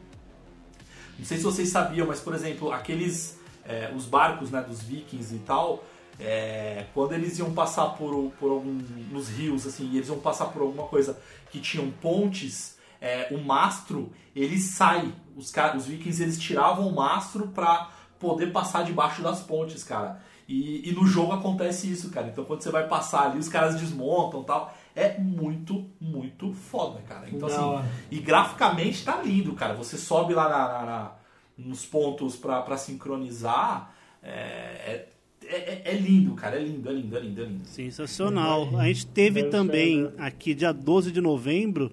[1.18, 3.38] Não sei se vocês sabiam, mas, por exemplo, aqueles.
[3.66, 5.84] é, os barcos né, dos vikings e tal,
[6.20, 8.80] é, quando eles iam passar por, por algum,
[9.12, 11.18] nos rios, assim, eles iam passar por alguma coisa
[11.52, 15.14] que tinham pontes, é, o mastro, ele sai.
[15.36, 20.22] Os, os vikings, eles tiravam o mastro pra poder passar debaixo das pontes, cara.
[20.48, 22.28] E, e no jogo acontece isso, cara.
[22.28, 24.76] Então quando você vai passar ali, os caras desmontam tal.
[25.00, 27.30] É muito, muito foda, cara.
[27.30, 27.48] Então
[27.78, 29.76] assim, e graficamente tá lindo, cara.
[29.76, 31.12] Você sobe lá na- na- na-
[31.56, 33.94] nos pontos pra, pra sincronizar.
[34.24, 35.08] É, é,
[35.46, 36.56] é- é lindo, cara.
[36.56, 37.66] É lindo, é lindo, é lindo, é lindo.
[37.66, 38.76] Sensacional.
[38.78, 41.92] A gente teve Deve também ser, aqui dia 12 de novembro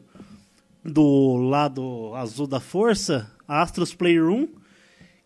[0.83, 4.49] do lado azul da força, Astros Playroom,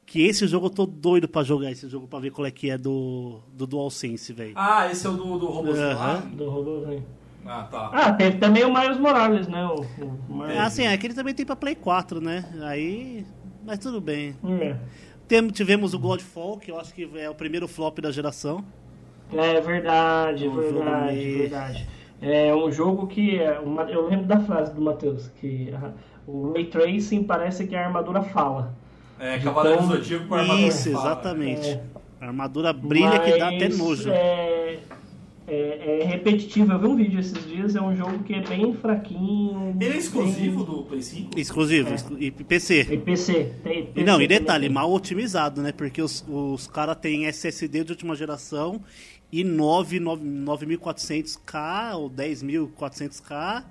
[0.06, 2.70] que esse jogo eu tô doido pra jogar esse jogo pra ver qual é que
[2.70, 4.52] é do do DualSense, velho.
[4.56, 6.14] Ah, esse é o do, do robôzinho lá?
[6.14, 6.28] Aham.
[6.30, 7.04] Do robôzinho.
[7.46, 7.90] Ah, tá.
[7.92, 9.64] Ah, teve também o Miles Morales, né?
[9.64, 9.80] O,
[10.30, 12.44] o Miles- É, assim, é que ele também tem pra Play 4, né?
[12.62, 13.24] Aí,
[13.64, 14.36] mas tudo bem.
[14.60, 14.76] É.
[15.26, 18.64] Tem- tivemos o Godfall, que eu acho que é o primeiro flop da geração.
[19.32, 21.88] É verdade, Um jogo verdade, meio- verdade.
[22.20, 23.38] É um jogo que.
[23.38, 25.90] é uma- Eu lembro da frase do Matheus, que ah,
[26.26, 28.74] o Ray Tracing parece que a armadura fala.
[29.20, 31.04] É, Cavaleiro Então, Zodíaco com a armadura Isso, fala.
[31.12, 31.68] exatamente.
[31.68, 31.80] É.
[32.20, 34.10] A armadura brilha que dá até Mas, nojo.
[34.10, 34.78] É,
[35.48, 36.72] é, é repetitivo.
[36.72, 39.76] Eu vi um vídeo esses dias, é um jogo que é bem fraquinho.
[39.80, 41.38] Ele é exclusivo do Play 5?
[41.38, 41.96] Exclusivo, É.
[42.18, 42.86] e PC.
[42.90, 43.52] E PC.
[43.62, 44.74] Tem, PC não, e detalhe, tem.
[44.74, 45.72] mal otimizado, né?
[45.72, 48.80] Porque os, os caras têm SSD de última geração
[49.32, 53.64] e 9, 9 9400K ou 10400K.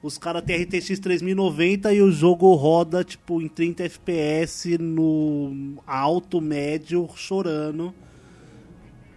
[0.00, 6.40] Os caras têm RTX 3090 e o jogo roda tipo em 30 FPS no alto,
[6.40, 7.92] médio, chorando.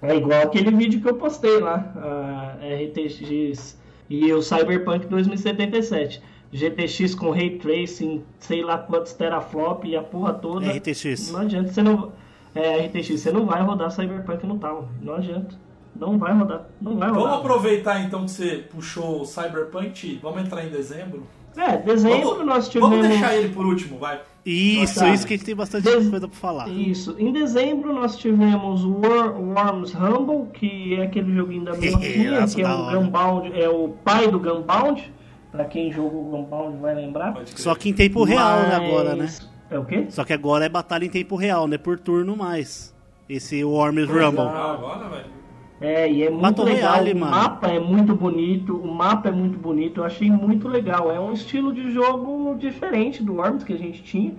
[0.02, 2.56] É igual aquele vídeo que eu postei lá, a
[2.86, 3.78] RTX
[4.10, 6.22] e o Cyberpunk 2077.
[6.54, 10.70] GTX com Ray Tracing, sei lá quantos teraflop e a porra toda.
[10.70, 11.32] RTX.
[11.32, 12.12] Não adianta, você não.
[12.54, 14.90] É, RTX, você não vai rodar Cyberpunk no tal.
[15.02, 15.56] Não adianta.
[15.96, 16.66] Não vai rodar.
[16.82, 17.40] Não vai Vamos rodar.
[17.40, 21.26] aproveitar então que você puxou o Cyberpunk, vamos entrar em dezembro?
[21.56, 22.90] É, dezembro Vamos- nós tivemos.
[22.98, 24.20] Vamos deixar ele por último, vai.
[24.46, 26.68] Isso, isso que a gente tem bastante Des- coisa pra falar.
[26.70, 27.16] Isso.
[27.20, 32.56] Em dezembro nós tivemos o War, Worms Rumble, que é aquele joguinho da minhoquinha, Nossa,
[32.56, 32.92] que é o.
[33.02, 35.14] Gunbound, é o pai do Gunbound.
[35.52, 37.36] Pra quem jogou o Gunbound vai lembrar.
[37.46, 39.30] Só que em tempo real, né, Mas- agora, né?
[39.70, 40.06] É o quê?
[40.10, 42.96] Só que agora é batalha em tempo real, não é por turno mais.
[43.30, 44.40] Esse Worms Rumble.
[44.42, 44.48] é.
[44.48, 45.41] Agora, velho.
[45.82, 47.02] É, e é muito Battle legal.
[47.02, 47.32] O mano.
[47.32, 51.12] mapa é muito bonito, o mapa é muito bonito, eu achei muito legal.
[51.12, 54.34] É um estilo de jogo diferente do Worms que a gente tinha.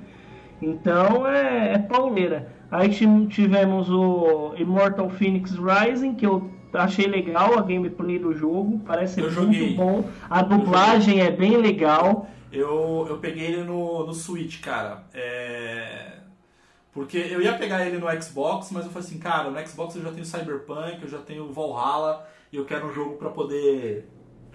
[0.60, 2.52] Então é, é pauleira.
[2.70, 8.80] Aí ti- tivemos o Immortal Phoenix Rising, que eu achei legal a gameplay do jogo,
[8.86, 9.74] parece Eu muito joguei.
[9.74, 10.04] bom.
[10.30, 12.28] A dublagem é bem legal.
[12.52, 15.02] Eu, eu peguei ele no, no Switch, cara.
[15.12, 16.11] É...
[16.92, 20.02] Porque eu ia pegar ele no Xbox, mas eu falei assim, cara, no Xbox eu
[20.02, 24.08] já tenho Cyberpunk, eu já tenho Valhalla, e eu quero um jogo pra poder.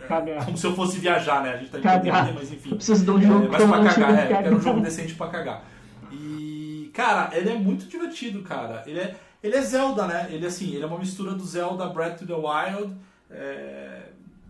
[0.07, 0.45] Cagar.
[0.45, 1.53] Como se eu fosse viajar, né?
[1.53, 2.69] A gente tá em pandemia, mas enfim.
[2.69, 5.15] Eu preciso de um jogo é, mas pra cagar, é, eu quero um jogo decente
[5.15, 5.65] pra cagar.
[6.11, 8.83] E, cara, ele é muito divertido, cara.
[8.85, 10.27] Ele é, ele é Zelda, né?
[10.29, 12.95] Ele assim, ele é uma mistura do Zelda Breath of the Wild.
[13.31, 13.96] é,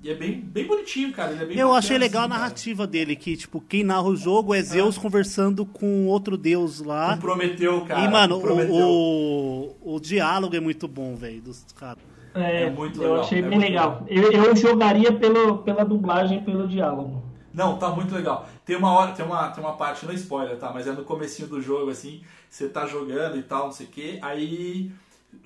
[0.07, 1.33] E é bem, bem bonitinho, cara.
[1.33, 2.41] Ele é bem Eu bacana, achei legal a assim, cara.
[2.41, 7.15] narrativa dele, que, tipo, quem narra o jogo é Zeus conversando com outro deus lá.
[7.15, 7.99] Com Prometeu, cara.
[7.99, 8.73] E, mano, Prometeu.
[8.73, 12.01] o, o, o diálogo é muito bom, velho, dos caras.
[12.33, 14.05] É, É muito eu legal, achei é bem muito legal.
[14.07, 17.21] Eu, eu jogaria pelo, pela dublagem, pelo diálogo.
[17.53, 18.47] Não, tá muito legal.
[18.65, 20.71] Tem uma hora, tem uma, tem uma parte, não é spoiler, tá?
[20.73, 23.89] Mas é no comecinho do jogo, assim, você tá jogando e tal, não sei o
[23.89, 24.89] quê, aí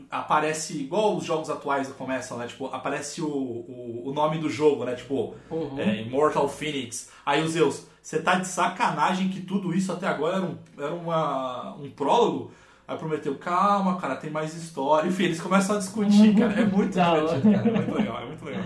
[0.10, 2.48] aparece, igual os jogos atuais começam, né?
[2.48, 4.94] Tipo, aparece o, o, o nome do jogo, né?
[4.96, 5.80] Tipo, Uhum.
[5.80, 7.10] é, Immortal Phoenix.
[7.26, 10.94] Aí o Zeus, você tá de sacanagem que tudo isso até agora era um, era
[10.94, 12.52] uma, um prólogo?
[12.88, 15.08] Aí prometeu, calma, cara, tem mais história.
[15.08, 16.54] Enfim, eles começam a discutir, cara.
[16.60, 17.70] É muito divertido, cara.
[17.70, 18.64] É muito legal, é muito legal.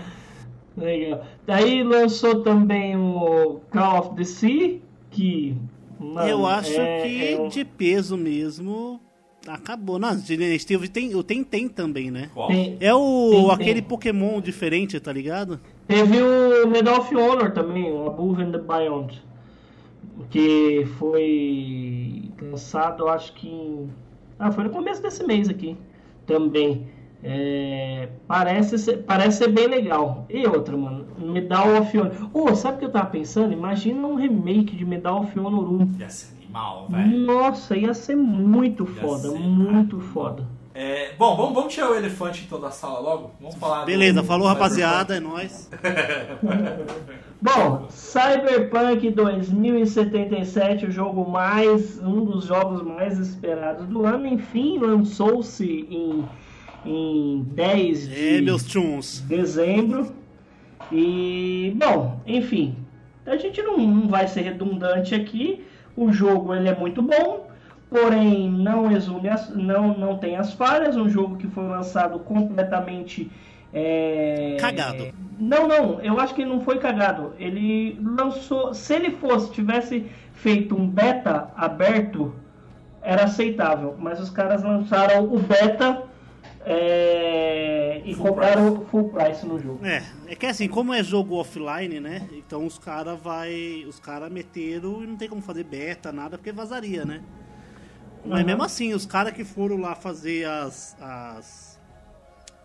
[0.76, 1.24] Legal.
[1.46, 4.80] Daí lançou também o Call of the Sea,
[5.10, 5.56] que.
[5.98, 9.00] mano, eu acho é- que é um- de peso mesmo
[9.48, 9.98] acabou.
[9.98, 12.30] Não, a gente teve tem, o Tentem também, né?
[12.48, 15.60] Tem- É o Tem- aquele Pokémon diferente, tá ligado?
[15.86, 19.22] Teve o Medal of Honor também, o Above and the Beyond.
[20.30, 23.48] Que foi lançado, acho que.
[23.48, 23.88] em-
[24.38, 25.76] Ah, foi no começo desse mês aqui
[26.26, 26.86] também.
[27.22, 30.26] É, parece, ser, parece ser bem legal.
[30.28, 32.30] E outra, mano, Medal of Honor.
[32.32, 33.52] Ô, sabe o que eu tava pensando?
[33.52, 35.90] Imagina um remake de Medal of Honor 1.
[35.98, 37.18] Ia ser animal, velho.
[37.26, 40.44] Nossa, ia ser muito Ia foda, ser, muito foda.
[40.74, 43.30] É, bom, vamos, vamos tirar o elefante então da sala logo?
[43.40, 45.70] Vamos falar Beleza, do falou rapaziada, é nóis.
[47.40, 51.98] Bom, Cyberpunk 2077, o jogo mais.
[52.02, 56.24] um dos jogos mais esperados do ano, enfim, lançou-se em,
[56.84, 59.20] em 10 de É, meus tchuns.
[59.20, 60.12] dezembro.
[60.92, 62.74] E, bom, enfim,
[63.26, 65.64] a gente não, não vai ser redundante aqui.
[65.96, 67.48] O jogo ele é muito bom,
[67.88, 70.96] porém não exume as, não, não tem as falhas.
[70.96, 73.30] Um jogo que foi lançado completamente.
[73.72, 75.08] é, Cagado.
[75.38, 77.32] Não, não, eu acho que ele não foi cagado.
[77.38, 78.74] Ele lançou.
[78.74, 82.34] Se ele fosse, tivesse feito um beta aberto,
[83.02, 83.94] era aceitável.
[83.98, 86.02] Mas os caras lançaram o beta
[86.66, 89.80] é, e Full cobraram full price no jogo.
[89.84, 92.22] É, é que assim, como é jogo offline, né?
[92.32, 96.52] Então os caras vai, os caras meteram e não tem como fazer beta, nada, porque
[96.52, 97.20] vazaria, né?
[98.24, 98.46] Mas Uhum.
[98.46, 101.78] mesmo assim, os caras que foram lá fazer as, as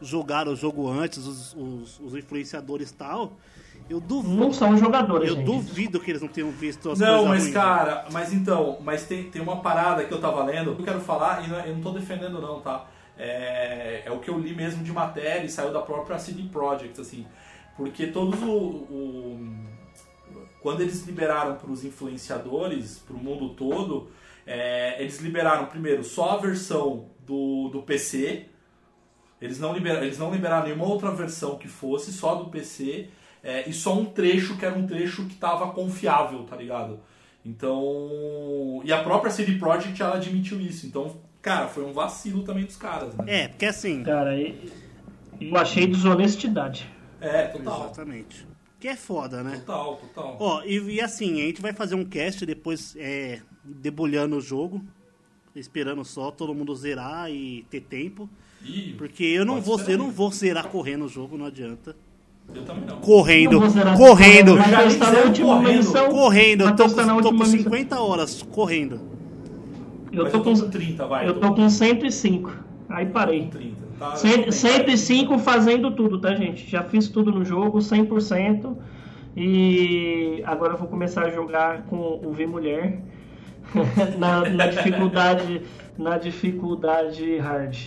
[0.02, 3.34] jogar o jogo antes, os, os, os influenciadores e tal,
[3.90, 4.36] eu duvido.
[4.38, 5.46] Não são jogadores, Eu gente.
[5.46, 7.54] duvido que eles não tenham visto as Não, coisas mas ruins.
[7.54, 11.00] cara, mas então, mas tem, tem uma parada que eu tava lendo, que eu quero
[11.02, 12.86] falar, e não é- eu não tô defendendo não, tá?
[13.22, 17.00] É, é o que eu li mesmo de matéria e saiu da própria CD Projekt,
[17.02, 17.28] assim.
[17.76, 18.50] Porque todos o.
[18.52, 19.68] o-
[20.62, 24.12] quando eles liberaram para os influenciadores, para o mundo todo,
[24.46, 28.46] é, eles liberaram primeiro só a versão do, do PC.
[29.42, 33.10] Eles não, liberaram, eles não liberaram nenhuma outra versão que fosse, só do PC.
[33.44, 37.00] é, e só um trecho que era um trecho que tava confiável, tá ligado?
[37.46, 38.82] Então.
[38.84, 40.86] E a própria CD Projekt ela admitiu isso.
[40.88, 43.26] Então, cara, foi um vacilo também dos caras, né?
[43.28, 44.04] É, porque assim.
[44.04, 46.88] Cara, eu achei desonestidade.
[47.20, 47.86] É, total.
[47.86, 48.48] Exatamente.
[48.80, 49.62] Que é foda, né?
[49.66, 50.38] Total, total.
[50.40, 54.82] Ó, e, e assim, a gente vai fazer um cast depois é, debulhando o jogo.
[55.54, 58.30] Esperando só todo mundo zerar e ter tempo.
[58.64, 61.96] Ih, Porque eu não vou, eu não vou zerar correndo o jogo, não adianta.
[62.54, 63.00] Eu também não.
[63.02, 66.10] Correndo, Não zerar correndo, correndo.
[66.10, 66.62] correndo.
[66.62, 67.60] Eu Vai tô, tô com última missão.
[67.64, 69.11] 50 horas correndo.
[70.12, 71.28] Eu Mas tô, eu com, tô com 30, vai.
[71.28, 72.52] eu tô com 105.
[72.90, 73.48] Aí parei.
[73.48, 73.76] 30.
[73.98, 76.70] Tá, Cem- eu tô bem, 105 fazendo tudo, tá, gente?
[76.70, 78.76] Já fiz tudo no jogo, 100%.
[79.36, 83.00] E agora eu vou começar a jogar com o V Mulher
[84.20, 85.62] na, na dificuldade
[85.98, 87.78] na dificuldade hard.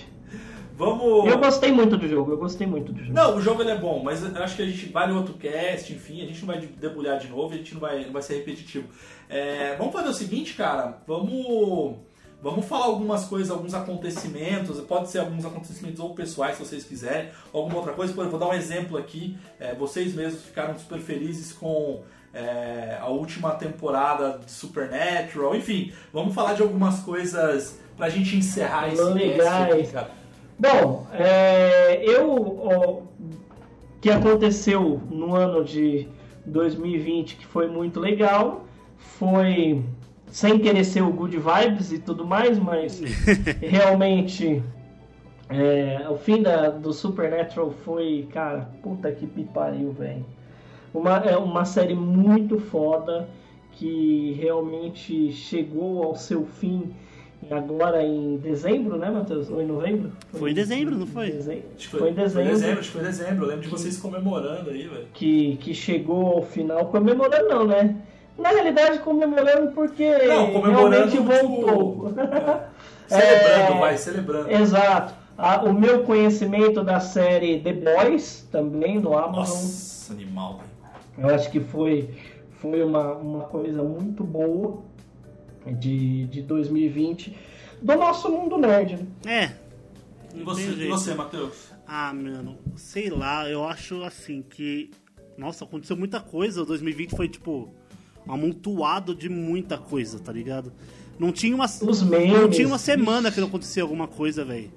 [0.76, 1.26] Vamos.
[1.30, 3.12] Eu gostei muito do jogo, eu gostei muito do jogo.
[3.14, 6.26] Não, o jogo é bom, mas acho que a gente vale outro cast, enfim, a
[6.26, 8.88] gente não vai debulhar de novo, a gente não vai, não vai ser repetitivo.
[9.28, 11.96] É, vamos fazer o seguinte, cara, vamos
[12.44, 17.30] vamos falar algumas coisas, alguns acontecimentos, pode ser alguns acontecimentos ou pessoais, se vocês quiserem,
[17.52, 18.12] alguma outra coisa.
[18.12, 22.02] Por exemplo, vou dar um exemplo aqui, é, vocês mesmos ficaram super felizes com
[22.34, 28.92] é, a última temporada de Supernatural, enfim, vamos falar de algumas coisas pra gente encerrar
[28.92, 29.90] esse Legais.
[29.90, 30.10] cara.
[30.58, 33.08] Bom, é, eu o
[34.00, 36.06] que aconteceu no ano de
[36.44, 38.66] 2020 que foi muito legal
[38.98, 39.82] foi
[40.34, 43.00] sem querer ser o good vibes e tudo mais, mas
[43.62, 44.60] realmente
[45.48, 50.26] é, o fim da, do Supernatural foi, cara, puta que pariu, velho.
[50.92, 53.28] Uma, é uma série muito foda
[53.70, 56.92] que realmente chegou ao seu fim
[57.48, 59.48] agora em dezembro, né, Matheus?
[59.48, 60.10] Ou em novembro?
[60.32, 61.30] Foi em dezembro, não foi?
[61.30, 61.64] Dezembro.
[61.76, 62.42] Acho que Foi em dezembro.
[62.42, 63.44] Foi dezembro, acho que foi dezembro.
[63.44, 65.06] Eu lembro de vocês comemorando aí, velho.
[65.14, 67.96] Que, que chegou ao final, comemorando não, né?
[68.36, 72.14] Na realidade, comemorando porque Não, comemorando, realmente tipo, voltou.
[73.06, 74.50] Celebrando, É, vai, celebrando.
[74.50, 75.14] Exato.
[75.36, 80.60] Ah, o meu conhecimento da série The Boys, também no Amazon, Nossa, animal,
[81.16, 81.28] velho.
[81.28, 82.08] eu acho que foi,
[82.60, 84.82] foi uma, uma coisa muito boa
[85.66, 87.36] de, de 2020
[87.82, 88.96] do nosso mundo nerd.
[89.24, 89.50] Né?
[89.52, 89.52] É.
[90.34, 91.68] E você, e você Matheus?
[91.86, 94.90] Ah, mano, sei lá, eu acho assim que.
[95.36, 96.64] Nossa, aconteceu muita coisa.
[96.64, 97.74] 2020 foi tipo
[98.26, 100.72] amontoado de muita coisa, tá ligado?
[101.18, 104.72] Não tinha uma, Os não tinha uma semana que não acontecia alguma coisa, velho.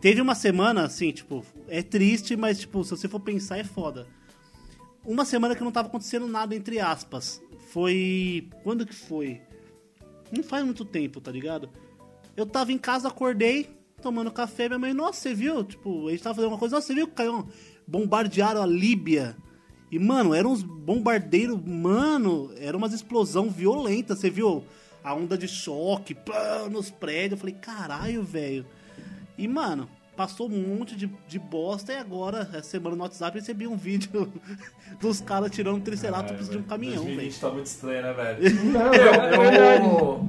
[0.00, 4.06] Teve uma semana, assim, tipo, é triste, mas, tipo, se você for pensar, é foda.
[5.04, 7.42] Uma semana que não tava acontecendo nada, entre aspas.
[7.70, 8.48] Foi.
[8.62, 9.42] Quando que foi?
[10.32, 11.68] Não faz muito tempo, tá ligado?
[12.36, 13.68] Eu tava em casa, acordei,
[14.00, 15.62] tomando café, minha mãe, nossa, você viu?
[15.62, 17.46] Tipo, a gente tava fazendo uma coisa, nossa, você viu que caiu.
[17.86, 19.36] Bombardearam a Líbia.
[19.90, 24.64] E, mano, eram uns bombardeiros, mano, era umas explosão violenta, você viu?
[25.02, 27.32] A onda de choque, pá, nos prédios.
[27.32, 28.66] Eu falei, caralho, velho.
[29.36, 33.40] E, mano, passou um monte de, de bosta e agora, essa semana no WhatsApp, eu
[33.40, 34.30] recebi um vídeo
[35.00, 37.16] dos caras tirando um triceratops de um caminhão, velho.
[37.16, 38.64] 2020 tá muito estranho, né, velho?
[38.64, 40.28] Não, eu, é eu-.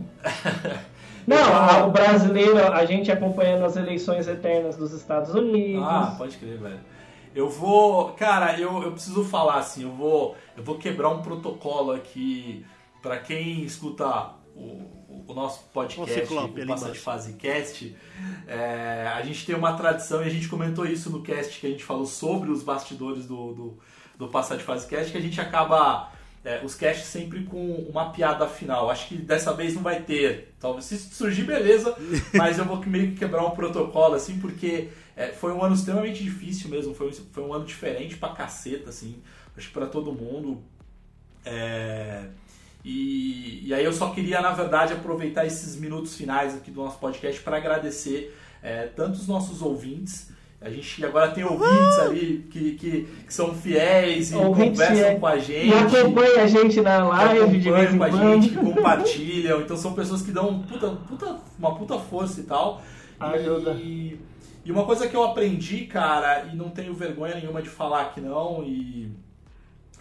[1.27, 5.83] Não, o brasileiro, a gente acompanhando as eleições eternas dos Estados Unidos.
[5.85, 6.79] Ah, pode crer, velho.
[7.33, 8.09] Eu vou.
[8.13, 10.35] Cara, eu, eu preciso falar assim, eu vou.
[10.57, 12.65] Eu vou quebrar um protocolo aqui
[13.01, 16.99] pra quem escuta o, o- nosso podcast, o Passa de.
[16.99, 17.95] Fase Cast.
[18.47, 21.69] É, a gente tem uma tradição e a gente comentou isso no cast que a
[21.69, 23.79] gente falou sobre os bastidores do, do,
[24.17, 26.11] do Passa de Fase Cast, que a gente acaba.
[26.43, 28.89] é, os casts sempre com uma piada final.
[28.89, 30.53] Acho que dessa vez não vai ter.
[30.59, 31.95] Talvez se surgir, beleza.
[32.35, 36.23] Mas eu vou meio que quebrar um protocolo, assim, porque é, foi um ano extremamente
[36.23, 36.93] difícil mesmo.
[36.93, 39.15] Foi, um- foi um ano diferente pra caceta, assim.
[39.57, 40.61] Acho que pra todo mundo.
[41.45, 42.25] É,
[42.83, 46.97] e, e aí eu só queria, na verdade, aproveitar esses minutos finais aqui do nosso
[46.99, 50.29] podcast para agradecer é, tanto os nossos ouvintes.
[50.59, 55.19] A gente agora tem ouvintes ali que, que, que são fiéis e Ouvintes conversam fiéis.
[55.19, 55.67] com a gente.
[55.69, 59.61] E acompanha a gente na live de vez em com a gente, que compartilham.
[59.61, 62.79] Então são pessoas que dão puta, puta, uma puta força e tal.
[63.19, 63.71] Ajuda.
[63.73, 64.19] E,
[64.63, 68.21] e uma coisa que eu aprendi, cara, e não tenho vergonha nenhuma de falar aqui
[68.21, 69.11] não, e,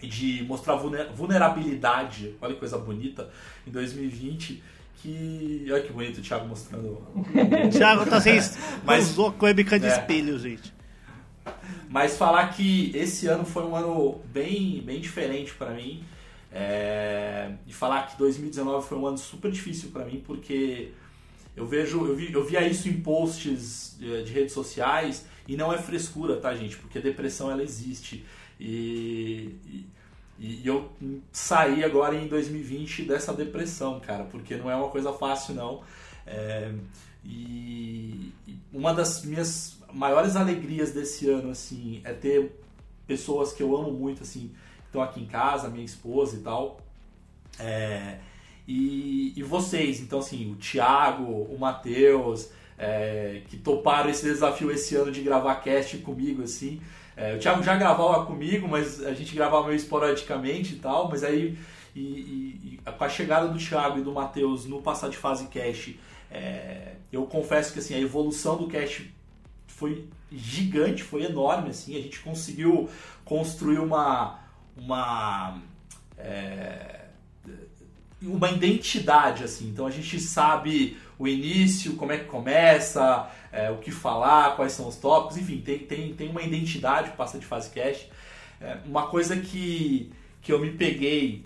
[0.01, 3.29] e de mostrar vulner- vulnerabilidade, olha que coisa bonita,
[3.67, 4.61] em 2020,
[4.97, 5.65] que...
[5.71, 7.01] Olha que bonito o Thiago mostrando.
[7.71, 8.39] Thiago tá sem.
[8.85, 9.89] Mas- usou webcam de É.
[9.89, 10.71] espelho, gente.
[11.89, 16.03] Mas falar que esse ano foi um ano bem, bem diferente pra mim.
[16.53, 20.91] É, e falar que 2019 foi um ano super difícil pra mim, porque
[21.55, 25.71] eu vejo, eu, vi, eu via isso em posts eh, de redes sociais e não
[25.71, 26.77] é frescura, tá, gente?
[26.77, 28.25] Porque a depressão ela existe.
[28.59, 29.85] E, e,
[30.39, 30.91] e eu
[31.31, 35.83] saí agora em 2020 dessa depressão, cara, porque não é uma coisa fácil, não.
[36.25, 36.71] É,
[37.23, 42.59] e e uma das minhas maiores alegrias desse ano, assim, é ter
[43.05, 46.79] pessoas que eu amo muito, assim, que estão aqui em casa, minha esposa e tal.
[47.59, 48.19] É,
[48.71, 54.95] e, e vocês, então assim, o Thiago, o Matheus, é, que toparam esse desafio esse
[54.95, 56.79] ano de gravar cast comigo, assim.
[57.17, 61.21] É, o Thiago já gravava comigo, mas a gente gravava meio esporadicamente e tal, mas
[61.23, 61.57] aí
[61.93, 65.47] e, e- e com a chegada do Thiago e do Matheus no Passar de Fase
[65.47, 65.99] Cast,
[66.31, 69.13] é, eu confesso que assim, a evolução do cast
[69.67, 72.89] foi gigante, foi enorme, assim, a gente conseguiu
[73.25, 74.39] construir uma,
[74.77, 75.59] uma,
[76.17, 77.00] é,
[78.21, 83.77] uma identidade, assim, então a gente sabe o início, como é que começa, é, o
[83.77, 87.45] que falar, quais são os tópicos, enfim, tem, tem, tem uma identidade o Passa de
[87.45, 88.09] Fase Cast.
[88.59, 90.11] É, uma coisa que,
[90.41, 91.43] que eu me peguei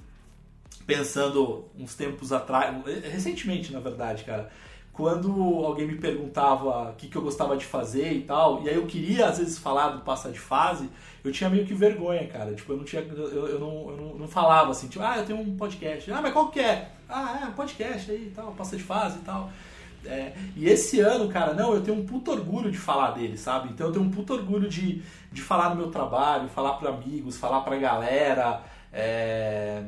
[0.85, 2.75] pensando uns tempos atrás,
[3.11, 4.51] recentemente na verdade, cara,
[4.95, 5.29] quando
[5.65, 8.85] alguém me perguntava o que, que eu gostava de fazer e tal, e aí eu
[8.85, 10.89] queria às vezes falar do passar de fase,
[11.21, 12.53] eu tinha meio que vergonha, cara.
[12.53, 13.01] Tipo, eu não tinha.
[13.01, 16.09] Eu, eu não, eu não, não falava assim, tipo, ah, eu tenho um podcast.
[16.11, 16.91] Ah, mas qual que é?
[17.09, 19.51] Ah, é um podcast aí e tal, passa de fase e tal.
[20.05, 23.69] É, e esse ano, cara, não, eu tenho um puto orgulho de falar dele, sabe?
[23.73, 27.37] Então eu tenho um puto orgulho de, de falar no meu trabalho, falar para amigos,
[27.37, 28.61] falar pra galera.
[28.93, 29.83] é,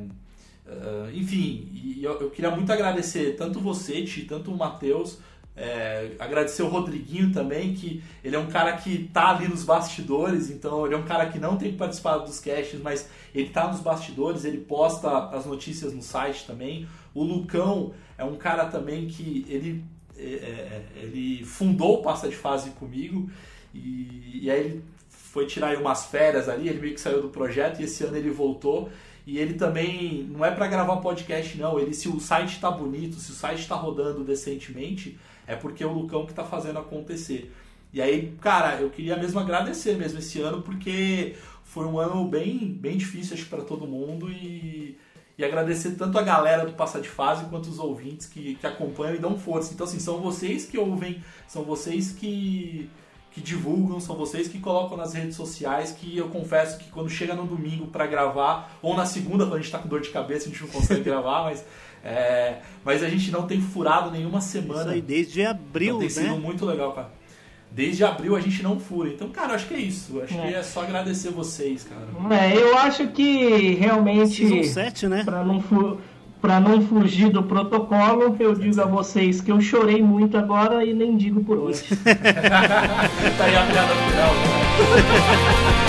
[0.68, 5.20] ah, enfim, e eu, eu queria muito agradecer tanto você, Ti, tanto o Matheus,
[5.56, 10.52] é, agradecer o Rodriguinho também, que ele é um cara que tá ali nos bastidores,
[10.52, 13.80] então ele é um cara que não tem participado dos casts, mas ele tá nos
[13.80, 16.88] bastidores, ele posta as notícias no site também.
[17.14, 19.84] O Lucão é um cara também que ele,
[20.16, 23.28] é, é, ele fundou o Passa de Fase comigo,
[23.74, 27.80] e, e aí ele foi tirar umas férias ali, ele meio que saiu do projeto,
[27.80, 28.90] e esse ano ele voltou.
[29.28, 31.78] E ele também não é para gravar podcast, não.
[31.78, 35.86] Ele, se o site tá bonito, se o site tá rodando decentemente, é porque é
[35.86, 37.54] o Lucão que tá fazendo acontecer.
[37.92, 41.36] E aí, cara, eu queria mesmo agradecer mesmo esse ano, porque
[41.66, 44.32] foi um ano bem, bem difícil, para todo mundo.
[44.32, 44.98] E,
[45.38, 49.16] e agradecer tanto a galera do Passa de Fase quanto os ouvintes que, que acompanham
[49.16, 49.74] e dão força.
[49.74, 52.90] Então, assim, são vocês que ouvem, são vocês que,
[53.38, 57.36] que divulgam, são vocês que colocam nas redes sociais, que eu confesso que quando chega
[57.36, 60.46] no domingo pra gravar, ou na segunda, quando a gente tá com dor de cabeça,
[60.48, 61.64] a gente não consegue gravar, mas,
[62.04, 64.82] é, mas a gente não tem furado nenhuma semana.
[64.82, 66.40] Isso aí, desde abril, Então tem sido né?
[66.40, 67.12] muito legal, cara.
[67.70, 69.10] Desde abril a gente não fura.
[69.10, 70.20] Então, cara, acho que é isso.
[70.22, 70.48] Acho É.
[70.48, 72.08] que é só agradecer vocês, cara.
[72.36, 74.48] É, eu acho que realmente.
[74.48, 75.24] Season 7, né?
[75.24, 76.00] Pra não, fu
[76.48, 80.94] pra não fugir do protocolo, eu digo a vocês que eu chorei muito agora e
[80.94, 81.84] nem digo por hoje.
[82.06, 85.84] tá aí a piada final, né?